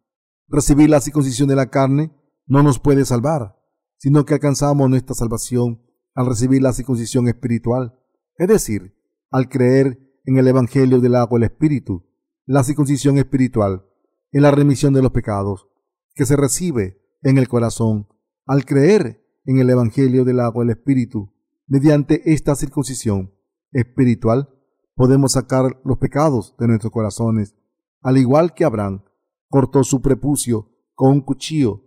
Recibir 0.48 0.90
la 0.90 1.00
circuncisión 1.00 1.48
de 1.48 1.56
la 1.56 1.70
carne 1.70 2.12
no 2.46 2.62
nos 2.62 2.78
puede 2.78 3.04
salvar, 3.04 3.56
sino 3.98 4.24
que 4.24 4.34
alcanzamos 4.34 4.88
nuestra 4.88 5.14
salvación 5.14 5.82
al 6.14 6.26
recibir 6.26 6.62
la 6.62 6.72
circuncisión 6.72 7.28
espiritual, 7.28 7.98
es 8.36 8.48
decir, 8.48 8.96
al 9.30 9.48
creer 9.48 9.98
en 10.24 10.38
el 10.38 10.46
Evangelio 10.48 11.00
del 11.00 11.16
agua 11.16 11.38
del 11.38 11.50
Espíritu. 11.50 12.06
La 12.46 12.62
circuncisión 12.62 13.18
espiritual 13.18 13.84
en 14.32 14.42
la 14.42 14.50
remisión 14.50 14.92
de 14.92 15.02
los 15.02 15.12
pecados, 15.12 15.68
que 16.14 16.26
se 16.26 16.36
recibe 16.36 17.02
en 17.22 17.38
el 17.38 17.48
corazón 17.48 18.08
al 18.46 18.64
creer 18.64 19.25
en 19.46 19.58
el 19.58 19.70
Evangelio 19.70 20.24
del 20.24 20.40
agua 20.40 20.64
del 20.64 20.76
Espíritu. 20.76 21.32
Mediante 21.66 22.32
esta 22.32 22.54
circuncisión 22.54 23.32
espiritual 23.72 24.50
podemos 24.94 25.32
sacar 25.32 25.80
los 25.84 25.98
pecados 25.98 26.54
de 26.58 26.68
nuestros 26.68 26.92
corazones, 26.92 27.56
al 28.02 28.18
igual 28.18 28.54
que 28.54 28.64
Abraham 28.64 29.04
cortó 29.48 29.84
su 29.84 30.02
prepucio 30.02 30.70
con 30.94 31.12
un 31.12 31.20
cuchillo 31.22 31.82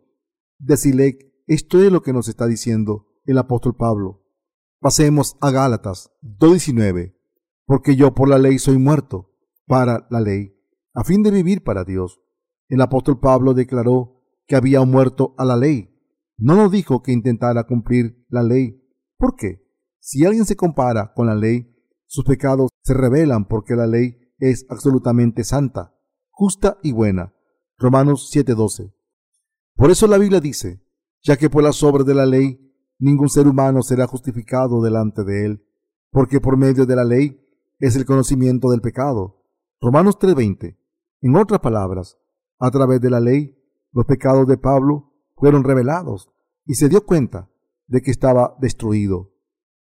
de. 0.58 1.34
Esto 1.48 1.82
es 1.82 1.92
lo 1.92 2.02
que 2.02 2.14
nos 2.14 2.28
está 2.28 2.48
diciendo 2.48 3.08
el 3.26 3.38
apóstol 3.38 3.76
Pablo. 3.76 4.24
Pasemos 4.80 5.38
a 5.42 5.52
Gálatas 5.52 6.12
2.19. 6.24 7.16
Porque 7.66 7.96
yo 7.96 8.16
por 8.16 8.28
la 8.28 8.40
ley 8.40 8.58
soy 8.58 8.80
muerto 8.80 9.32
para 9.68 10.08
la 10.10 10.22
ley, 10.22 10.60
a 10.96 11.04
fin 11.04 11.22
de 11.22 11.30
vivir 11.30 11.64
para 11.64 11.84
Dios. 11.84 12.20
El 12.68 12.82
apóstol 12.82 13.20
Pablo 13.20 13.54
declaró 13.54 14.24
que 14.48 14.56
había 14.56 14.84
muerto 14.86 15.36
a 15.38 15.46
la 15.46 15.56
ley. 15.56 15.89
No 16.42 16.56
nos 16.56 16.72
dijo 16.72 17.04
que 17.04 17.12
intentara 17.12 17.66
cumplir 17.66 18.26
la 18.30 18.44
ley. 18.44 18.82
¿Por 19.18 19.36
qué? 19.36 19.62
Si 20.00 20.26
alguien 20.26 20.46
se 20.46 20.56
compara 20.56 21.12
con 21.14 21.28
la 21.28 21.36
ley, 21.36 21.76
sus 22.06 22.24
pecados 22.24 22.70
se 22.82 22.94
revelan 22.94 23.46
porque 23.46 23.76
la 23.76 23.86
ley 23.86 24.18
es 24.38 24.66
absolutamente 24.70 25.44
santa, 25.44 25.94
justa 26.30 26.78
y 26.82 26.94
buena. 26.94 27.34
Romanos 27.78 28.32
7:12. 28.34 28.94
Por 29.76 29.92
eso 29.92 30.08
la 30.08 30.18
Biblia 30.18 30.40
dice, 30.40 30.82
ya 31.22 31.36
que 31.36 31.50
por 31.50 31.62
las 31.62 31.84
obras 31.84 32.06
de 32.06 32.16
la 32.16 32.26
ley 32.26 32.74
ningún 33.00 33.30
ser 33.30 33.46
humano 33.46 33.82
será 33.82 34.08
justificado 34.08 34.82
delante 34.82 35.26
de 35.26 35.46
él, 35.46 35.66
porque 36.10 36.40
por 36.40 36.58
medio 36.58 36.86
de 36.86 36.96
la 36.96 37.04
ley 37.04 37.46
es 37.80 37.98
el 37.98 38.06
conocimiento 38.06 38.70
del 38.70 38.80
pecado. 38.80 39.44
Romanos 39.82 40.18
3:20. 40.18 40.78
En 41.22 41.36
otras 41.36 41.60
palabras, 41.60 42.18
a 42.60 42.72
través 42.72 43.02
de 43.02 43.10
la 43.10 43.20
ley, 43.20 43.58
los 43.92 44.06
pecados 44.06 44.48
de 44.48 44.58
Pablo 44.58 45.09
fueron 45.40 45.64
revelados 45.64 46.30
y 46.66 46.76
se 46.76 46.90
dio 46.90 47.06
cuenta 47.06 47.50
de 47.88 48.02
que 48.02 48.12
estaba 48.12 48.56
destruido. 48.60 49.34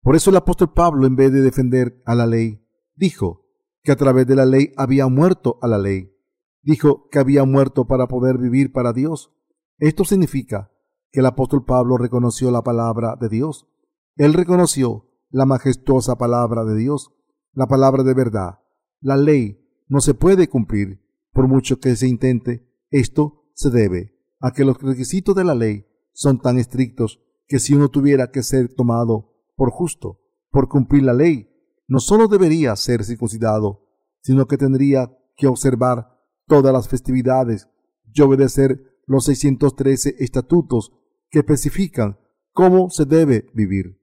Por 0.02 0.16
eso 0.16 0.30
el 0.30 0.36
apóstol 0.36 0.74
Pablo, 0.74 1.08
en 1.08 1.16
vez 1.16 1.32
de 1.32 1.42
defender 1.42 2.02
a 2.06 2.16
la 2.16 2.26
ley, 2.26 2.66
dijo 2.96 3.46
que 3.84 3.92
a 3.92 3.96
través 3.96 4.28
de 4.28 4.36
la 4.36 4.46
ley 4.46 4.74
había 4.76 5.08
muerto 5.08 5.60
a 5.62 5.68
la 5.68 5.78
ley. 5.78 6.14
Dijo 6.62 7.08
que 7.10 7.20
había 7.20 7.46
muerto 7.46 7.86
para 7.86 8.08
poder 8.08 8.38
vivir 8.38 8.72
para 8.72 8.94
Dios. 8.94 9.32
Esto 9.78 10.04
significa 10.04 10.72
que 11.12 11.20
el 11.20 11.26
apóstol 11.26 11.64
Pablo 11.66 11.98
reconoció 11.98 12.52
la 12.52 12.64
palabra 12.64 13.16
de 13.20 13.30
Dios. 13.30 13.68
Él 14.16 14.34
reconoció 14.34 15.10
la 15.30 15.46
majestuosa 15.46 16.18
palabra 16.18 16.64
de 16.64 16.76
Dios, 16.76 17.12
la 17.54 17.68
palabra 17.68 18.04
de 18.04 18.14
verdad. 18.14 18.60
La 19.00 19.18
ley 19.18 19.66
no 19.88 20.02
se 20.02 20.14
puede 20.14 20.48
cumplir 20.48 21.02
por 21.32 21.48
mucho 21.48 21.80
que 21.80 21.96
se 21.96 22.08
intente, 22.08 22.70
esto 22.90 23.46
se 23.54 23.70
debe 23.70 24.14
a 24.44 24.52
que 24.52 24.66
los 24.66 24.78
requisitos 24.82 25.34
de 25.36 25.46
la 25.46 25.56
ley 25.56 25.88
son 26.12 26.42
tan 26.42 26.60
estrictos 26.60 27.22
que 27.48 27.60
si 27.60 27.74
uno 27.74 27.88
tuviera 27.88 28.30
que 28.30 28.44
ser 28.44 28.76
tomado 28.76 29.32
por 29.56 29.72
justo 29.72 30.20
por 30.52 30.68
cumplir 30.68 31.04
la 31.04 31.14
ley, 31.14 31.50
no 31.88 32.00
solo 32.02 32.28
debería 32.28 32.76
ser 32.76 33.06
circuncidado, 33.06 33.88
sino 34.22 34.46
que 34.46 34.58
tendría 34.58 35.18
que 35.38 35.48
observar 35.48 36.20
todas 36.46 36.74
las 36.74 36.90
festividades 36.90 37.70
y 38.14 38.22
obedecer 38.22 39.00
los 39.08 39.26
613 39.26 40.18
estatutos 40.20 40.92
que 41.30 41.40
especifican 41.40 42.20
cómo 42.52 42.90
se 42.90 43.06
debe 43.06 43.50
vivir. 43.54 43.98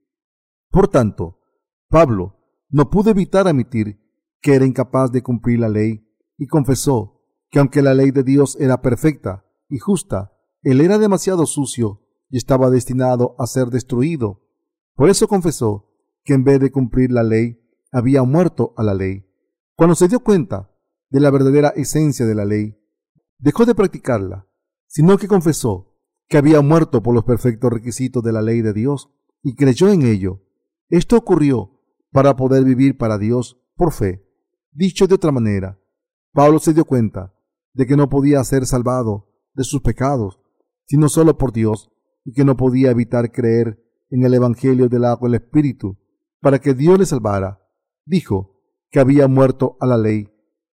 Por 0.71 0.87
tanto, 0.87 1.39
Pablo 1.87 2.39
no 2.67 2.89
pudo 2.89 3.11
evitar 3.11 3.47
admitir 3.47 4.01
que 4.41 4.55
era 4.55 4.65
incapaz 4.65 5.11
de 5.11 5.21
cumplir 5.21 5.59
la 5.59 5.69
ley 5.69 6.03
y 6.35 6.47
confesó 6.47 7.21
que 7.51 7.59
aunque 7.59 7.83
la 7.83 7.93
ley 7.93 8.09
de 8.09 8.23
Dios 8.23 8.57
era 8.59 8.81
perfecta 8.81 9.45
justa, 9.79 10.33
él 10.63 10.81
era 10.81 10.97
demasiado 10.97 11.45
sucio 11.45 12.01
y 12.29 12.37
estaba 12.37 12.69
destinado 12.69 13.35
a 13.39 13.47
ser 13.47 13.67
destruido. 13.67 14.41
Por 14.95 15.09
eso 15.09 15.27
confesó 15.27 15.89
que 16.23 16.33
en 16.33 16.43
vez 16.43 16.59
de 16.59 16.71
cumplir 16.71 17.11
la 17.11 17.23
ley, 17.23 17.59
había 17.91 18.23
muerto 18.23 18.73
a 18.77 18.83
la 18.83 18.93
ley. 18.93 19.25
Cuando 19.75 19.95
se 19.95 20.07
dio 20.07 20.21
cuenta 20.21 20.71
de 21.09 21.19
la 21.19 21.31
verdadera 21.31 21.69
esencia 21.69 22.25
de 22.25 22.35
la 22.35 22.45
ley, 22.45 22.77
dejó 23.37 23.65
de 23.65 23.75
practicarla, 23.75 24.47
sino 24.87 25.17
que 25.17 25.27
confesó 25.27 25.97
que 26.27 26.37
había 26.37 26.61
muerto 26.61 27.03
por 27.03 27.13
los 27.13 27.25
perfectos 27.25 27.71
requisitos 27.71 28.23
de 28.23 28.31
la 28.31 28.41
ley 28.41 28.61
de 28.61 28.73
Dios 28.73 29.09
y 29.43 29.55
creyó 29.55 29.89
en 29.89 30.03
ello. 30.03 30.41
Esto 30.89 31.17
ocurrió 31.17 31.81
para 32.11 32.35
poder 32.35 32.63
vivir 32.63 32.97
para 32.97 33.17
Dios 33.17 33.59
por 33.75 33.91
fe. 33.91 34.25
Dicho 34.71 35.07
de 35.07 35.15
otra 35.15 35.31
manera, 35.31 35.79
Pablo 36.31 36.59
se 36.59 36.73
dio 36.73 36.85
cuenta 36.85 37.33
de 37.73 37.85
que 37.85 37.97
no 37.97 38.09
podía 38.09 38.43
ser 38.43 38.65
salvado 38.65 39.30
de 39.53 39.63
sus 39.63 39.81
pecados, 39.81 40.39
sino 40.85 41.09
solo 41.09 41.37
por 41.37 41.51
Dios, 41.51 41.91
y 42.23 42.33
que 42.33 42.45
no 42.45 42.55
podía 42.57 42.91
evitar 42.91 43.31
creer 43.31 43.83
en 44.09 44.25
el 44.25 44.33
Evangelio 44.33 44.89
del 44.89 45.05
agua 45.05 45.29
y 45.29 45.31
el 45.31 45.41
Espíritu, 45.41 45.97
para 46.39 46.59
que 46.59 46.73
Dios 46.73 46.99
le 46.99 47.05
salvara. 47.05 47.67
Dijo 48.05 48.61
que 48.89 48.99
había 48.99 49.27
muerto 49.27 49.77
a 49.79 49.87
la 49.87 49.97
ley, 49.97 50.29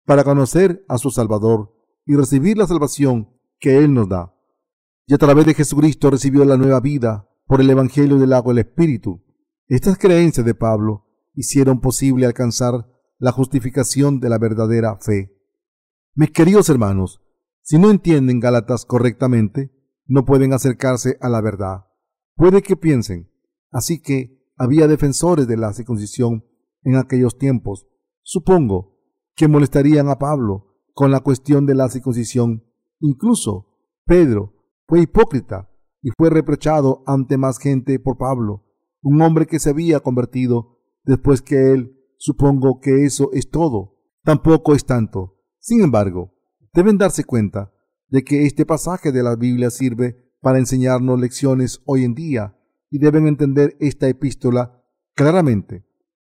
para 0.05 0.23
conocer 0.23 0.83
a 0.87 0.97
su 0.97 1.11
Salvador 1.11 1.73
y 2.05 2.15
recibir 2.15 2.57
la 2.57 2.67
salvación 2.67 3.29
que 3.59 3.77
Él 3.77 3.93
nos 3.93 4.09
da. 4.09 4.35
Y 5.07 5.13
a 5.13 5.17
través 5.17 5.45
de 5.45 5.53
Jesucristo 5.53 6.09
recibió 6.09 6.43
la 6.45 6.57
nueva 6.57 6.79
vida 6.79 7.29
por 7.47 7.61
el 7.61 7.69
Evangelio 7.69 8.17
del 8.17 8.33
agua 8.33 8.53
y 8.53 8.59
el 8.59 8.65
Espíritu. 8.65 9.23
Estas 9.67 9.97
creencias 9.97 10.45
de 10.45 10.55
Pablo 10.55 11.07
hicieron 11.33 11.79
posible 11.79 12.25
alcanzar 12.25 12.87
la 13.17 13.31
justificación 13.31 14.19
de 14.19 14.29
la 14.29 14.37
verdadera 14.37 14.97
fe. 14.97 15.37
Mis 16.15 16.31
queridos 16.31 16.69
hermanos, 16.69 17.21
si 17.61 17.77
no 17.77 17.91
entienden 17.91 18.39
Gálatas 18.39 18.85
correctamente, 18.85 19.71
no 20.05 20.25
pueden 20.25 20.53
acercarse 20.53 21.17
a 21.21 21.29
la 21.29 21.41
verdad. 21.41 21.85
Puede 22.35 22.61
que 22.61 22.75
piensen, 22.75 23.31
así 23.71 24.01
que 24.01 24.41
había 24.57 24.87
defensores 24.87 25.47
de 25.47 25.57
la 25.57 25.73
circuncisión 25.73 26.45
en 26.83 26.95
aquellos 26.95 27.37
tiempos, 27.37 27.87
Supongo 28.23 28.97
que 29.35 29.47
molestarían 29.47 30.09
a 30.09 30.19
Pablo 30.19 30.77
con 30.93 31.11
la 31.11 31.21
cuestión 31.21 31.65
de 31.65 31.75
la 31.75 31.89
circuncisión. 31.89 32.63
Incluso 32.99 33.67
Pedro 34.05 34.53
fue 34.87 35.01
hipócrita 35.01 35.69
y 36.01 36.09
fue 36.17 36.29
reprochado 36.29 37.03
ante 37.07 37.37
más 37.37 37.57
gente 37.57 37.99
por 37.99 38.17
Pablo, 38.17 38.65
un 39.01 39.21
hombre 39.21 39.47
que 39.47 39.59
se 39.59 39.71
había 39.71 39.99
convertido 39.99 40.79
después 41.03 41.41
que 41.41 41.73
él. 41.73 41.97
Supongo 42.17 42.79
que 42.79 43.05
eso 43.05 43.31
es 43.33 43.49
todo. 43.49 43.97
Tampoco 44.23 44.75
es 44.75 44.85
tanto. 44.85 45.39
Sin 45.59 45.81
embargo, 45.81 46.30
deben 46.73 46.97
darse 46.97 47.23
cuenta 47.23 47.73
de 48.07 48.23
que 48.23 48.45
este 48.45 48.65
pasaje 48.65 49.11
de 49.11 49.23
la 49.23 49.35
Biblia 49.35 49.69
sirve 49.69 50.33
para 50.41 50.59
enseñarnos 50.59 51.19
lecciones 51.19 51.81
hoy 51.85 52.03
en 52.03 52.13
día 52.13 52.57
y 52.89 52.99
deben 52.99 53.27
entender 53.27 53.77
esta 53.79 54.07
epístola 54.07 54.83
claramente. 55.13 55.85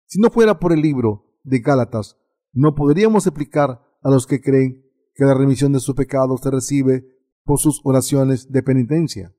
Si 0.06 0.20
no 0.20 0.30
fuera 0.30 0.60
por 0.60 0.74
el 0.74 0.82
libro 0.82 1.40
de 1.44 1.60
Gálatas, 1.60 2.18
no 2.52 2.76
podríamos 2.76 3.26
explicar 3.26 3.82
a 4.02 4.10
los 4.10 4.28
que 4.28 4.42
creen 4.42 4.84
que 5.16 5.26
la 5.26 5.34
remisión 5.34 5.74
de 5.74 5.80
sus 5.80 5.96
pecados 5.96 6.42
se 6.42 6.52
recibe 6.52 7.06
por 7.44 7.60
sus 7.60 7.82
oraciones 7.84 8.52
de 8.52 8.64
penitencia. 8.64 9.34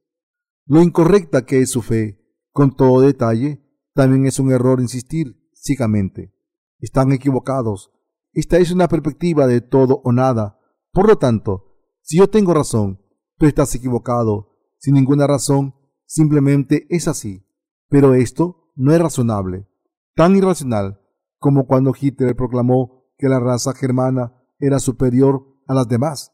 Lo 0.66 0.82
incorrecta 0.82 1.44
que 1.44 1.60
es 1.60 1.70
su 1.70 1.82
fe, 1.82 2.20
con 2.52 2.74
todo 2.74 3.00
detalle, 3.00 3.62
también 3.94 4.26
es 4.26 4.38
un 4.38 4.50
error 4.50 4.80
insistir 4.80 5.48
ciegamente. 5.52 6.34
Están 6.80 7.12
equivocados. 7.12 7.92
Esta 8.32 8.58
es 8.58 8.70
una 8.70 8.88
perspectiva 8.88 9.46
de 9.46 9.60
todo 9.60 10.00
o 10.04 10.12
nada. 10.12 10.58
Por 10.94 11.08
lo 11.08 11.18
tanto, 11.18 11.74
si 12.02 12.18
yo 12.18 12.30
tengo 12.30 12.54
razón, 12.54 13.00
tú 13.36 13.46
estás 13.46 13.74
equivocado. 13.74 14.56
Sin 14.78 14.94
ninguna 14.94 15.26
razón, 15.26 15.74
simplemente 16.06 16.86
es 16.88 17.08
así. 17.08 17.44
Pero 17.88 18.14
esto 18.14 18.70
no 18.76 18.92
es 18.92 19.00
razonable. 19.00 19.68
Tan 20.14 20.36
irracional 20.36 21.00
como 21.40 21.66
cuando 21.66 21.92
Hitler 22.00 22.36
proclamó 22.36 23.08
que 23.18 23.28
la 23.28 23.40
raza 23.40 23.74
germana 23.74 24.40
era 24.60 24.78
superior 24.78 25.44
a 25.66 25.74
las 25.74 25.88
demás. 25.88 26.32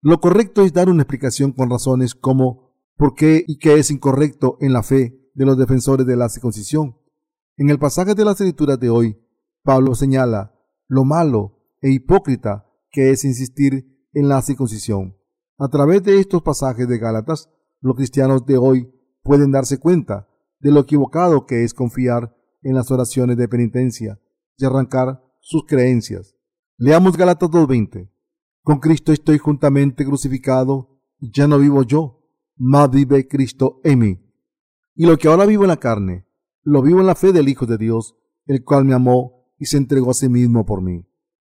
Lo 0.00 0.20
correcto 0.20 0.62
es 0.64 0.72
dar 0.72 0.88
una 0.88 1.02
explicación 1.02 1.52
con 1.52 1.70
razones 1.70 2.16
como 2.16 2.74
por 2.96 3.14
qué 3.14 3.44
y 3.46 3.58
qué 3.58 3.74
es 3.74 3.92
incorrecto 3.92 4.56
en 4.60 4.72
la 4.72 4.82
fe 4.82 5.30
de 5.34 5.46
los 5.46 5.56
defensores 5.56 6.06
de 6.08 6.16
la 6.16 6.28
circuncisión. 6.28 6.98
En 7.56 7.70
el 7.70 7.78
pasaje 7.78 8.16
de 8.16 8.24
las 8.24 8.40
escrituras 8.40 8.80
de 8.80 8.90
hoy, 8.90 9.24
Pablo 9.62 9.94
señala 9.94 10.58
lo 10.88 11.04
malo 11.04 11.60
e 11.80 11.92
hipócrita 11.92 12.66
que 12.90 13.10
es 13.10 13.24
insistir 13.24 13.91
en 14.12 14.28
la 14.28 14.42
circuncisión. 14.42 15.16
A 15.58 15.68
través 15.68 16.02
de 16.02 16.18
estos 16.18 16.42
pasajes 16.42 16.88
de 16.88 16.98
Gálatas, 16.98 17.50
los 17.80 17.96
cristianos 17.96 18.46
de 18.46 18.56
hoy 18.56 18.92
pueden 19.22 19.52
darse 19.52 19.78
cuenta 19.78 20.28
de 20.60 20.70
lo 20.70 20.80
equivocado 20.80 21.46
que 21.46 21.64
es 21.64 21.74
confiar 21.74 22.34
en 22.62 22.74
las 22.74 22.90
oraciones 22.90 23.36
de 23.36 23.48
penitencia 23.48 24.20
y 24.56 24.64
arrancar 24.64 25.22
sus 25.40 25.64
creencias. 25.66 26.34
Leamos 26.76 27.16
Gálatas 27.16 27.50
2.20. 27.50 28.10
Con 28.62 28.78
Cristo 28.78 29.12
estoy 29.12 29.38
juntamente 29.38 30.04
crucificado, 30.04 31.00
ya 31.18 31.48
no 31.48 31.58
vivo 31.58 31.82
yo, 31.82 32.20
mas 32.56 32.90
vive 32.90 33.26
Cristo 33.26 33.80
en 33.82 33.98
mí. 33.98 34.18
Y 34.94 35.06
lo 35.06 35.16
que 35.16 35.28
ahora 35.28 35.46
vivo 35.46 35.64
en 35.64 35.68
la 35.68 35.78
carne, 35.78 36.26
lo 36.62 36.82
vivo 36.82 37.00
en 37.00 37.06
la 37.06 37.14
fe 37.14 37.32
del 37.32 37.48
Hijo 37.48 37.66
de 37.66 37.78
Dios, 37.78 38.16
el 38.46 38.62
cual 38.62 38.84
me 38.84 38.94
amó 38.94 39.52
y 39.58 39.66
se 39.66 39.78
entregó 39.78 40.10
a 40.10 40.14
sí 40.14 40.28
mismo 40.28 40.64
por 40.64 40.82
mí. 40.82 41.08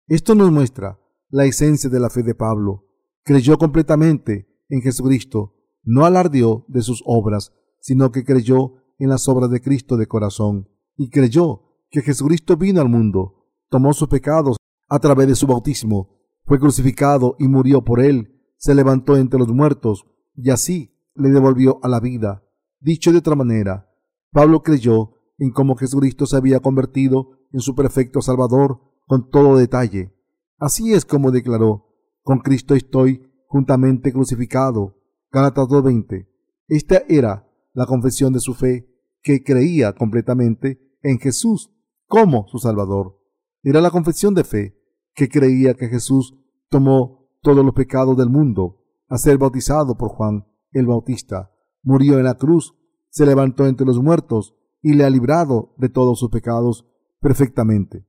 Esto 0.06 0.34
nos 0.34 0.50
muestra 0.50 0.98
la 1.30 1.44
esencia 1.44 1.90
de 1.90 2.00
la 2.00 2.10
fe 2.10 2.22
de 2.22 2.34
Pablo. 2.34 2.86
Creyó 3.24 3.58
completamente 3.58 4.48
en 4.68 4.80
Jesucristo, 4.80 5.54
no 5.82 6.04
alardeó 6.04 6.64
de 6.68 6.82
sus 6.82 7.02
obras, 7.06 7.52
sino 7.80 8.10
que 8.12 8.24
creyó 8.24 8.74
en 8.98 9.08
las 9.08 9.28
obras 9.28 9.50
de 9.50 9.60
Cristo 9.60 9.96
de 9.96 10.06
corazón, 10.06 10.68
y 10.96 11.10
creyó 11.10 11.62
que 11.90 12.02
Jesucristo 12.02 12.56
vino 12.56 12.80
al 12.80 12.88
mundo, 12.88 13.46
tomó 13.68 13.92
sus 13.92 14.08
pecados 14.08 14.56
a 14.88 14.98
través 14.98 15.28
de 15.28 15.34
su 15.34 15.46
bautismo, 15.46 16.18
fue 16.44 16.58
crucificado 16.58 17.36
y 17.38 17.46
murió 17.46 17.84
por 17.84 18.00
él, 18.00 18.34
se 18.56 18.74
levantó 18.74 19.16
entre 19.16 19.38
los 19.38 19.48
muertos 19.48 20.06
y 20.34 20.50
así 20.50 20.94
le 21.14 21.30
devolvió 21.30 21.78
a 21.82 21.88
la 21.88 22.00
vida. 22.00 22.44
Dicho 22.80 23.12
de 23.12 23.18
otra 23.18 23.36
manera, 23.36 23.90
Pablo 24.30 24.62
creyó 24.62 25.14
en 25.38 25.52
cómo 25.52 25.76
Jesucristo 25.76 26.26
se 26.26 26.36
había 26.36 26.60
convertido 26.60 27.30
en 27.52 27.60
su 27.60 27.74
perfecto 27.74 28.20
Salvador 28.22 28.80
con 29.06 29.30
todo 29.30 29.56
detalle. 29.56 30.14
Así 30.58 30.92
es 30.92 31.04
como 31.04 31.30
declaró, 31.30 31.86
con 32.22 32.40
Cristo 32.40 32.74
estoy 32.74 33.22
juntamente 33.46 34.12
crucificado. 34.12 34.96
Gálatas 35.30 35.68
2.20. 35.68 36.28
Esta 36.68 37.02
era 37.08 37.48
la 37.72 37.86
confesión 37.86 38.32
de 38.32 38.40
su 38.40 38.54
fe, 38.54 38.88
que 39.22 39.42
creía 39.42 39.92
completamente 39.92 40.80
en 41.02 41.18
Jesús 41.18 41.72
como 42.06 42.46
su 42.48 42.58
Salvador. 42.58 43.18
Era 43.62 43.80
la 43.80 43.90
confesión 43.90 44.34
de 44.34 44.44
fe 44.44 44.78
que 45.14 45.28
creía 45.28 45.74
que 45.74 45.88
Jesús 45.88 46.36
tomó 46.68 47.28
todos 47.42 47.64
los 47.64 47.74
pecados 47.74 48.16
del 48.16 48.30
mundo, 48.30 48.84
a 49.08 49.18
ser 49.18 49.38
bautizado 49.38 49.96
por 49.96 50.10
Juan 50.10 50.46
el 50.72 50.86
Bautista, 50.86 51.50
murió 51.82 52.18
en 52.18 52.24
la 52.24 52.34
cruz, 52.34 52.74
se 53.08 53.24
levantó 53.24 53.66
entre 53.66 53.86
los 53.86 54.02
muertos 54.02 54.54
y 54.82 54.94
le 54.94 55.04
ha 55.04 55.10
librado 55.10 55.74
de 55.78 55.88
todos 55.88 56.18
sus 56.18 56.30
pecados 56.30 56.86
perfectamente. 57.20 58.06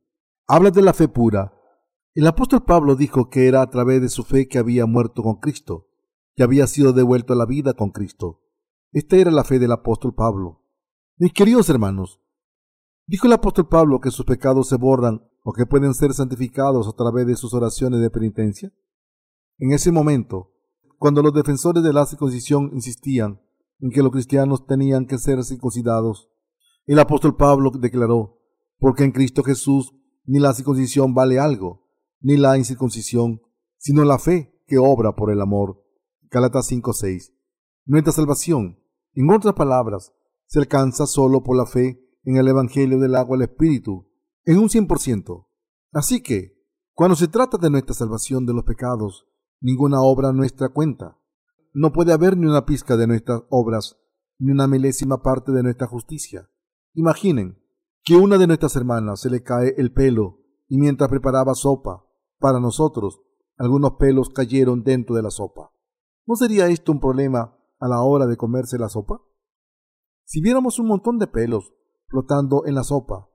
Habla 0.47 0.72
de 0.72 0.82
la 0.82 0.93
fe 0.93 1.08
pura. 1.08 1.54
El 2.16 2.26
apóstol 2.26 2.64
Pablo 2.64 2.95
dijo 2.95 3.30
que 3.30 3.47
era 3.47 3.62
a 3.62 3.70
través 3.70 4.01
de 4.01 4.10
su 4.10 4.24
fe 4.24 4.47
que 4.47 4.57
había 4.57 4.88
muerto 4.88 5.22
con 5.22 5.36
Cristo, 5.36 5.89
que 6.36 6.43
había 6.43 6.66
sido 6.66 6.91
devuelto 6.91 7.34
a 7.34 7.36
la 7.36 7.45
vida 7.45 7.74
con 7.74 7.91
Cristo. 7.91 8.41
Esta 8.91 9.18
era 9.18 9.30
la 9.30 9.43
fe 9.43 9.60
del 9.60 9.72
apóstol 9.72 10.16
Pablo. 10.16 10.66
Mis 11.18 11.34
queridos 11.34 11.70
hermanos, 11.70 12.20
dijo 13.05 13.28
el 13.28 13.34
apóstol 13.34 13.68
Pablo 13.68 13.99
que 13.99 14.10
sus 14.10 14.26
pecados 14.26 14.70
se 14.70 14.78
borran 14.78 15.30
o 15.43 15.53
que 15.53 15.68
pueden 15.68 15.93
ser 15.93 16.14
santificados 16.14 16.88
a 16.88 16.93
través 16.93 17.28
de 17.28 17.36
sus 17.36 17.53
oraciones 17.53 18.01
de 18.01 18.10
penitencia? 18.10 18.74
En 19.60 19.72
ese 19.72 19.91
momento, 19.91 20.53
cuando 20.97 21.22
los 21.22 21.34
defensores 21.34 21.84
de 21.84 21.93
la 21.93 22.05
circuncisión 22.05 22.72
insistían 22.74 23.41
en 23.80 23.91
que 23.91 24.01
los 24.01 24.12
cristianos 24.12 24.66
tenían 24.66 25.05
que 25.05 25.20
ser 25.20 25.43
circuncidados, 25.43 26.30
el 26.88 26.97
apóstol 26.97 27.36
Pablo 27.36 27.70
declaró, 27.72 28.41
porque 28.80 29.03
en 29.03 29.12
Cristo 29.12 29.43
Jesús 29.43 29.93
ni 30.26 30.39
la 30.39 30.53
circuncisión 30.53 31.14
vale 31.14 31.39
algo, 31.39 31.88
ni 32.22 32.38
la 32.38 32.57
incircuncisión, 32.57 33.41
sino 33.78 34.03
la 34.03 34.20
fe 34.20 34.53
que 34.67 34.78
obra 34.78 35.15
por 35.15 35.32
el 35.32 35.41
amor. 35.41 35.84
Galatas 36.30 36.67
5:6. 36.67 37.34
Nuestra 37.86 38.13
salvación, 38.13 38.80
en 39.13 39.30
otras 39.32 39.53
palabras, 39.53 40.13
se 40.45 40.59
alcanza 40.59 41.07
solo 41.07 41.43
por 41.43 41.57
la 41.57 41.65
fe 41.65 41.99
en 42.24 42.38
el 42.38 42.47
Evangelio 42.47 42.99
del 42.99 43.15
agua 43.15 43.38
el 43.38 43.43
Espíritu, 43.43 44.07
en 44.45 44.59
un 44.59 44.70
100%. 44.70 45.47
Así 45.91 46.22
que, 46.22 46.57
cuando 46.93 47.15
se 47.15 47.28
trata 47.28 47.57
de 47.57 47.70
nuestra 47.70 47.95
salvación 47.95 48.45
de 48.45 48.53
los 48.53 48.63
pecados, 48.63 49.28
ninguna 49.61 50.01
obra 50.01 50.32
nuestra 50.34 50.70
cuenta. 50.70 51.17
No 51.74 51.91
puede 51.93 52.13
haber 52.13 52.38
ni 52.38 52.45
una 52.45 52.65
pizca 52.65 52.97
de 52.97 53.07
nuestras 53.07 53.43
obras, 53.49 53.97
ni 54.38 54.51
una 54.51 54.67
milésima 54.67 55.22
parte 55.22 55.51
de 55.51 55.63
nuestra 55.63 55.88
justicia. 55.88 56.49
Imaginen 56.93 57.59
que 58.03 58.15
una 58.15 58.38
de 58.38 58.47
nuestras 58.47 58.76
hermanas 58.76 59.22
se 59.22 59.30
le 59.30 59.43
cae 59.43 59.76
el 59.78 59.93
pelo 59.93 60.39
y 60.67 60.78
mientras 60.78 61.09
preparaba 61.09 61.53
sopa 61.55 62.09
para 62.39 62.59
nosotros, 62.59 63.21
algunos 63.57 63.93
pelos 63.99 64.29
cayeron 64.29 64.83
dentro 64.83 65.15
de 65.15 65.23
la 65.23 65.31
sopa. 65.31 65.71
¿No 66.25 66.35
sería 66.35 66.67
esto 66.67 66.91
un 66.91 66.99
problema 66.99 67.57
a 67.79 67.87
la 67.87 68.01
hora 68.01 68.25
de 68.25 68.37
comerse 68.37 68.77
la 68.77 68.89
sopa? 68.89 69.21
Si 70.25 70.41
viéramos 70.41 70.79
un 70.79 70.87
montón 70.87 71.19
de 71.19 71.27
pelos 71.27 71.73
flotando 72.07 72.65
en 72.65 72.75
la 72.75 72.83
sopa, 72.83 73.29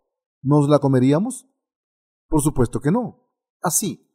¿Nos 0.46 0.68
la 0.68 0.78
comeríamos? 0.78 1.48
Por 2.28 2.42
supuesto 2.42 2.80
que 2.80 2.90
no. 2.90 3.30
Así, 3.62 4.11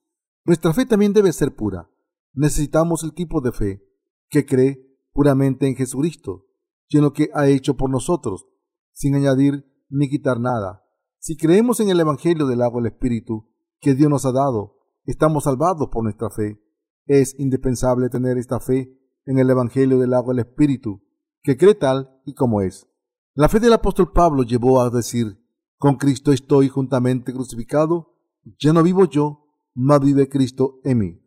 nuestra 0.46 0.74
fe 0.74 0.86
también 0.86 1.12
debe 1.12 1.34
ser 1.34 1.56
pura. 1.56 1.90
Necesitamos 2.34 3.04
el 3.04 3.16
tipo 3.16 3.42
de 3.42 3.52
fe 3.52 3.84
que 4.30 4.46
cree 4.46 4.96
puramente 5.12 5.68
en 5.68 5.76
Jesucristo 5.76 6.46
y 6.88 6.98
en 6.98 7.04
lo 7.04 7.14
que 7.14 7.32
ha 7.34 7.48
hecho 7.48 7.78
por 7.78 7.90
nosotros, 7.90 8.46
sin 8.94 9.16
añadir 9.16 9.66
ni 9.90 10.08
quitar 10.08 10.40
nada. 10.40 10.86
Si 11.18 11.36
creemos 11.36 11.80
en 11.80 11.90
el 11.90 12.00
Evangelio 12.00 12.46
del 12.46 12.62
agua 12.62 12.80
del 12.80 12.92
Espíritu 12.92 13.50
que 13.80 13.96
Dios 13.96 14.12
nos 14.12 14.24
ha 14.28 14.32
dado, 14.32 14.79
estamos 15.06 15.46
salvados 15.46 15.90
por 15.90 16.04
nuestra 16.04 16.30
fe. 16.30 16.62
Es 17.06 17.36
indispensable 17.40 18.10
tener 18.10 18.38
esta 18.38 18.60
fe 18.60 18.96
en 19.26 19.40
el 19.40 19.50
Evangelio 19.50 20.00
del 20.00 20.14
agua 20.14 20.34
del 20.34 20.46
Espíritu, 20.46 21.02
que 21.42 21.58
cree 21.58 21.76
tal 21.76 22.22
y 22.26 22.34
como 22.34 22.62
es. 22.62 22.88
La 23.34 23.50
fe 23.50 23.60
del 23.60 23.74
apóstol 23.74 24.12
Pablo 24.12 24.44
llevó 24.44 24.82
a 24.82 24.90
decir, 24.90 25.40
con 25.78 25.96
Cristo 25.96 26.32
estoy 26.32 26.68
juntamente 26.68 27.34
crucificado, 27.34 28.16
ya 28.60 28.74
no 28.74 28.84
vivo 28.84 29.06
yo, 29.06 29.46
mas 29.74 30.02
vive 30.02 30.28
Cristo 30.28 30.80
en 30.84 30.98
mí. 30.98 31.22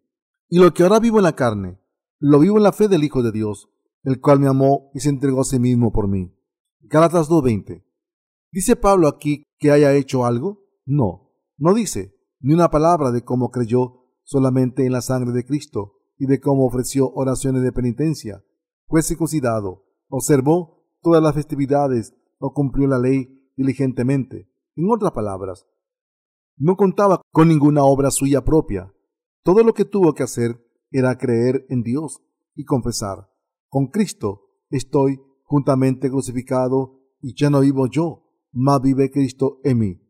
Y 0.48 0.58
lo 0.58 0.74
que 0.74 0.82
ahora 0.82 1.00
vivo 1.00 1.18
en 1.18 1.24
la 1.24 1.34
carne, 1.34 1.80
lo 2.18 2.38
vivo 2.38 2.58
en 2.58 2.64
la 2.64 2.72
fe 2.72 2.88
del 2.88 3.04
Hijo 3.04 3.22
de 3.22 3.32
Dios, 3.32 3.70
el 4.04 4.20
cual 4.20 4.40
me 4.40 4.48
amó 4.48 4.90
y 4.94 5.00
se 5.00 5.08
entregó 5.08 5.40
a 5.40 5.44
sí 5.44 5.58
mismo 5.58 5.92
por 5.92 6.08
mí. 6.08 6.36
Gálatas 6.80 7.28
2.20. 7.28 7.84
¿Dice 8.50 8.76
Pablo 8.76 9.08
aquí 9.08 9.44
que 9.58 9.70
haya 9.70 9.94
hecho 9.94 10.26
algo? 10.26 10.66
No, 10.84 11.32
no 11.56 11.72
dice 11.72 12.14
ni 12.42 12.54
una 12.54 12.70
palabra 12.70 13.10
de 13.10 13.24
cómo 13.24 13.50
creyó 13.50 14.04
solamente 14.24 14.84
en 14.84 14.92
la 14.92 15.00
sangre 15.00 15.32
de 15.32 15.44
Cristo 15.44 16.00
y 16.18 16.26
de 16.26 16.40
cómo 16.40 16.66
ofreció 16.66 17.10
oraciones 17.12 17.62
de 17.62 17.72
penitencia. 17.72 18.44
Fue 18.86 19.02
circuncidado, 19.02 19.84
observó 20.08 20.84
todas 21.00 21.22
las 21.22 21.34
festividades 21.34 22.14
o 22.38 22.52
cumplió 22.52 22.86
la 22.88 22.98
ley 22.98 23.50
diligentemente. 23.56 24.50
En 24.76 24.90
otras 24.90 25.12
palabras, 25.12 25.66
No 26.56 26.76
contaba 26.76 27.22
con 27.32 27.48
ninguna 27.48 27.82
obra 27.82 28.10
suya 28.10 28.44
propia. 28.44 28.92
Todo 29.42 29.64
lo 29.64 29.72
que 29.72 29.86
tuvo 29.86 30.12
que 30.12 30.22
hacer 30.22 30.62
era 30.90 31.16
creer 31.16 31.64
en 31.70 31.82
Dios 31.82 32.20
y 32.54 32.64
confesar, 32.64 33.30
con 33.68 33.86
Cristo 33.86 34.50
estoy 34.68 35.18
juntamente 35.44 36.10
crucificado 36.10 37.00
y 37.20 37.34
ya 37.34 37.48
no 37.48 37.60
vivo 37.60 37.86
yo, 37.86 38.24
mas 38.52 38.82
vive 38.82 39.10
Cristo 39.10 39.60
en 39.64 39.78
mí. 39.78 40.00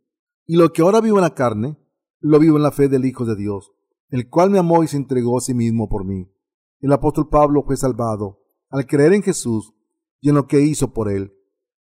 Y 0.47 0.57
lo 0.57 0.73
que 0.73 0.83
ahora 0.83 1.01
vivo 1.01 1.19
en 1.19 1.23
la 1.23 1.35
carne, 1.35 1.77
lo 2.23 2.39
vivo 2.39 2.57
en 2.57 2.63
la 2.63 2.73
fe 2.73 2.89
del 2.89 3.05
Hijo 3.05 3.25
de 3.25 3.37
Dios, 3.37 3.73
el 4.09 4.29
cual 4.31 4.51
me 4.51 4.59
amó 4.59 4.83
y 4.83 4.89
se 4.89 4.97
entregó 4.97 5.37
a 5.37 5.41
sí 5.41 5.55
mismo 5.55 5.89
por 5.89 6.05
mí. 6.05 6.33
El 6.81 6.93
apóstol 6.93 7.29
Pablo 7.29 7.63
fue 7.65 7.77
salvado 7.77 8.41
al 8.71 8.87
creer 8.87 9.13
en 9.13 9.23
Jesús 9.23 9.75
y 10.21 10.31
en 10.31 10.37
lo 10.37 10.47
que 10.47 10.61
hizo 10.61 10.93
por 10.93 11.11
él. 11.11 11.35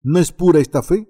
¿No 0.01 0.19
es 0.19 0.31
pura 0.31 0.59
esta 0.59 0.83
fe? 0.83 1.07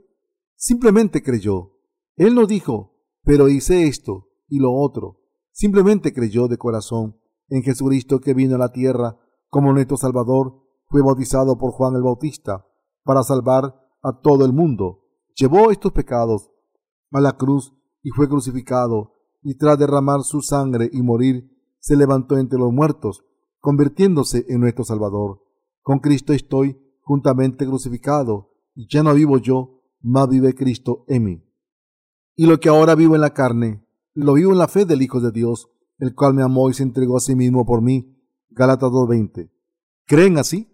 Simplemente 0.56 1.24
creyó. 1.24 1.80
Él 2.16 2.36
no 2.36 2.46
dijo, 2.46 2.96
pero 3.24 3.50
hice 3.50 3.88
esto 3.88 4.30
y 4.48 4.60
lo 4.60 4.74
otro. 4.74 5.22
Simplemente 5.52 6.14
creyó 6.14 6.48
de 6.48 6.58
corazón 6.58 7.18
en 7.50 7.64
Jesucristo 7.64 8.20
que 8.20 8.34
vino 8.34 8.56
a 8.56 8.60
la 8.60 8.72
tierra 8.72 9.18
como 9.50 9.72
nuestro 9.72 9.98
Salvador, 9.98 10.64
fue 10.88 11.02
bautizado 11.02 11.58
por 11.58 11.72
Juan 11.72 11.96
el 11.96 12.02
Bautista 12.02 12.66
para 13.04 13.24
salvar 13.24 13.76
a 14.02 14.20
todo 14.22 14.46
el 14.46 14.54
mundo. 14.54 15.06
Llevó 15.36 15.72
estos 15.72 15.92
pecados 15.92 16.52
a 17.12 17.22
la 17.22 17.34
cruz 17.34 17.74
y 18.04 18.10
fue 18.12 18.28
crucificado, 18.28 19.14
y 19.42 19.56
tras 19.56 19.80
derramar 19.80 20.22
su 20.22 20.42
sangre 20.42 20.90
y 20.92 21.02
morir, 21.02 21.50
se 21.80 21.96
levantó 21.96 22.38
entre 22.38 22.60
los 22.60 22.72
muertos, 22.72 23.26
convirtiéndose 23.60 24.46
en 24.50 24.60
nuestro 24.60 24.84
Salvador. 24.84 25.42
Con 25.82 26.00
Cristo 26.00 26.34
estoy 26.34 26.78
juntamente 27.02 27.66
crucificado, 27.66 28.52
y 28.76 28.88
ya 28.88 29.04
no 29.04 29.14
vivo 29.14 29.38
yo, 29.38 29.82
mas 30.02 30.30
vive 30.30 30.54
Cristo 30.54 31.06
en 31.08 31.24
mí. 31.24 31.44
Y 32.36 32.46
lo 32.46 32.60
que 32.60 32.70
ahora 32.70 32.96
vivo 32.96 33.16
en 33.16 33.22
la 33.22 33.34
carne, 33.34 33.86
lo 34.14 34.34
vivo 34.34 34.52
en 34.52 34.58
la 34.58 34.68
fe 34.68 34.86
del 34.86 35.02
Hijo 35.02 35.20
de 35.20 35.32
Dios, 35.32 35.70
el 35.98 36.14
cual 36.14 36.34
me 36.34 36.44
amó 36.44 36.70
y 36.70 36.74
se 36.74 36.84
entregó 36.84 37.18
a 37.18 37.22
sí 37.22 37.36
mismo 37.36 37.66
por 37.66 37.82
mí. 37.82 38.18
Gálatas 38.50 38.90
2.20. 38.90 39.52
¿Creen 40.06 40.38
así? 40.38 40.70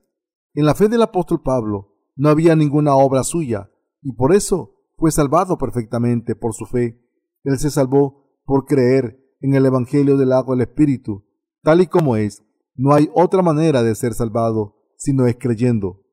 En 0.54 0.66
la 0.66 0.76
fe 0.76 0.88
del 0.88 1.02
apóstol 1.02 1.42
Pablo 1.42 1.96
no 2.16 2.30
había 2.30 2.56
ninguna 2.56 2.96
obra 2.96 3.24
suya, 3.24 3.72
y 4.02 4.14
por 4.14 4.34
eso 4.34 4.76
fue 4.98 5.12
salvado 5.12 5.58
perfectamente 5.58 6.36
por 6.36 6.54
su 6.54 6.66
fe. 6.66 7.00
Él 7.44 7.58
se 7.58 7.70
salvó 7.70 8.26
por 8.46 8.66
creer 8.66 9.20
en 9.42 9.54
el 9.54 9.66
Evangelio 9.66 10.18
del 10.18 10.34
agua 10.34 10.56
del 10.56 10.68
Espíritu, 10.68 11.26
tal 11.64 11.82
y 11.82 11.88
como 11.88 12.16
es. 12.16 12.44
No 12.76 12.94
hay 12.94 13.10
otra 13.14 13.42
manera 13.42 13.84
de 13.84 13.96
ser 13.96 14.14
salvado 14.14 14.76
sino 15.00 15.26
es 15.28 15.38
creyendo. 15.40 16.06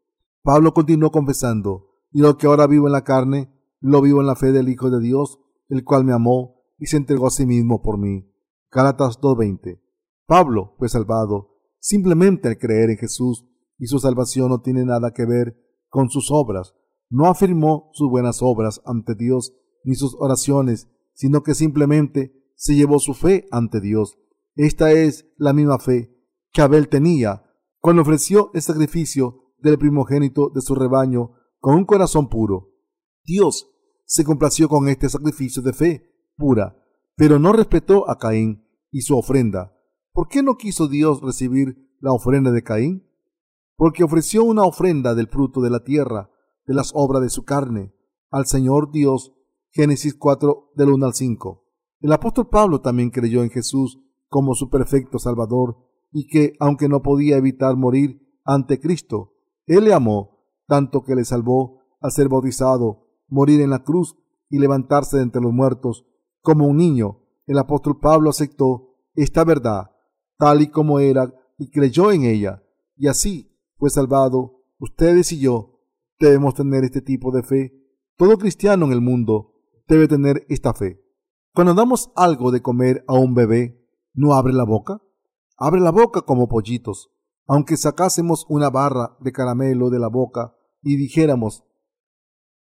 Pablo 0.42 0.72
continuó 0.72 1.10
confesando, 1.10 1.90
y 2.12 2.20
lo 2.20 2.38
que 2.38 2.46
ahora 2.46 2.68
vivo 2.68 2.86
en 2.86 2.92
la 2.92 3.02
carne, 3.02 3.52
lo 3.80 4.00
vivo 4.00 4.20
en 4.20 4.28
la 4.28 4.36
fe 4.36 4.52
del 4.52 4.68
Hijo 4.68 4.90
de 4.90 5.00
Dios, 5.00 5.40
el 5.68 5.84
cual 5.84 6.04
me 6.04 6.12
amó 6.12 6.62
y 6.78 6.86
se 6.86 6.96
entregó 6.96 7.26
a 7.26 7.30
sí 7.30 7.44
mismo 7.46 7.82
por 7.82 7.98
mí. 7.98 8.32
Gálatas 8.70 9.20
2.20. 9.20 9.80
Pablo 10.26 10.74
fue 10.78 10.88
salvado 10.88 11.56
simplemente 11.80 12.48
al 12.48 12.58
creer 12.58 12.90
en 12.90 12.96
Jesús 12.96 13.44
y 13.78 13.86
su 13.86 13.98
salvación 13.98 14.48
no 14.48 14.60
tiene 14.60 14.84
nada 14.84 15.12
que 15.12 15.26
ver 15.26 15.56
con 15.88 16.10
sus 16.10 16.30
obras. 16.30 16.74
No 17.10 17.26
afirmó 17.26 17.90
sus 17.92 18.08
buenas 18.08 18.40
obras 18.40 18.80
ante 18.84 19.14
Dios 19.14 19.52
ni 19.84 19.94
sus 19.94 20.16
oraciones, 20.18 20.88
sino 21.16 21.42
que 21.42 21.56
simplemente 21.56 22.32
se 22.54 22.76
llevó 22.76 23.00
su 23.00 23.14
fe 23.14 23.48
ante 23.50 23.80
Dios. 23.80 24.18
Esta 24.54 24.92
es 24.92 25.26
la 25.36 25.52
misma 25.52 25.80
fe 25.80 26.14
que 26.52 26.62
Abel 26.62 26.88
tenía 26.88 27.42
cuando 27.80 28.02
ofreció 28.02 28.50
el 28.54 28.62
sacrificio 28.62 29.52
del 29.58 29.78
primogénito 29.78 30.50
de 30.54 30.60
su 30.60 30.74
rebaño 30.74 31.32
con 31.58 31.74
un 31.74 31.84
corazón 31.84 32.28
puro. 32.28 32.70
Dios 33.24 33.68
se 34.04 34.24
complació 34.24 34.68
con 34.68 34.88
este 34.88 35.08
sacrificio 35.08 35.62
de 35.62 35.72
fe 35.72 36.12
pura, 36.36 36.76
pero 37.16 37.38
no 37.38 37.52
respetó 37.52 38.08
a 38.08 38.18
Caín 38.18 38.64
y 38.90 39.00
su 39.00 39.16
ofrenda. 39.18 39.76
¿Por 40.12 40.28
qué 40.28 40.42
no 40.42 40.56
quiso 40.56 40.88
Dios 40.88 41.20
recibir 41.22 41.96
la 42.00 42.12
ofrenda 42.12 42.50
de 42.52 42.62
Caín? 42.62 43.10
Porque 43.76 44.04
ofreció 44.04 44.44
una 44.44 44.62
ofrenda 44.62 45.14
del 45.14 45.28
fruto 45.28 45.60
de 45.60 45.70
la 45.70 45.82
tierra, 45.82 46.30
de 46.66 46.74
las 46.74 46.92
obras 46.94 47.22
de 47.22 47.30
su 47.30 47.44
carne, 47.44 47.94
al 48.30 48.46
Señor 48.46 48.90
Dios. 48.90 49.34
Génesis 49.76 50.14
4 50.14 50.72
del 50.74 50.88
1 50.88 51.04
al 51.04 51.12
5. 51.12 51.62
El 52.00 52.10
apóstol 52.10 52.48
Pablo 52.48 52.80
también 52.80 53.10
creyó 53.10 53.42
en 53.42 53.50
Jesús 53.50 54.00
como 54.26 54.54
su 54.54 54.70
perfecto 54.70 55.18
Salvador 55.18 55.76
y 56.10 56.28
que, 56.28 56.54
aunque 56.60 56.88
no 56.88 57.02
podía 57.02 57.36
evitar 57.36 57.76
morir 57.76 58.26
ante 58.42 58.80
Cristo, 58.80 59.34
Él 59.66 59.84
le 59.84 59.92
amó 59.92 60.46
tanto 60.66 61.04
que 61.04 61.14
le 61.14 61.26
salvó 61.26 61.82
al 62.00 62.10
ser 62.10 62.30
bautizado, 62.30 63.06
morir 63.28 63.60
en 63.60 63.68
la 63.68 63.84
cruz 63.84 64.16
y 64.48 64.58
levantarse 64.58 65.18
de 65.18 65.24
entre 65.24 65.42
los 65.42 65.52
muertos. 65.52 66.06
Como 66.40 66.66
un 66.66 66.78
niño, 66.78 67.20
el 67.46 67.58
apóstol 67.58 68.00
Pablo 68.00 68.30
aceptó 68.30 68.96
esta 69.14 69.44
verdad 69.44 69.90
tal 70.38 70.62
y 70.62 70.68
como 70.68 71.00
era 71.00 71.34
y 71.58 71.70
creyó 71.70 72.12
en 72.12 72.24
ella, 72.24 72.62
y 72.96 73.08
así 73.08 73.54
fue 73.76 73.90
salvado. 73.90 74.64
Ustedes 74.78 75.32
y 75.32 75.38
yo 75.38 75.80
debemos 76.18 76.54
tener 76.54 76.82
este 76.84 77.02
tipo 77.02 77.30
de 77.30 77.42
fe. 77.42 77.72
Todo 78.16 78.38
cristiano 78.38 78.86
en 78.86 78.92
el 78.92 79.02
mundo 79.02 79.52
debe 79.86 80.08
tener 80.08 80.44
esta 80.48 80.74
fe. 80.74 81.00
Cuando 81.54 81.74
damos 81.74 82.10
algo 82.16 82.50
de 82.50 82.60
comer 82.60 83.04
a 83.08 83.14
un 83.14 83.34
bebé, 83.34 83.82
¿no 84.12 84.34
abre 84.34 84.52
la 84.52 84.64
boca? 84.64 85.00
Abre 85.56 85.80
la 85.80 85.90
boca 85.90 86.22
como 86.22 86.48
pollitos. 86.48 87.10
Aunque 87.46 87.76
sacásemos 87.76 88.44
una 88.48 88.70
barra 88.70 89.16
de 89.20 89.32
caramelo 89.32 89.88
de 89.88 89.98
la 89.98 90.08
boca 90.08 90.54
y 90.82 90.96
dijéramos, 90.96 91.64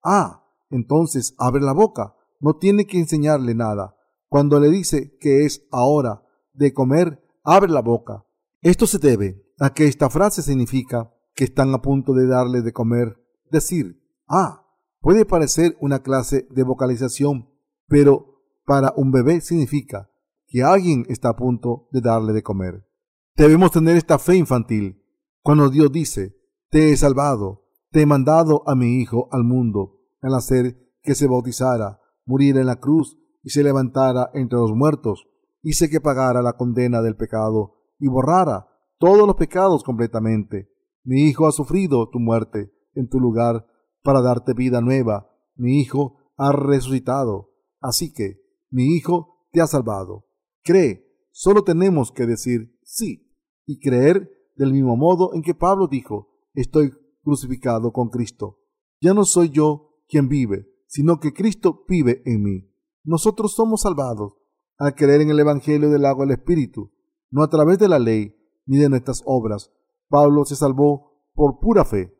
ah, 0.03 0.45
entonces 0.71 1.35
abre 1.39 1.63
la 1.63 1.73
boca, 1.73 2.15
no 2.41 2.57
tiene 2.57 2.87
que 2.87 2.99
enseñarle 2.99 3.55
nada. 3.55 3.97
Cuando 4.29 4.59
le 4.59 4.69
dice 4.69 5.17
que 5.21 5.45
es 5.45 5.67
ahora 5.71 6.23
de 6.53 6.75
comer, 6.75 7.23
abre 7.45 7.71
la 7.71 7.81
boca. 7.83 8.27
Esto 8.61 8.87
se 8.87 8.99
debe 8.99 9.45
a 9.61 9.71
que 9.71 9.87
esta 9.87 10.11
frase 10.11 10.43
significa 10.43 11.13
que 11.35 11.45
están 11.45 11.73
a 11.75 11.81
punto 11.83 12.13
de 12.13 12.27
darle 12.27 12.63
de 12.63 12.73
comer. 12.73 13.17
Decir, 13.51 14.03
ah, 14.29 14.64
puede 15.05 15.27
parecer 15.27 15.77
una 15.81 15.99
clase 15.99 16.49
de 16.49 16.63
vocalización, 16.63 17.51
pero 17.89 18.41
para 18.65 18.95
un 18.97 19.13
bebé 19.13 19.43
significa 19.43 20.11
que 20.47 20.63
alguien 20.63 21.05
está 21.11 21.29
a 21.29 21.37
punto 21.37 21.89
de 21.93 22.01
darle 22.01 22.33
de 22.33 22.43
comer. 22.43 22.89
Debemos 23.37 23.71
tener 23.71 23.99
esta 23.99 24.19
fe 24.19 24.37
infantil. 24.37 25.05
Cuando 25.43 25.69
Dios 25.69 25.93
dice, 25.93 26.35
te 26.71 26.91
he 26.91 26.97
salvado, 26.97 27.67
te 27.91 28.01
he 28.01 28.07
mandado 28.07 28.63
a 28.67 28.75
mi 28.75 28.99
Hijo 29.03 29.29
al 29.31 29.45
mundo, 29.45 30.01
al 30.23 30.35
hacer 30.37 30.75
que 31.03 31.15
se 31.15 31.27
bautizara, 31.27 32.01
muriera 32.25 32.61
en 32.61 32.67
la 32.67 32.81
cruz 32.81 33.19
y 33.43 33.51
se 33.51 33.63
levantara 33.63 34.31
entre 34.33 34.59
los 34.59 34.73
muertos, 34.73 35.29
hice 35.61 35.91
que 35.91 36.01
pagara 36.01 36.41
la 36.41 36.55
condena 36.55 37.03
del 37.03 37.17
pecado 37.17 37.75
y 37.99 38.09
borrara 38.09 38.69
todos 38.97 39.27
los 39.27 39.37
pecados 39.37 39.85
completamente. 39.85 40.71
Mi 41.05 41.25
Hijo 41.29 41.47
ha 41.47 41.53
sufrido 41.53 42.09
tu 42.09 42.21
muerte 42.21 42.73
en 42.95 43.07
tu 43.11 43.21
lugar 43.21 43.67
para 44.05 44.21
darte 44.21 44.53
vida 44.53 44.81
nueva. 44.81 45.29
Mi 45.57 45.81
Hijo 45.81 46.19
ha 46.37 46.53
resucitado. 46.53 47.51
Así 47.81 48.13
que 48.13 48.41
mi 48.71 48.95
Hijo 48.95 49.49
te 49.51 49.61
ha 49.61 49.67
salvado. 49.67 50.27
Cree, 50.63 51.05
solo 51.33 51.65
tenemos 51.65 52.13
que 52.13 52.27
decir 52.27 52.79
sí 52.85 53.35
y 53.67 53.81
creer 53.81 54.31
del 54.57 54.73
mismo 54.73 54.97
modo 54.97 55.35
en 55.35 55.43
que 55.43 55.55
Pablo 55.55 55.89
dijo, 55.89 56.29
estoy 56.53 56.93
crucificado 57.23 57.93
con 57.93 58.11
Cristo. 58.11 58.61
Ya 59.01 59.15
no 59.15 59.25
soy 59.25 59.49
yo 59.51 59.99
quien 60.07 60.29
vive, 60.29 60.69
sino 60.87 61.19
que 61.19 61.33
Cristo 61.33 61.85
vive 61.89 62.23
en 62.27 62.43
mí. 62.43 62.71
Nosotros 63.03 63.55
somos 63.55 63.83
salvados 63.83 64.35
al 64.79 64.95
creer 64.95 65.23
en 65.23 65.31
el 65.31 65.41
Evangelio 65.41 65.91
del 65.91 66.05
agua 66.05 66.27
del 66.27 66.37
Espíritu, 66.37 66.93
no 67.31 67.43
a 67.43 67.49
través 67.49 67.79
de 67.79 67.89
la 67.89 67.99
ley 67.99 68.37
ni 68.67 68.79
de 68.79 68.89
nuestras 68.89 69.23
obras. 69.25 69.73
Pablo 70.09 70.45
se 70.45 70.57
salvó 70.57 71.23
por 71.35 71.59
pura 71.59 71.85
fe. 71.85 72.14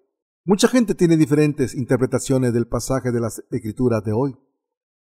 Mucha 0.47 0.69
gente 0.69 0.95
tiene 0.95 1.17
diferentes 1.17 1.75
interpretaciones 1.75 2.53
del 2.53 2.69
pasaje 2.69 3.11
de 3.13 3.19
las 3.19 3.43
Escrituras 3.51 4.05
de 4.05 4.13
hoy, 4.13 4.37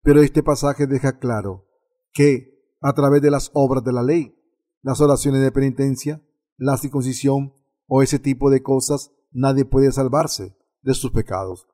pero 0.02 0.20
este 0.20 0.42
pasaje 0.42 0.86
deja 0.86 1.18
claro 1.18 1.64
que 2.12 2.76
a 2.82 2.92
través 2.92 3.22
de 3.22 3.30
las 3.30 3.50
obras 3.54 3.82
de 3.82 3.94
la 3.94 4.02
ley, 4.02 4.36
las 4.82 5.00
oraciones 5.00 5.40
de 5.40 5.50
penitencia, 5.50 6.22
la 6.58 6.76
circuncisión 6.76 7.54
o 7.86 8.02
ese 8.02 8.18
tipo 8.18 8.50
de 8.50 8.62
cosas, 8.62 9.10
nadie 9.30 9.64
puede 9.64 9.90
salvarse 9.90 10.54
de 10.82 10.92
sus 10.92 11.12
pecados. 11.12 11.66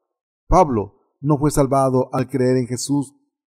Pablo 0.47 1.17
no 1.21 1.37
fue 1.37 1.51
salvado 1.51 2.11
al 2.13 2.29
creer 2.29 2.59
en 2.59 2.69
Jesús 2.69 3.13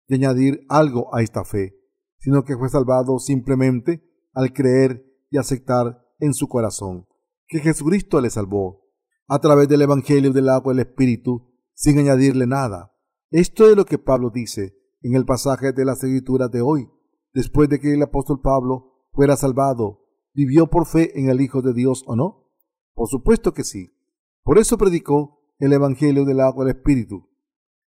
y 0.08 0.16
añadir 0.16 0.66
algo 0.70 1.14
a 1.14 1.24
esta 1.24 1.44
fe, 1.44 1.76
sino 2.20 2.46
que 2.46 2.56
fue 2.56 2.70
salvado 2.70 3.20
simplemente 3.20 4.02
al 4.34 4.54
creer 4.54 5.06
y 5.30 5.38
aceptar 5.38 6.06
en 6.20 6.34
su 6.34 6.48
corazón 6.48 7.06
que 7.50 7.60
Jesucristo 7.60 8.22
le 8.22 8.30
salvó 8.30 8.89
a 9.30 9.40
través 9.40 9.68
del 9.68 9.84
Evangelio 9.84 10.34
del 10.34 10.50
agua 10.50 10.74
y 10.74 10.78
el 10.78 10.80
Espíritu 10.82 11.48
sin 11.74 12.00
añadirle 12.00 12.48
nada. 12.48 12.94
Esto 13.30 13.70
es 13.70 13.76
lo 13.76 13.86
que 13.86 14.00
Pablo 14.00 14.32
dice 14.34 14.76
en 15.02 15.16
el 15.16 15.26
pasaje 15.26 15.72
de 15.72 15.86
las 15.86 16.04
Escrituras 16.04 16.52
de 16.52 16.62
hoy 16.62 16.90
después 17.34 17.70
de 17.70 17.80
que 17.80 17.94
el 17.94 18.02
apóstol 18.02 18.42
Pablo 18.42 19.08
fuera 19.14 19.38
salvado, 19.38 20.06
¿vivió 20.34 20.68
por 20.68 20.86
fe 20.86 21.18
en 21.20 21.30
el 21.30 21.42
Hijo 21.42 21.62
de 21.62 21.74
Dios 21.74 22.04
o 22.08 22.16
no? 22.16 22.52
Por 22.94 23.08
supuesto 23.08 23.54
que 23.54 23.64
sí. 23.64 23.96
Por 24.44 24.58
eso 24.58 24.78
predicó 24.78 25.42
el 25.60 25.74
Evangelio 25.74 26.26
del 26.26 26.40
agua 26.40 26.66
del 26.66 26.76
Espíritu. 26.76 27.30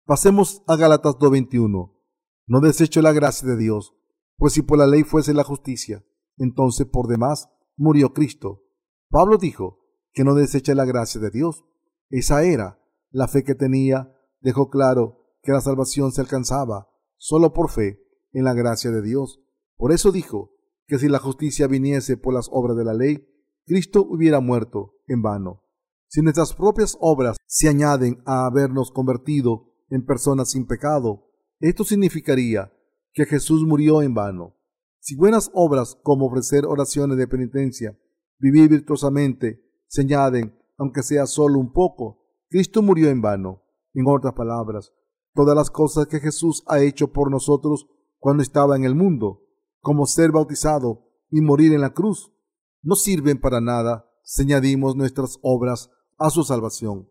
Pasemos 0.06 0.64
a 0.68 0.76
Gálatas 0.76 1.16
2.21. 1.16 1.94
No 2.48 2.60
desecho 2.60 3.02
la 3.02 3.14
gracia 3.14 3.48
de 3.48 3.58
Dios, 3.58 3.96
pues 4.38 4.54
si 4.54 4.62
por 4.62 4.78
la 4.78 4.88
ley 4.88 5.04
fuese 5.04 5.34
la 5.34 5.44
justicia, 5.44 6.04
entonces 6.38 6.88
por 6.88 7.08
demás 7.08 7.50
murió 7.78 8.14
Cristo. 8.14 8.64
Pablo 9.10 9.38
dijo 9.38 9.80
que 10.14 10.24
no 10.24 10.36
desecha 10.36 10.76
la 10.76 10.86
gracia 10.86 11.20
de 11.22 11.30
Dios. 11.30 11.64
Esa 12.10 12.44
era 12.44 12.80
la 13.12 13.28
fe 13.28 13.44
que 13.44 13.56
tenía, 13.56 14.16
dejó 14.42 14.70
claro 14.70 15.20
que 15.42 15.52
la 15.52 15.62
salvación 15.62 16.12
se 16.12 16.22
alcanzaba 16.22 16.90
solo 17.18 17.54
por 17.54 17.70
fe 17.70 18.02
en 18.32 18.44
la 18.44 18.54
gracia 18.54 18.92
de 18.92 19.02
Dios. 19.02 19.42
Por 19.76 19.92
eso 19.92 20.12
dijo 20.12 20.52
que 20.88 21.00
si 21.00 21.08
la 21.08 21.20
justicia 21.20 21.68
viniese 21.68 22.18
por 22.18 22.34
las 22.34 22.50
obras 22.52 22.76
de 22.78 22.86
la 22.86 22.94
ley, 22.94 23.28
Cristo 23.66 24.06
hubiera 24.10 24.40
muerto 24.40 24.96
en 25.08 25.22
vano. 25.22 25.64
Si 26.08 26.22
nuestras 26.22 26.54
propias 26.54 26.98
obras 27.00 27.38
se 27.46 27.70
añaden 27.70 28.22
a 28.26 28.48
habernos 28.48 28.92
convertido 28.92 29.76
en 29.90 30.06
personas 30.06 30.52
sin 30.52 30.66
pecado, 30.66 31.30
esto 31.60 31.84
significaría 31.84 32.74
que 33.14 33.26
Jesús 33.26 33.64
murió 33.64 34.02
en 34.02 34.14
vano. 34.14 34.56
Si 35.00 35.16
buenas 35.16 35.52
obras 35.54 35.98
como 36.02 36.26
ofrecer 36.26 36.66
oraciones 36.66 37.18
de 37.18 37.28
penitencia, 37.28 37.98
vivir 38.40 38.70
virtuosamente, 38.70 39.69
se 39.90 40.02
añaden, 40.02 40.58
aunque 40.78 41.04
sea 41.04 41.26
solo 41.26 41.60
un 41.60 41.74
poco, 41.74 42.24
Cristo 42.48 42.82
murió 42.82 43.10
en 43.10 43.22
vano. 43.22 43.64
En 43.94 44.06
otras 44.08 44.34
palabras, 44.34 44.94
todas 45.34 45.56
las 45.56 45.72
cosas 45.72 46.06
que 46.08 46.20
Jesús 46.20 46.64
ha 46.68 46.80
hecho 46.80 47.12
por 47.12 47.32
nosotros 47.32 47.88
cuando 48.20 48.44
estaba 48.44 48.76
en 48.76 48.84
el 48.84 48.94
mundo, 48.96 49.42
como 49.82 50.06
ser 50.06 50.32
bautizado 50.32 51.08
y 51.32 51.42
morir 51.42 51.74
en 51.74 51.82
la 51.82 51.94
cruz, 51.94 52.32
no 52.84 52.96
sirven 52.96 53.42
para 53.42 53.62
nada 53.62 54.08
si 54.24 54.44
añadimos 54.44 54.96
nuestras 54.96 55.40
obras 55.42 55.90
a 56.20 56.30
su 56.30 56.44
salvación. 56.44 57.10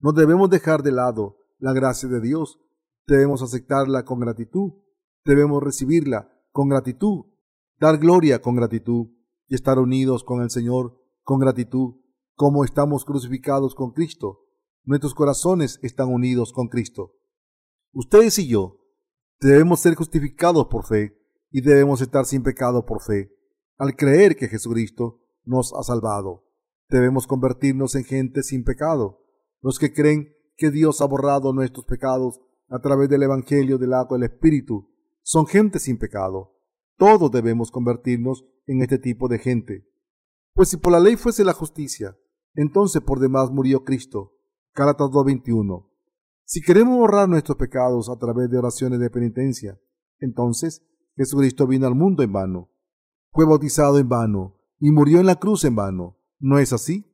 No 0.00 0.12
debemos 0.12 0.50
dejar 0.50 0.82
de 0.82 0.92
lado 0.92 1.38
la 1.58 1.72
gracia 1.72 2.08
de 2.08 2.20
Dios, 2.20 2.60
debemos 3.06 3.42
aceptarla 3.42 4.04
con 4.04 4.20
gratitud, 4.20 4.72
debemos 5.24 5.62
recibirla 5.62 6.30
con 6.50 6.68
gratitud, 6.68 7.24
dar 7.80 7.96
gloria 7.96 8.42
con 8.42 8.54
gratitud 8.54 9.06
y 9.48 9.54
estar 9.54 9.78
unidos 9.78 10.24
con 10.24 10.42
el 10.42 10.50
Señor 10.50 11.00
con 11.22 11.38
gratitud, 11.38 12.01
como 12.34 12.64
estamos 12.64 13.04
crucificados 13.04 13.74
con 13.74 13.92
Cristo. 13.92 14.46
Nuestros 14.84 15.14
corazones 15.14 15.78
están 15.82 16.08
unidos 16.08 16.52
con 16.52 16.68
Cristo. 16.68 17.14
Ustedes 17.92 18.38
y 18.38 18.48
yo 18.48 18.78
debemos 19.40 19.80
ser 19.80 19.94
justificados 19.94 20.66
por 20.68 20.86
fe 20.86 21.18
y 21.50 21.60
debemos 21.60 22.00
estar 22.00 22.24
sin 22.24 22.42
pecado 22.42 22.86
por 22.86 23.02
fe, 23.02 23.30
al 23.76 23.94
creer 23.94 24.36
que 24.36 24.48
Jesucristo 24.48 25.20
nos 25.44 25.72
ha 25.74 25.82
salvado. 25.82 26.44
Debemos 26.88 27.26
convertirnos 27.26 27.94
en 27.94 28.04
gente 28.04 28.42
sin 28.42 28.64
pecado, 28.64 29.24
los 29.60 29.78
que 29.78 29.92
creen 29.92 30.34
que 30.56 30.70
Dios 30.70 31.00
ha 31.00 31.06
borrado 31.06 31.52
nuestros 31.52 31.84
pecados 31.84 32.40
a 32.68 32.80
través 32.80 33.08
del 33.08 33.22
Evangelio 33.22 33.78
del 33.78 33.92
agua 33.92 34.16
del 34.16 34.30
Espíritu, 34.30 34.90
son 35.22 35.46
gente 35.46 35.78
sin 35.78 35.98
pecado. 35.98 36.56
Todos 36.96 37.30
debemos 37.30 37.70
convertirnos 37.70 38.44
en 38.66 38.82
este 38.82 38.98
tipo 38.98 39.28
de 39.28 39.38
gente. 39.38 39.86
Pues 40.54 40.70
si 40.70 40.76
por 40.76 40.92
la 40.92 41.00
ley 41.00 41.16
fuese 41.16 41.44
la 41.44 41.52
justicia, 41.52 42.16
entonces 42.54 43.02
por 43.02 43.20
demás 43.20 43.50
murió 43.50 43.84
Cristo. 43.84 44.32
Gálatas 44.74 45.08
2.21. 45.08 45.88
Si 46.44 46.60
queremos 46.60 46.96
borrar 46.96 47.28
nuestros 47.28 47.56
pecados 47.56 48.08
a 48.08 48.18
través 48.18 48.50
de 48.50 48.58
oraciones 48.58 48.98
de 49.00 49.10
penitencia, 49.10 49.80
entonces 50.18 50.82
Jesucristo 51.16 51.66
vino 51.66 51.86
al 51.86 51.94
mundo 51.94 52.22
en 52.22 52.32
vano, 52.32 52.70
fue 53.32 53.46
bautizado 53.46 53.98
en 53.98 54.08
vano 54.08 54.58
y 54.78 54.90
murió 54.90 55.20
en 55.20 55.26
la 55.26 55.36
cruz 55.36 55.64
en 55.64 55.76
vano. 55.76 56.18
¿No 56.38 56.58
es 56.58 56.72
así? 56.72 57.06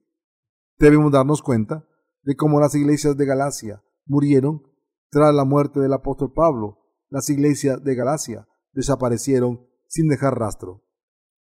Debemos 0.78 1.12
darnos 1.12 1.42
cuenta 1.42 1.86
de 2.22 2.34
cómo 2.36 2.60
las 2.60 2.74
iglesias 2.74 3.16
de 3.16 3.26
Galacia 3.26 3.84
murieron 4.06 4.62
tras 5.10 5.34
la 5.34 5.44
muerte 5.44 5.80
del 5.80 5.92
apóstol 5.92 6.32
Pablo. 6.32 6.78
Las 7.08 7.30
iglesias 7.30 7.82
de 7.82 7.94
Galacia 7.94 8.48
desaparecieron 8.72 9.66
sin 9.86 10.08
dejar 10.08 10.38
rastro. 10.38 10.84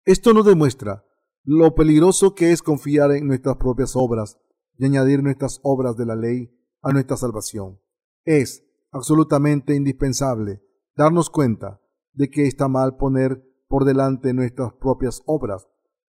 Esto 0.05 0.33
nos 0.33 0.47
demuestra 0.47 1.05
lo 1.45 1.75
peligroso 1.75 2.35
que 2.35 2.53
es 2.53 2.63
confiar 2.63 3.13
en 3.13 3.27
nuestras 3.27 3.57
propias 3.57 3.97
obras 3.97 4.39
y 4.77 4.85
añadir 4.85 5.23
nuestras 5.23 5.61
obras 5.63 5.97
de 5.97 6.07
la 6.07 6.17
ley 6.17 6.51
a 6.83 6.93
nuestra 6.93 7.17
salvación. 7.17 7.81
Es 8.25 8.65
absolutamente 8.91 9.75
indispensable 9.75 10.63
darnos 10.97 11.31
cuenta 11.31 11.81
de 12.13 12.29
que 12.29 12.47
está 12.47 12.69
mal 12.69 12.97
poner 12.97 13.43
por 13.69 13.85
delante 13.85 14.35
nuestras 14.35 14.75
propias 14.75 15.23
obras. 15.27 15.67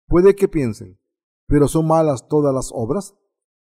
Puede 0.07 0.35
que 0.35 0.47
piensen, 0.47 0.99
pero 1.47 1.67
¿son 1.67 1.87
malas 1.87 2.27
todas 2.27 2.53
las 2.53 2.71
obras? 2.73 3.15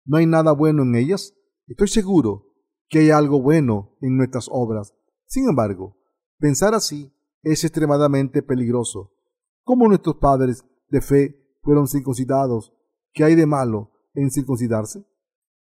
¿No 0.05 0.16
hay 0.16 0.26
nada 0.26 0.53
bueno 0.53 0.82
en 0.82 0.94
ellas? 0.94 1.34
Estoy 1.66 1.88
seguro 1.88 2.55
que 2.88 3.00
hay 3.00 3.11
algo 3.11 3.42
bueno 3.42 3.96
en 4.00 4.16
nuestras 4.16 4.48
obras. 4.50 4.94
Sin 5.26 5.48
embargo, 5.48 5.96
pensar 6.38 6.74
así 6.74 7.14
es 7.42 7.64
extremadamente 7.64 8.42
peligroso. 8.42 9.12
Como 9.64 9.88
nuestros 9.88 10.16
padres 10.16 10.64
de 10.88 11.00
fe 11.00 11.41
fueron 11.62 11.88
circuncidados, 11.88 12.74
¿qué 13.12 13.24
hay 13.24 13.34
de 13.34 13.46
malo 13.46 13.92
en 14.14 14.30
circuncidarse? 14.30 15.04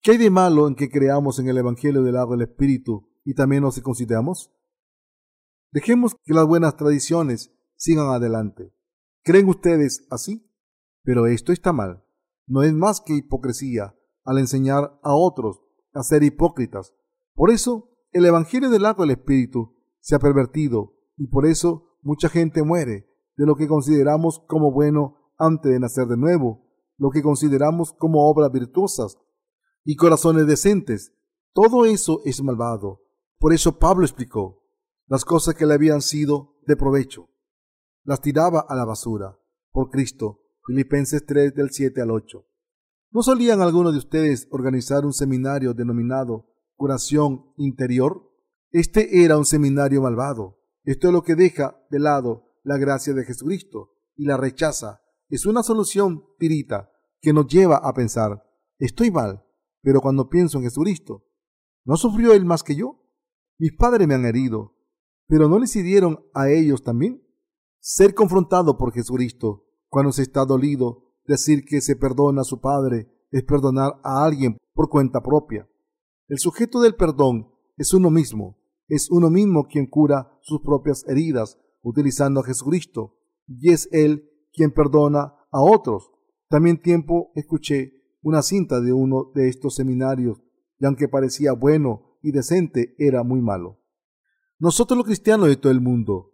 ¿Qué 0.01 0.13
hay 0.13 0.19
de 0.19 0.31
malo 0.31 0.67
en 0.67 0.75
que 0.75 0.91
creamos 0.91 1.39
en 1.39 1.49
el 1.49 1.59
Evangelio 1.59 2.03
del 2.03 2.17
agua 2.17 2.37
del 2.37 2.49
Espíritu 2.49 3.09
y 3.25 3.35
también 3.35 3.63
nos 3.63 3.77
circuncidamos? 3.77 4.51
Dejemos 5.71 6.17
que 6.25 6.35
las 6.35 6.47
buenas 6.47 6.77
tradiciones 6.77 7.53
sigan 7.77 8.09
adelante. 8.09 8.75
¿Creen 9.23 9.49
ustedes 9.49 10.07
así? 10.11 10.51
Pero 11.03 11.27
esto 11.27 11.53
está 11.53 11.73
mal. 11.73 12.05
No 12.47 12.63
es 12.63 12.73
más 12.73 13.01
que 13.01 13.15
hipocresía 13.15 13.95
al 14.25 14.39
enseñar 14.39 14.99
a 15.03 15.15
otros 15.15 15.63
a 15.95 16.03
ser 16.03 16.23
hipócritas. 16.23 16.95
Por 17.35 17.51
eso 17.51 17.91
el 18.11 18.27
Evangelio 18.27 18.71
del 18.71 18.87
agua 18.87 19.07
del 19.07 19.17
Espíritu 19.17 19.77
se 20.01 20.15
ha 20.15 20.19
pervertido 20.19 20.95
y 21.17 21.29
por 21.29 21.47
eso 21.47 21.97
mucha 22.03 22.29
gente 22.29 22.63
muere 22.63 23.09
de 23.37 23.47
lo 23.47 23.57
que 23.57 23.69
consideramos 23.69 24.41
como 24.49 24.73
bueno 24.73 25.22
antes 25.43 25.73
de 25.73 25.81
nacer 25.81 26.07
de 26.07 26.17
nuevo, 26.17 26.69
lo 26.97 27.11
que 27.11 27.23
consideramos 27.23 27.93
como 27.93 28.31
obras 28.31 28.53
virtuosas 28.53 29.19
y 29.85 29.97
corazones 29.97 30.47
decentes. 30.47 31.13
Todo 31.53 31.85
eso 31.85 32.23
es 32.25 32.43
malvado. 32.43 33.03
Por 33.39 33.53
eso 33.53 33.79
Pablo 33.79 34.05
explicó 34.05 34.63
las 35.09 35.25
cosas 35.25 35.55
que 35.55 35.67
le 35.67 35.75
habían 35.75 36.01
sido 36.01 36.57
de 36.67 36.77
provecho. 36.77 37.29
Las 38.05 38.21
tiraba 38.21 38.65
a 38.69 38.77
la 38.77 38.85
basura 38.85 39.37
por 39.73 39.91
Cristo. 39.91 40.39
Filipenses 40.65 41.27
3 41.27 41.55
del 41.55 41.71
7 41.71 42.01
al 42.01 42.13
8. 42.13 42.47
¿No 43.11 43.23
solían 43.23 43.61
algunos 43.61 43.93
de 43.93 43.99
ustedes 43.99 44.47
organizar 44.53 45.05
un 45.05 45.13
seminario 45.13 45.75
denominado 45.75 46.47
curación 46.77 47.53
interior? 47.57 48.31
Este 48.71 49.25
era 49.25 49.37
un 49.37 49.45
seminario 49.45 50.01
malvado. 50.03 50.61
Esto 50.85 51.09
es 51.09 51.13
lo 51.13 51.23
que 51.23 51.35
deja 51.35 51.77
de 51.91 51.99
lado 51.99 52.53
la 52.63 52.79
gracia 52.79 53.13
de 53.13 53.25
Jesucristo 53.25 53.97
y 54.17 54.25
la 54.25 54.37
rechaza. 54.37 55.02
Es 55.33 55.47
una 55.47 55.63
solución 55.63 56.27
tirita 56.39 56.93
que 57.23 57.33
nos 57.33 57.47
lleva 57.47 57.77
a 57.77 57.95
pensar, 57.95 58.45
estoy 58.79 59.11
mal, 59.11 59.43
pero 59.81 60.03
cuando 60.03 60.29
pienso 60.29 60.59
en 60.59 60.65
Jesucristo, 60.65 61.25
¿no 61.87 61.97
sufrió 61.97 62.35
Él 62.35 62.45
más 62.45 62.63
que 62.63 62.77
yo? 62.77 63.01
Mis 63.59 63.75
padres 63.75 64.07
me 64.07 64.13
han 64.13 64.27
herido, 64.27 64.77
pero 65.27 65.49
¿no 65.49 65.59
les 65.59 65.75
hirieron 65.75 66.23
a 66.35 66.51
ellos 66.51 66.83
también? 66.83 67.27
Ser 67.81 68.15
confrontado 68.15 68.77
por 68.77 68.93
Jesucristo 68.93 69.65
cuando 69.89 70.13
se 70.13 70.21
está 70.21 70.45
dolido, 70.45 71.15
decir 71.27 71.65
que 71.65 71.81
se 71.81 71.97
perdona 71.97 72.43
a 72.43 72.45
su 72.45 72.61
Padre 72.61 73.11
es 73.31 73.43
perdonar 73.43 74.03
a 74.05 74.27
alguien 74.27 74.59
por 74.75 74.91
cuenta 74.91 75.23
propia. 75.23 75.67
El 76.29 76.41
sujeto 76.41 76.83
del 76.83 76.95
perdón 76.95 77.51
es 77.79 77.95
uno 77.95 78.11
mismo, 78.11 78.59
es 78.87 79.11
uno 79.11 79.31
mismo 79.31 79.67
quien 79.67 79.87
cura 79.87 80.39
sus 80.43 80.61
propias 80.61 81.09
heridas 81.09 81.59
utilizando 81.81 82.41
a 82.41 82.45
Jesucristo, 82.45 83.17
y 83.47 83.71
es 83.71 83.89
Él 83.93 84.29
quien 84.53 84.73
perdona 84.73 85.35
a 85.51 85.61
otros. 85.61 86.11
También 86.49 86.81
tiempo 86.81 87.33
escuché 87.35 87.93
una 88.23 88.43
cinta 88.43 88.81
de 88.81 88.93
uno 88.93 89.31
de 89.35 89.49
estos 89.49 89.75
seminarios, 89.75 90.43
y 90.79 90.87
aunque 90.87 91.09
parecía 91.09 91.53
bueno 91.53 92.19
y 92.23 92.33
decente, 92.33 92.95
era 92.99 93.23
muy 93.25 93.41
malo. 93.41 93.81
Nosotros 94.59 94.97
los 94.97 95.07
cristianos 95.07 95.49
de 95.49 95.57
todo 95.57 95.73
el 95.73 95.81
mundo 95.81 96.33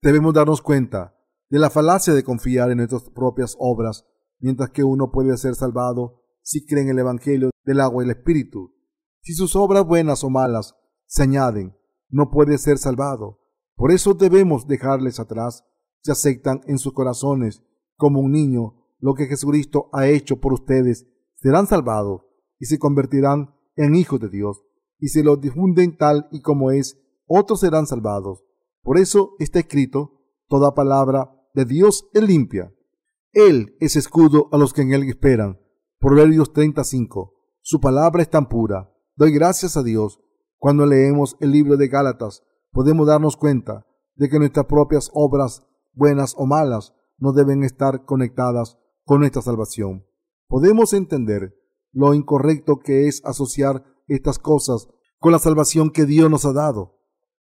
debemos 0.00 0.32
darnos 0.32 0.62
cuenta 0.62 1.14
de 1.50 1.58
la 1.58 1.70
falacia 1.70 2.14
de 2.14 2.24
confiar 2.24 2.70
en 2.70 2.78
nuestras 2.78 3.10
propias 3.10 3.56
obras, 3.58 4.06
mientras 4.38 4.70
que 4.70 4.84
uno 4.84 5.10
puede 5.10 5.36
ser 5.36 5.54
salvado 5.54 6.22
si 6.42 6.64
cree 6.64 6.82
en 6.82 6.90
el 6.90 6.98
Evangelio 6.98 7.50
del 7.64 7.80
agua 7.80 8.02
y 8.02 8.06
el 8.06 8.16
Espíritu. 8.16 8.74
Si 9.20 9.34
sus 9.34 9.56
obras 9.56 9.84
buenas 9.84 10.24
o 10.24 10.30
malas 10.30 10.74
se 11.06 11.24
añaden, 11.24 11.76
no 12.08 12.30
puede 12.30 12.58
ser 12.58 12.78
salvado. 12.78 13.40
Por 13.74 13.92
eso 13.92 14.14
debemos 14.14 14.66
dejarles 14.66 15.20
atrás 15.20 15.64
si 16.06 16.12
aceptan 16.12 16.60
en 16.66 16.78
sus 16.78 16.92
corazones 16.92 17.62
como 17.96 18.20
un 18.20 18.32
niño 18.32 18.74
lo 19.00 19.14
que 19.14 19.26
Jesucristo 19.26 19.90
ha 19.92 20.06
hecho 20.06 20.40
por 20.40 20.52
ustedes 20.52 21.06
serán 21.34 21.66
salvados 21.66 22.22
y 22.58 22.66
se 22.66 22.78
convertirán 22.78 23.54
en 23.74 23.94
hijos 23.94 24.20
de 24.20 24.30
Dios, 24.30 24.62
y 24.98 25.08
si 25.08 25.22
lo 25.22 25.36
difunden 25.36 25.96
tal 25.96 26.28
y 26.30 26.40
como 26.40 26.70
es, 26.70 26.98
otros 27.26 27.60
serán 27.60 27.86
salvados. 27.86 28.42
Por 28.82 28.98
eso 28.98 29.34
está 29.38 29.58
escrito, 29.58 30.22
toda 30.48 30.74
palabra 30.74 31.30
de 31.52 31.64
Dios 31.64 32.08
es 32.14 32.22
limpia. 32.22 32.72
Él 33.32 33.76
es 33.80 33.96
escudo 33.96 34.48
a 34.52 34.56
los 34.56 34.72
que 34.72 34.82
en 34.82 34.92
él 34.92 35.02
esperan. 35.08 35.60
Proverbios 35.98 36.52
35. 36.52 37.34
Su 37.60 37.80
palabra 37.80 38.22
es 38.22 38.30
tan 38.30 38.48
pura. 38.48 38.90
Doy 39.16 39.32
gracias 39.32 39.76
a 39.76 39.82
Dios 39.82 40.20
cuando 40.58 40.86
leemos 40.86 41.36
el 41.40 41.50
libro 41.50 41.76
de 41.76 41.88
Gálatas, 41.88 42.42
podemos 42.70 43.06
darnos 43.06 43.36
cuenta 43.36 43.86
de 44.14 44.28
que 44.28 44.38
nuestras 44.38 44.66
propias 44.66 45.10
obras, 45.12 45.65
buenas 45.96 46.34
o 46.36 46.46
malas, 46.46 46.94
no 47.18 47.32
deben 47.32 47.64
estar 47.64 48.04
conectadas 48.04 48.78
con 49.04 49.20
nuestra 49.20 49.42
salvación. 49.42 50.06
Podemos 50.46 50.92
entender 50.92 51.56
lo 51.92 52.14
incorrecto 52.14 52.78
que 52.78 53.08
es 53.08 53.24
asociar 53.24 53.84
estas 54.06 54.38
cosas 54.38 54.88
con 55.18 55.32
la 55.32 55.38
salvación 55.38 55.90
que 55.90 56.04
Dios 56.04 56.30
nos 56.30 56.44
ha 56.44 56.52
dado. 56.52 57.00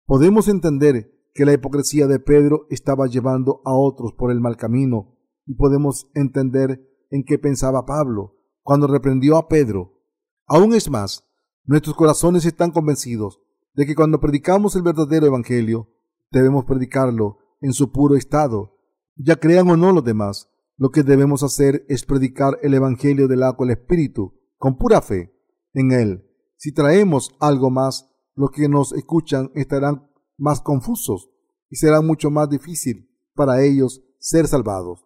Podemos 0.05 0.47
entender 0.47 1.11
que 1.33 1.45
la 1.45 1.53
hipocresía 1.53 2.07
de 2.07 2.19
Pedro 2.19 2.65
estaba 2.69 3.05
llevando 3.07 3.61
a 3.65 3.73
otros 3.73 4.13
por 4.13 4.31
el 4.31 4.41
mal 4.41 4.57
camino 4.57 5.17
y 5.45 5.53
podemos 5.53 6.09
entender 6.15 6.81
en 7.11 7.23
qué 7.23 7.37
pensaba 7.37 7.85
Pablo 7.85 8.35
cuando 8.63 8.87
reprendió 8.87 9.37
a 9.37 9.47
Pedro. 9.47 10.01
Aún 10.47 10.73
es 10.73 10.89
más, 10.89 11.27
nuestros 11.65 11.95
corazones 11.95 12.45
están 12.45 12.71
convencidos 12.71 13.41
de 13.73 13.85
que 13.85 13.95
cuando 13.95 14.19
predicamos 14.19 14.75
el 14.75 14.81
verdadero 14.81 15.27
Evangelio, 15.27 15.89
debemos 16.31 16.65
predicarlo 16.65 17.39
en 17.61 17.73
su 17.73 17.91
puro 17.91 18.15
estado. 18.15 18.77
Ya 19.15 19.35
crean 19.37 19.69
o 19.69 19.77
no 19.77 19.91
los 19.91 20.03
demás, 20.03 20.49
lo 20.77 20.89
que 20.89 21.03
debemos 21.03 21.41
hacer 21.43 21.85
es 21.89 22.05
predicar 22.05 22.59
el 22.61 22.73
Evangelio 22.73 23.27
del 23.27 23.43
agua 23.43 23.65
del 23.65 23.77
Espíritu, 23.77 24.33
con 24.57 24.77
pura 24.77 25.01
fe 25.01 25.33
en 25.73 25.91
él. 25.91 26.23
Si 26.57 26.71
traemos 26.71 27.35
algo 27.39 27.69
más, 27.69 28.09
los 28.35 28.51
que 28.51 28.69
nos 28.69 28.93
escuchan 28.93 29.51
estarán 29.55 30.11
más 30.37 30.61
confusos 30.61 31.29
y 31.69 31.77
será 31.77 32.01
mucho 32.01 32.29
más 32.29 32.49
difícil 32.49 33.09
para 33.33 33.63
ellos 33.63 34.03
ser 34.19 34.47
salvados. 34.47 35.05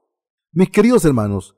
Mis 0.52 0.70
queridos 0.70 1.06
hermanos, 1.06 1.58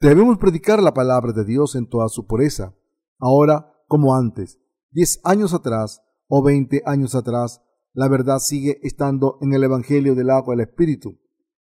debemos 0.00 0.38
predicar 0.38 0.82
la 0.82 0.94
palabra 0.94 1.32
de 1.32 1.44
Dios 1.44 1.74
en 1.74 1.88
toda 1.88 2.08
su 2.08 2.26
pureza, 2.26 2.74
ahora 3.18 3.74
como 3.88 4.14
antes. 4.14 4.58
Diez 4.90 5.20
años 5.24 5.52
atrás 5.52 6.02
o 6.28 6.42
veinte 6.42 6.82
años 6.86 7.14
atrás, 7.14 7.62
la 7.96 8.08
verdad 8.08 8.40
sigue 8.40 8.78
estando 8.82 9.38
en 9.40 9.54
el 9.54 9.64
Evangelio 9.64 10.14
del 10.14 10.28
agua 10.28 10.54
del 10.54 10.68
Espíritu. 10.68 11.18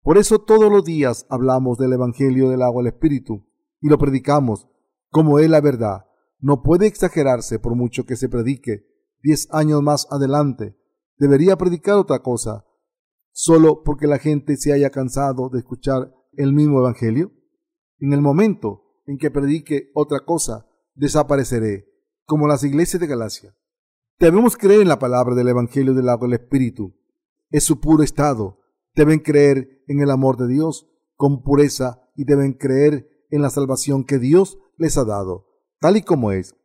Por 0.02 0.18
eso 0.18 0.40
todos 0.40 0.72
los 0.72 0.84
días 0.84 1.28
hablamos 1.30 1.78
del 1.78 1.94
Evangelio 1.94 2.50
del 2.50 2.64
agua 2.64 2.82
del 2.82 2.94
Espíritu 2.94 3.46
y 3.80 3.90
lo 3.90 4.00
predicamos 4.00 4.68
como 5.12 5.38
es 5.38 5.48
la 5.48 5.62
verdad. 5.62 6.08
No 6.40 6.64
puede 6.64 6.88
exagerarse 6.88 7.60
por 7.60 7.76
mucho 7.76 8.08
que 8.08 8.16
se 8.16 8.28
predique. 8.28 8.88
Diez 9.22 9.48
años 9.52 9.84
más 9.84 10.08
adelante, 10.10 10.76
debería 11.20 11.58
predicar 11.58 11.94
otra 11.94 12.24
cosa, 12.24 12.66
solo 13.32 13.84
porque 13.84 14.08
la 14.08 14.18
gente 14.18 14.58
se 14.58 14.74
haya 14.74 14.90
cansado 14.90 15.50
de 15.50 15.60
escuchar 15.60 16.12
el 16.34 16.54
mismo 16.54 16.80
Evangelio. 16.80 17.34
En 18.00 18.14
el 18.14 18.22
momento 18.22 18.82
en 19.06 19.20
que 19.20 19.30
predique 19.30 19.92
otra 19.94 20.22
cosa, 20.26 20.66
desapareceré, 20.96 21.86
como 22.26 22.48
las 22.48 22.64
iglesias 22.64 23.00
de 23.00 23.06
Galacia. 23.06 23.56
Debemos 24.18 24.56
creer 24.56 24.82
en 24.82 24.88
la 24.88 24.98
palabra 24.98 25.36
del 25.36 25.50
Evangelio 25.50 25.94
del 25.94 26.08
agua 26.08 26.28
del 26.28 26.40
Espíritu. 26.40 26.96
Es 27.50 27.66
su 27.66 27.82
puro 27.82 28.02
estado. 28.02 28.62
Deben 28.96 29.20
creer 29.20 29.84
en 29.88 30.00
el 30.00 30.10
amor 30.10 30.38
de 30.38 30.48
Dios 30.48 30.88
con 31.18 31.44
pureza 31.44 32.02
y 32.16 32.24
deben 32.24 32.54
creer 32.54 33.10
en 33.30 33.42
la 33.42 33.50
salvación 33.50 34.06
que 34.06 34.18
Dios 34.18 34.58
les 34.78 34.98
ha 34.98 35.04
dado, 35.04 35.48
tal 35.80 35.98
y 35.98 36.02
como 36.02 36.32
es. 36.32 36.56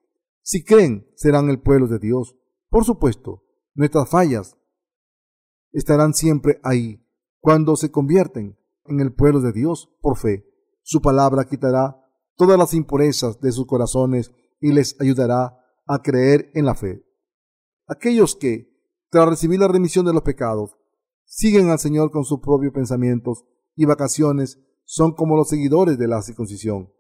Si 0.42 0.64
creen, 0.64 1.09
serán 1.16 1.51
el 1.51 1.61
pueblo 1.61 1.88
de 1.88 1.98
Dios. 1.98 2.36
Por 2.68 2.84
supuesto, 2.84 3.42
nuestras 3.74 4.09
fallas 4.09 4.57
estarán 5.72 6.14
siempre 6.14 6.61
ahí 6.62 7.05
cuando 7.40 7.74
se 7.74 7.90
convierten 7.90 8.59
en 8.84 9.01
el 9.01 9.12
pueblo 9.12 9.40
de 9.40 9.53
Dios 9.53 9.90
por 10.01 10.16
fe. 10.16 10.46
Su 10.82 11.01
palabra 11.01 11.46
quitará 11.46 11.96
todas 12.36 12.59
las 12.59 12.74
impurezas 12.74 13.40
de 13.40 13.51
sus 13.51 13.66
corazones 13.66 14.32
y 14.61 14.72
les 14.72 15.01
ayudará 15.01 15.59
a 15.86 16.03
creer 16.03 16.53
en 16.55 16.64
la 16.64 16.76
fe. 16.76 17.05
Aquellos 17.91 18.36
que, 18.36 18.72
tras 19.11 19.28
recibir 19.28 19.59
la 19.59 19.66
remisión 19.66 20.07
de 20.07 20.12
los 20.12 20.22
pecados, 20.22 20.76
siguen 21.24 21.70
al 21.70 21.80
Señor 21.80 22.12
con 22.12 22.24
sus 22.24 22.38
propios 22.38 22.72
pensamientos 22.72 23.45
y 23.74 23.84
vacaciones, 23.84 24.61
son 24.84 25.12
como 25.12 25.36
los 25.36 25.49
seguidores 25.49 25.99
de 25.99 26.07
la 26.07 26.22
circuncisión. 26.22 26.93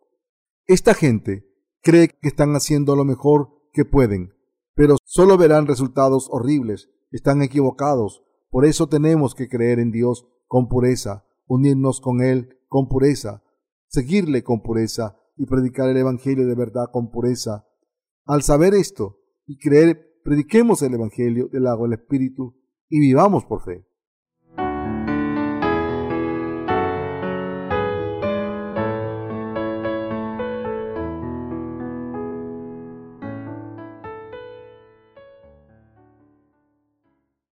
Esta 0.66 0.94
gente 0.94 1.48
cree 1.80 2.08
que 2.08 2.26
están 2.26 2.56
haciendo 2.56 2.96
lo 2.96 3.04
mejor 3.04 3.50
que 3.72 3.84
pueden, 3.84 4.34
pero 4.74 4.96
solo 5.04 5.38
verán 5.38 5.68
resultados 5.68 6.26
horribles. 6.28 6.90
Están 7.12 7.40
equivocados. 7.42 8.24
Por 8.50 8.64
eso 8.64 8.88
tenemos 8.88 9.36
que 9.36 9.48
creer 9.48 9.78
en 9.78 9.92
Dios 9.92 10.26
con 10.48 10.68
pureza, 10.68 11.24
unirnos 11.46 12.00
con 12.00 12.20
Él 12.20 12.58
con 12.68 12.88
pureza, 12.88 13.44
seguirle 13.86 14.42
con 14.42 14.60
pureza 14.60 15.20
y 15.36 15.46
predicar 15.46 15.88
el 15.88 15.98
Evangelio 15.98 16.48
de 16.48 16.54
verdad 16.56 16.86
con 16.92 17.12
pureza. 17.12 17.68
Al 18.24 18.42
saber 18.42 18.74
esto 18.74 19.20
y 19.46 19.56
creer 19.56 20.09
Prediquemos 20.22 20.82
el 20.82 20.94
Evangelio 20.94 21.48
del 21.48 21.66
agua 21.66 21.88
del 21.88 21.98
Espíritu 21.98 22.54
y 22.88 23.00
vivamos 23.00 23.44
por 23.44 23.62
fe. 23.62 23.86